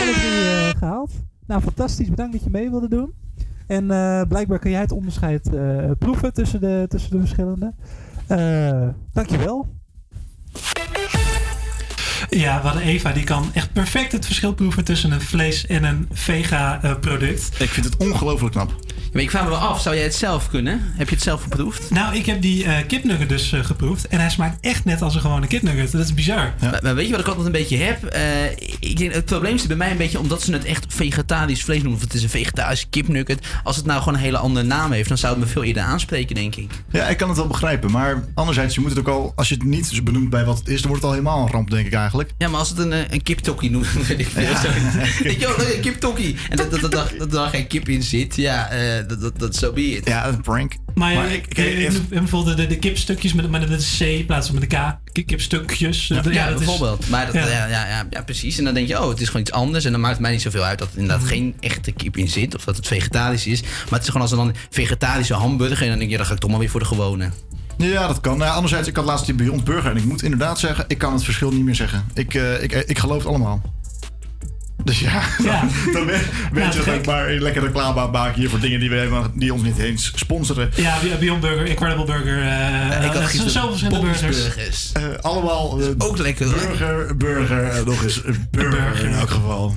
[0.00, 1.10] alle drie eh, gehaald.
[1.46, 2.08] Nou, fantastisch.
[2.08, 3.12] Bedankt dat je mee wilde doen.
[3.66, 7.74] En eh, blijkbaar kun jij het onderscheid eh, proeven tussen de, tussen de verschillende.
[8.26, 9.66] Eh dankjewel.
[12.28, 15.84] Ja, we hadden Eva, die kan echt perfect het verschil proeven tussen een vlees- en
[15.84, 17.60] een vega-product.
[17.60, 18.72] Ik vind het ongelooflijk knap.
[19.12, 20.80] Maar ik vraag me wel af, zou jij het zelf kunnen?
[20.96, 21.90] Heb je het zelf geproefd?
[21.90, 24.08] Nou, ik heb die eh kipnugget dus eh, geproefd.
[24.08, 25.92] En hij smaakt echt net als een gewone kipnugget.
[25.92, 26.54] Dat is bizar.
[26.60, 28.04] Maar, maar weet je wat ik altijd een beetje heb?
[28.04, 31.64] Eh, ik denk, het probleem zit bij mij een beetje omdat ze het echt vegetarisch
[31.64, 31.96] vlees noemen.
[31.96, 33.46] Of het is een vegetarische kipnugget.
[33.64, 35.82] Als het nou gewoon een hele andere naam heeft, dan zou het me veel eerder
[35.82, 36.70] aanspreken, denk ik.
[36.90, 37.90] Ja, ik kan het wel begrijpen.
[37.90, 39.32] Maar anderzijds, je moet het ook al...
[39.36, 41.52] Als je het niet benoemt bij wat het is, dan wordt het al helemaal een
[41.52, 42.30] ramp, denk ik eigenlijk.
[42.38, 44.42] Ja, maar als het een, een kiptokkie noemt, dan weet ik veel.
[44.42, 44.60] Ja.
[44.60, 44.68] Zo.
[45.22, 46.36] Weet je een kiptokkie.
[46.50, 49.38] En dat, dat, dat, dat, dat er geen kip in zit, ja, eh, dat, dat,
[49.38, 50.06] dat zo be it.
[50.08, 50.72] Ja, een prank.
[50.94, 54.00] Maar, Maar ja, ik- ik, ik- ik- bijvoorbeeld de, de kipstukjes met, met een C
[54.00, 54.98] in plaats van met een K.
[55.12, 56.06] Ki- Kipstukjes.
[56.06, 57.08] Ja, dat is- bijvoorbeeld.
[57.08, 57.40] maar dat, ja.
[57.46, 57.66] ja.
[57.66, 58.58] Ja, ja, ja, precies.
[58.58, 59.84] En dan denk je, oh, het is gewoon iets anders.
[59.84, 61.28] En dan maakt het mij niet zoveel uit dat er inderdaad Mhm.
[61.32, 62.54] geen echte kip in zit.
[62.54, 63.60] Of dat het vegetarisch is.
[63.62, 65.82] Maar het is gewoon als dan vegetarische hamburger.
[65.82, 67.30] En dan denk je, dan ga ik toch maar weer voor de gewone.
[67.78, 68.38] Ja, dat kan.
[68.38, 71.12] Nou, anderzijds, ik had laatst die Beyond Burger en ik moet inderdaad zeggen, ik kan
[71.12, 72.04] het verschil niet meer zeggen.
[72.14, 73.62] Ik, eh, ik, ik geloof het allemaal.
[74.84, 75.60] Dus ja, Ja.
[75.92, 76.20] dan weet,
[76.52, 78.96] weet Ja, je dat maar een lekker reclame aan maken hier voor dingen die, we
[78.96, 80.70] hebben, die ons niet eens sponsoren.
[80.76, 82.42] Ja, Be- Beyond Burger, Incredible Burger.
[82.42, 84.92] eh ik had eh, gisteren zo verschillende burgers.
[84.92, 86.48] Eh, allemaal ook lekker.
[86.50, 89.74] burger, burger, nog eens een burger, in elk geval.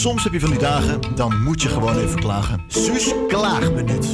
[0.00, 2.60] Soms heb je van die dagen, dan moet je gewoon even klagen.
[2.68, 4.10] Suus klaagminuut.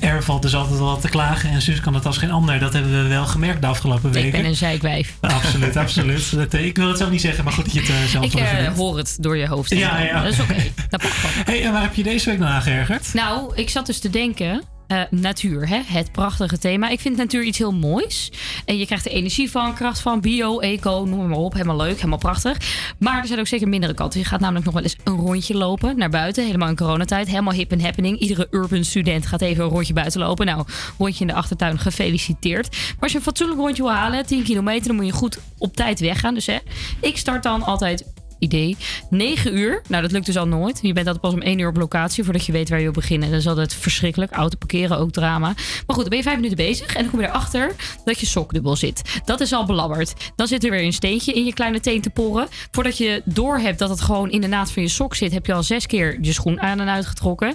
[0.00, 2.58] Er valt dus altijd wel wat te klagen en Suus kan het als geen ander.
[2.58, 4.28] Dat hebben we wel gemerkt de afgelopen weken.
[4.28, 5.16] Ik ben een zeikwijf.
[5.20, 6.30] Absoluut, absoluut.
[6.36, 8.24] Dat, eh, ik wil het zelf niet zeggen, maar goed dat je het eh, zelf
[8.24, 9.70] Ik eh, hoor het door je hoofd.
[9.70, 10.22] Ja, ja.
[10.22, 10.56] Dat is oké.
[10.88, 11.30] Dat mag wel.
[11.44, 13.14] Hey, en waar heb je deze week nou aan geërgerd?
[13.14, 14.62] Nou, ik zat dus te denken.
[14.92, 15.80] Eh, natuur, hè?
[15.84, 16.88] het prachtige thema.
[16.88, 18.32] Ik vind natuur iets heel moois.
[18.64, 21.52] En je krijgt er energie van, kracht van, bio, eco, noem maar op.
[21.52, 22.56] Helemaal leuk, helemaal prachtig.
[22.98, 24.20] Maar er zijn ook zeker mindere kanten.
[24.20, 26.44] Je gaat namelijk nog wel eens een rondje lopen naar buiten.
[26.44, 27.26] Helemaal in coronatijd.
[27.26, 28.18] Helemaal hip en happening.
[28.18, 30.46] Iedere urban student gaat even een rondje buiten lopen.
[30.46, 30.64] Nou,
[30.98, 32.70] rondje in de achtertuin, gefeliciteerd.
[32.70, 35.76] Maar als je een fatsoenlijk rondje wil halen, 10 kilometer, dan moet je goed op
[35.76, 36.34] tijd weggaan.
[36.34, 36.58] Dus hè,
[37.00, 38.04] ik start dan altijd
[38.42, 38.76] idee.
[39.10, 39.82] 9 uur.
[39.88, 40.78] Nou, dat lukt dus al nooit.
[40.82, 42.92] Je bent altijd pas om 1 uur op locatie voordat je weet waar je wil
[42.92, 43.30] beginnen.
[43.30, 44.32] Dat is altijd verschrikkelijk.
[44.32, 45.46] Auto parkeren, ook drama.
[45.46, 47.74] Maar goed, dan ben je 5 minuten bezig en dan kom je erachter
[48.04, 49.20] dat je sok dubbel zit.
[49.24, 50.32] Dat is al belabberd.
[50.36, 52.48] Dan zit er weer een steentje in je kleine teen te porren.
[52.70, 55.46] Voordat je door hebt dat het gewoon in de naad van je sok zit, heb
[55.46, 57.54] je al zes keer je schoen aan en uitgetrokken.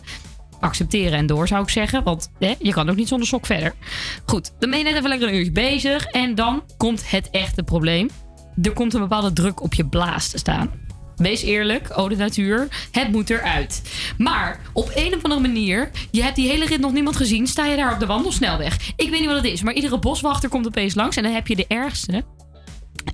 [0.59, 2.03] Accepteren en door zou ik zeggen.
[2.03, 3.73] Want hè, je kan ook niet zonder sok verder.
[4.25, 6.05] Goed, dan ben je net even lekker een uurtje bezig.
[6.05, 8.09] En dan komt het echte probleem
[8.61, 10.71] er komt een bepaalde druk op je blaas te staan.
[11.15, 13.81] Wees eerlijk, oh de natuur, het moet eruit.
[14.17, 17.65] Maar op een of andere manier, je hebt die hele rit nog niemand gezien, sta
[17.65, 18.93] je daar op de wandelsnelweg.
[18.95, 21.47] Ik weet niet wat het is, maar iedere boswachter komt opeens langs en dan heb
[21.47, 22.23] je de ergste.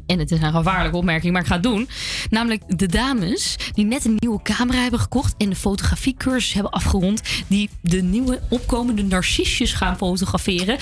[0.06, 1.90] En het is een gevaarlijke opmerking, maar ik ga het doen.
[2.30, 5.36] Namelijk de dames die net een nieuwe camera hebben gekocht...
[5.38, 7.22] en de fotografiecursus hebben afgerond...
[7.48, 10.78] die de nieuwe opkomende narcisjes gaan fotograferen.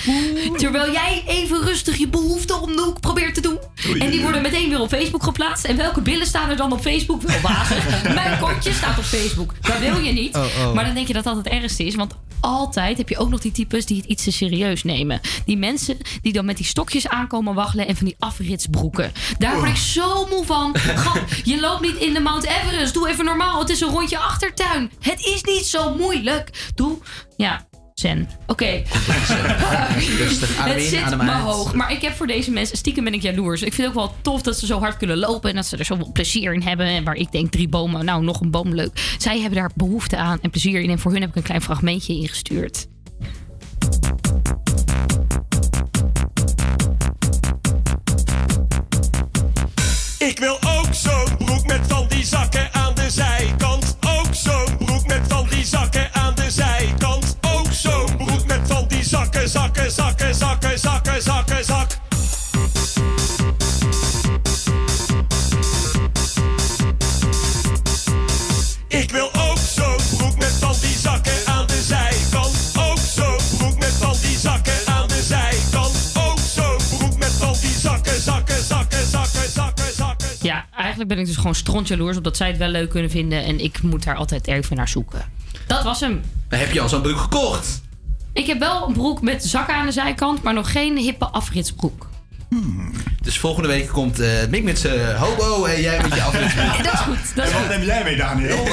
[0.56, 3.58] Terwijl jij even rustig je behoefte om de hoek probeert te doen.
[3.98, 5.64] En die worden meteen weer op Facebook geplaatst.
[5.64, 7.22] En welke billen staan er dan op Facebook?
[7.22, 7.76] Wel wagen.
[8.14, 9.54] Mijn kontje staat op Facebook.
[9.60, 10.36] Dat wil je niet.
[10.36, 10.74] Oh, oh.
[10.74, 11.94] Maar dan denk je dat dat het ergste is.
[11.94, 15.20] Want altijd heb je ook nog die types die het iets te serieus nemen.
[15.44, 18.16] Die mensen die dan met die stokjes aankomen waggelen en van die
[19.38, 20.76] Daar word ik zo moe van.
[21.02, 22.94] Grap, je loopt niet in de Mount Everest.
[22.94, 23.58] Doe even normaal.
[23.58, 24.90] Het is een rondje achtertuin.
[25.00, 26.70] Het is niet zo moeilijk.
[26.74, 26.98] Doe,
[27.36, 28.28] ja, zen.
[28.46, 28.64] Oké.
[30.18, 31.40] Rustig, adem Het zit uit.
[31.40, 31.74] hoog.
[31.74, 33.62] Maar ik heb voor deze mensen, stiekem ben ik jaloers.
[33.62, 35.50] Ik vind het ook wel tof dat ze zo hard kunnen lopen.
[35.50, 36.86] En dat ze er zoveel plezier in hebben.
[36.86, 39.14] En waar ik denk, drie bomen, nou nog een boom leuk.
[39.18, 40.90] Zij hebben daar behoefte aan en plezier in.
[40.90, 42.86] En voor hun heb ik een klein fragmentje ingestuurd.
[50.32, 50.71] Ik wil
[81.52, 82.16] gewoon strontjaloers.
[82.16, 83.44] Omdat zij het wel leuk kunnen vinden.
[83.44, 85.24] En ik moet daar altijd even naar zoeken.
[85.66, 86.20] Dat was hem.
[86.48, 87.80] Heb je al zo'n broek gekocht.
[88.32, 90.42] Ik heb wel een broek met zakken aan de zijkant.
[90.42, 92.10] Maar nog geen hippe afritsbroek.
[93.22, 96.84] Dus volgende week komt eh Mick met zijn hobo en jij met je afritsbroek.
[96.84, 97.34] dat is goed.
[97.34, 97.76] Dat is en wat goed.
[97.76, 98.56] neem jij mee, Daniel?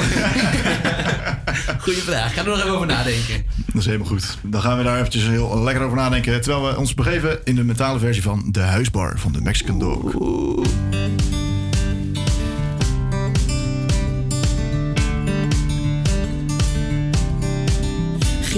[1.84, 2.34] Goeie vraag.
[2.34, 3.44] Ga er nog even over nadenken.
[3.66, 4.38] Dat is helemaal goed.
[4.42, 6.40] Dan gaan we daar eventjes heel lekker over nadenken.
[6.40, 10.14] Terwijl we ons begeven in de mentale versie van de huisbar van de Mexican Dog.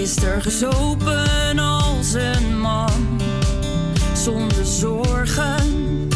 [0.03, 3.21] Gisteren gezopen als een man,
[4.15, 6.12] zonder zorgen.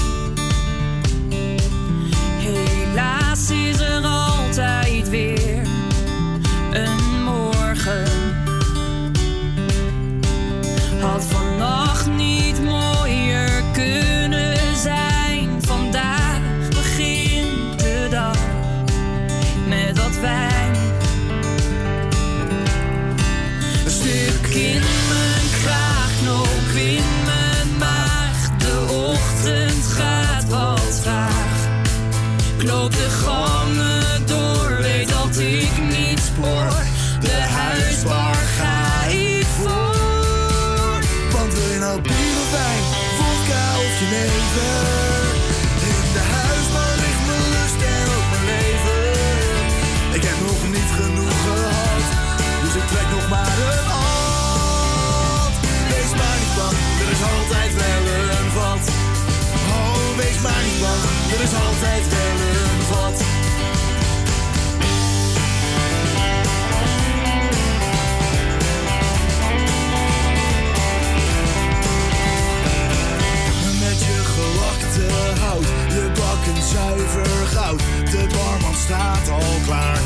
[78.86, 80.00] Staat al klaar.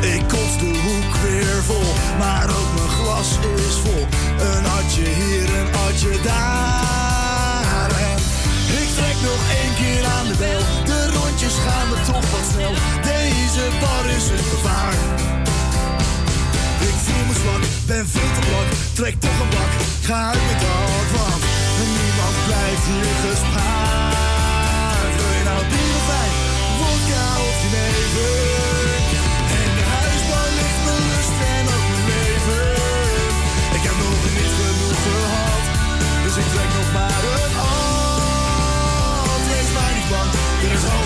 [0.00, 3.28] Ik kots de hoek weer vol, maar ook mijn glas
[3.68, 4.06] is vol.
[4.48, 7.90] Een atje hier, een atje daar.
[8.80, 10.62] Ik trek nog één keer aan de bel.
[10.90, 12.72] De rondjes gaan me toch wat snel.
[13.12, 14.94] Deze bar is een gevaar.
[16.88, 18.68] Ik voel me zwak, ben veel te brak.
[18.92, 19.72] Trek toch een bak,
[20.02, 21.42] ga uit met dat want
[21.98, 23.73] niemand blijft hier gespaard.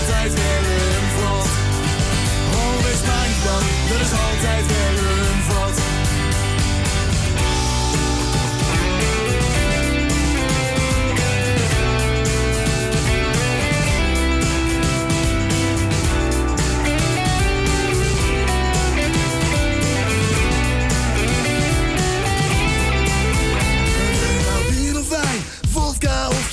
[0.09, 0.63] Altijd wel
[0.99, 1.47] een vat.
[2.55, 3.43] Oh, wees maar niet
[3.93, 4.68] er is altijd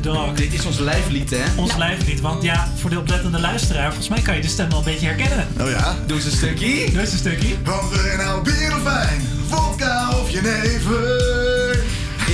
[0.01, 0.33] Dog.
[0.33, 1.43] Dit is ons lijflied, hè?
[1.55, 2.21] Ons lijflied.
[2.21, 5.05] Want ja, voor de oplettende luisteraar, volgens mij kan je de stem wel een beetje
[5.05, 5.47] herkennen.
[5.59, 5.95] Oh ja?
[6.07, 6.91] Doe eens een stukje.
[6.91, 7.55] Doe eens een stukje.
[7.63, 11.81] Want we nou bier of wijn, vodka of jenever.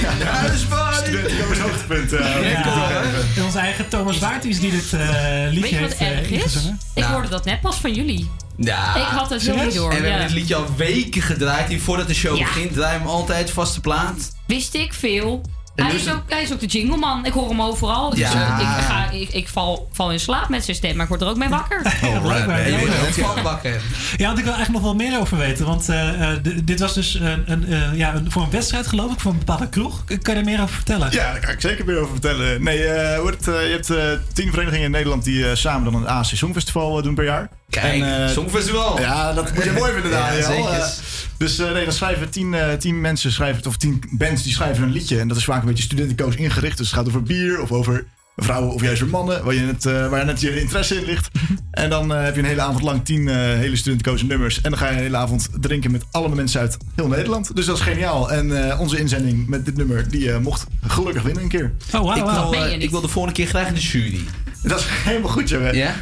[0.01, 0.97] Ja, de huisparty.
[1.03, 2.11] Studentikoos hoogtepunt.
[2.11, 4.99] Ja, onze eigen Thomas Waerties die dit eh,
[5.49, 6.55] liedje Weet je wat heeft eh, erg is?
[6.93, 8.29] Ik hoorde dat net pas van jullie.
[8.57, 8.95] Ja.
[8.95, 10.09] Ik had het niet door, En we ja.
[10.09, 11.67] hebben dit liedje al weken gedraaid.
[11.67, 12.43] Hier voordat de show Ja.
[12.45, 14.31] begint, draaien we hem altijd vaste plaat.
[14.45, 15.41] Wist ik veel.
[15.79, 17.25] En Hij is, ook, hij is ook de jingleman.
[17.25, 18.09] Ik hoor hem overal.
[18.09, 18.59] Dus Ja.
[18.59, 21.27] ik, ga, ik, ik val, val in slaap met zijn stem, maar ik word er
[21.27, 21.81] ook mee wakker.
[22.01, 23.25] Je wordt Ja.
[23.25, 23.81] ook van wakker.
[24.17, 25.65] Ja, want ik wil eigenlijk nog wel meer over weten.
[25.65, 29.11] Want eh, eh, dit was dus een, een, eh, ja, een, voor een wedstrijd, geloof
[29.13, 30.03] ik, voor een bepaalde kroeg.
[30.05, 31.11] Kan je er meer over vertellen?
[31.11, 32.63] Ja, daar kan ik zeker meer over vertellen.
[32.63, 33.91] Nee, eh, eh, je hebt
[34.33, 37.49] tien verenigingen in Nederland die eh, samen dan een eh, doen per jaar.
[37.69, 38.99] Kijk, Songfestival.
[38.99, 40.45] Ja, dat moet je mooi vinden, Ja, Daniel.
[40.47, 40.69] zeker.
[40.69, 40.87] Eh,
[41.37, 44.83] dus eh, nee, dan schrijven tien, eh, tien mensen, schrijven, of tien bands, die schrijven
[44.83, 45.19] een liedje.
[45.19, 46.77] En dat is vaak een beetje studenticoos ingericht.
[46.77, 48.05] Dus het gaat over bier of over
[48.41, 51.27] vrouwen of juist over mannen, waar, je net, eh, waar net je interesse in ligt.
[51.71, 54.61] En dan eh, heb je een hele avond lang tien eh, hele studenticoze nummers.
[54.61, 57.55] En dan ga je een hele avond drinken met allemaal mensen uit heel Nederland.
[57.55, 58.31] Dus dat is geniaal.
[58.31, 61.71] En eh, onze inzending met dit nummer, die eh, mocht gelukkig winnen een keer.
[61.93, 64.19] Oh, ik, wil, eh, ik wil de volgende keer graag in de jury.
[64.69, 65.75] Dat is helemaal goed, jongen.
[65.75, 65.93] Ja?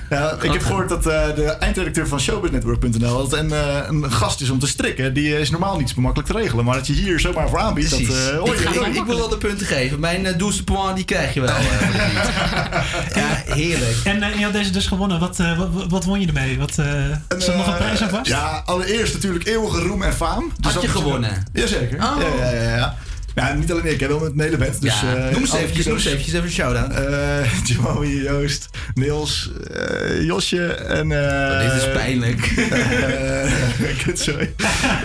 [0.42, 4.50] ik heb gehoord dat eh, de eindredacteur van showbiznetwork.nl dat een, eh, een gast is
[4.50, 5.14] om te strikken.
[5.14, 6.66] Die is normaal niet zo makkelijk te regelen.
[6.66, 8.02] Maar dat je hier zomaar voor aanbiedt, dat...
[8.04, 8.30] Precies.
[8.30, 10.00] eh, ik, ga- ik wil wel de punten geven.
[10.00, 11.56] Mijn uh, douze point, die krijg je wel.
[11.56, 13.96] eh, ja, heerlijk.
[14.04, 15.20] En je had deze dus gewonnen.
[15.20, 16.58] Wat, eh, wat, wat won je ermee?
[16.60, 16.86] Wat, eh
[17.28, 18.28] zat er nog een prijs aan vast?
[18.28, 20.52] Ja, allereerst natuurlijk eeuwige roem en faam.
[20.60, 21.46] Dus Had je gewonnen?
[21.54, 21.98] Jazeker.
[22.04, 22.16] Oh.
[22.40, 22.96] Ja, ja, ja, ja.
[23.38, 24.82] Ja, niet alleen ik, hè, wel met een hele band.
[24.82, 26.06] Dus, Ja, eh, noem eens alle eventjes, noem eens kudos.
[26.06, 26.92] eventjes even een shout-out.
[26.92, 27.54] Eh,
[27.84, 31.12] Joey, Joost, Niels, eh, Josje en...
[31.12, 32.42] eh, Oh, dit is pijnlijk.
[32.48, 34.54] eh, Kutzooi.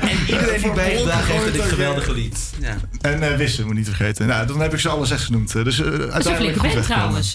[0.01, 2.39] En iedereen die bijgedragen heeft aan dit geweldige lied.
[2.61, 2.77] Ja.
[3.01, 4.27] En eh Wisse, moet niet vergeten.
[4.27, 5.55] Nou, dan heb ik ze alle zes genoemd.
[5.57, 7.35] Eh, Dus uh, Dat is een uiteindelijk flinke band trouwens.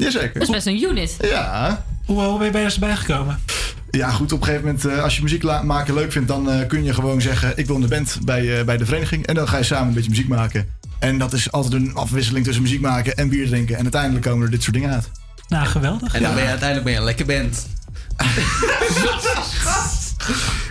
[0.00, 0.32] Jazeker.
[0.32, 1.16] Dat is best een unit.
[1.20, 1.84] Ja.
[2.06, 3.38] Hoe, hoe ben je bij ons bijgekomen?
[3.90, 4.32] Ja, goed.
[4.32, 6.94] Op een gegeven moment, eh, als je muziek maken leuk vindt, dan eh, kun je
[6.94, 9.26] gewoon zeggen: Ik wil in de band bij, eh, bij de vereniging.
[9.26, 10.68] En dan ga je samen een beetje muziek maken.
[10.98, 13.76] En dat is altijd een afwisseling tussen muziek maken en bier drinken.
[13.76, 15.10] En uiteindelijk komen er dit soort dingen uit.
[15.48, 16.14] Nou, geweldig.
[16.14, 17.66] En dan ben je uiteindelijk ben je een lekker band.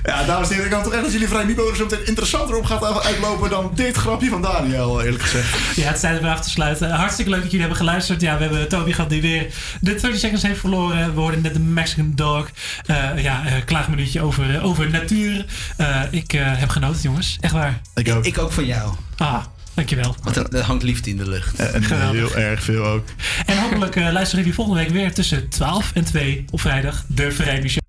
[0.03, 2.55] Ja, dames en heren, ik kan toch echt dat jullie vrij niet zo meteen interessanter
[2.55, 5.75] op gaat uitlopen dan dit grapje van Daniel, eerlijk gezegd.
[5.75, 6.91] Ja, het tijd om weer af te sluiten.
[6.91, 8.21] Hartstikke leuk dat jullie hebben geluisterd.
[8.21, 9.47] Ja, we hebben Toby gehad die weer
[9.81, 11.13] de 30 seconds heeft verloren.
[11.13, 12.49] We hoorden net de Mexican Dog.
[12.85, 15.45] Eh ja, uh, klaagminuutje over, uh, over natuur.
[15.77, 17.37] Uh, ik uh, heb genoten, jongens.
[17.41, 17.81] Echt waar.
[17.95, 18.25] Ik ook.
[18.25, 18.93] Ik ook van jou.
[19.17, 19.43] Ah,
[19.73, 20.15] dankjewel.
[20.23, 21.55] Want er, er hangt liefde in de lucht.
[21.59, 21.83] En
[22.15, 23.05] heel erg veel ook.
[23.45, 27.03] En hopelijk uh, luisteren jullie volgende week weer tussen 12 en 2 op vrijdag.
[27.07, 27.77] De Vrijdag Show.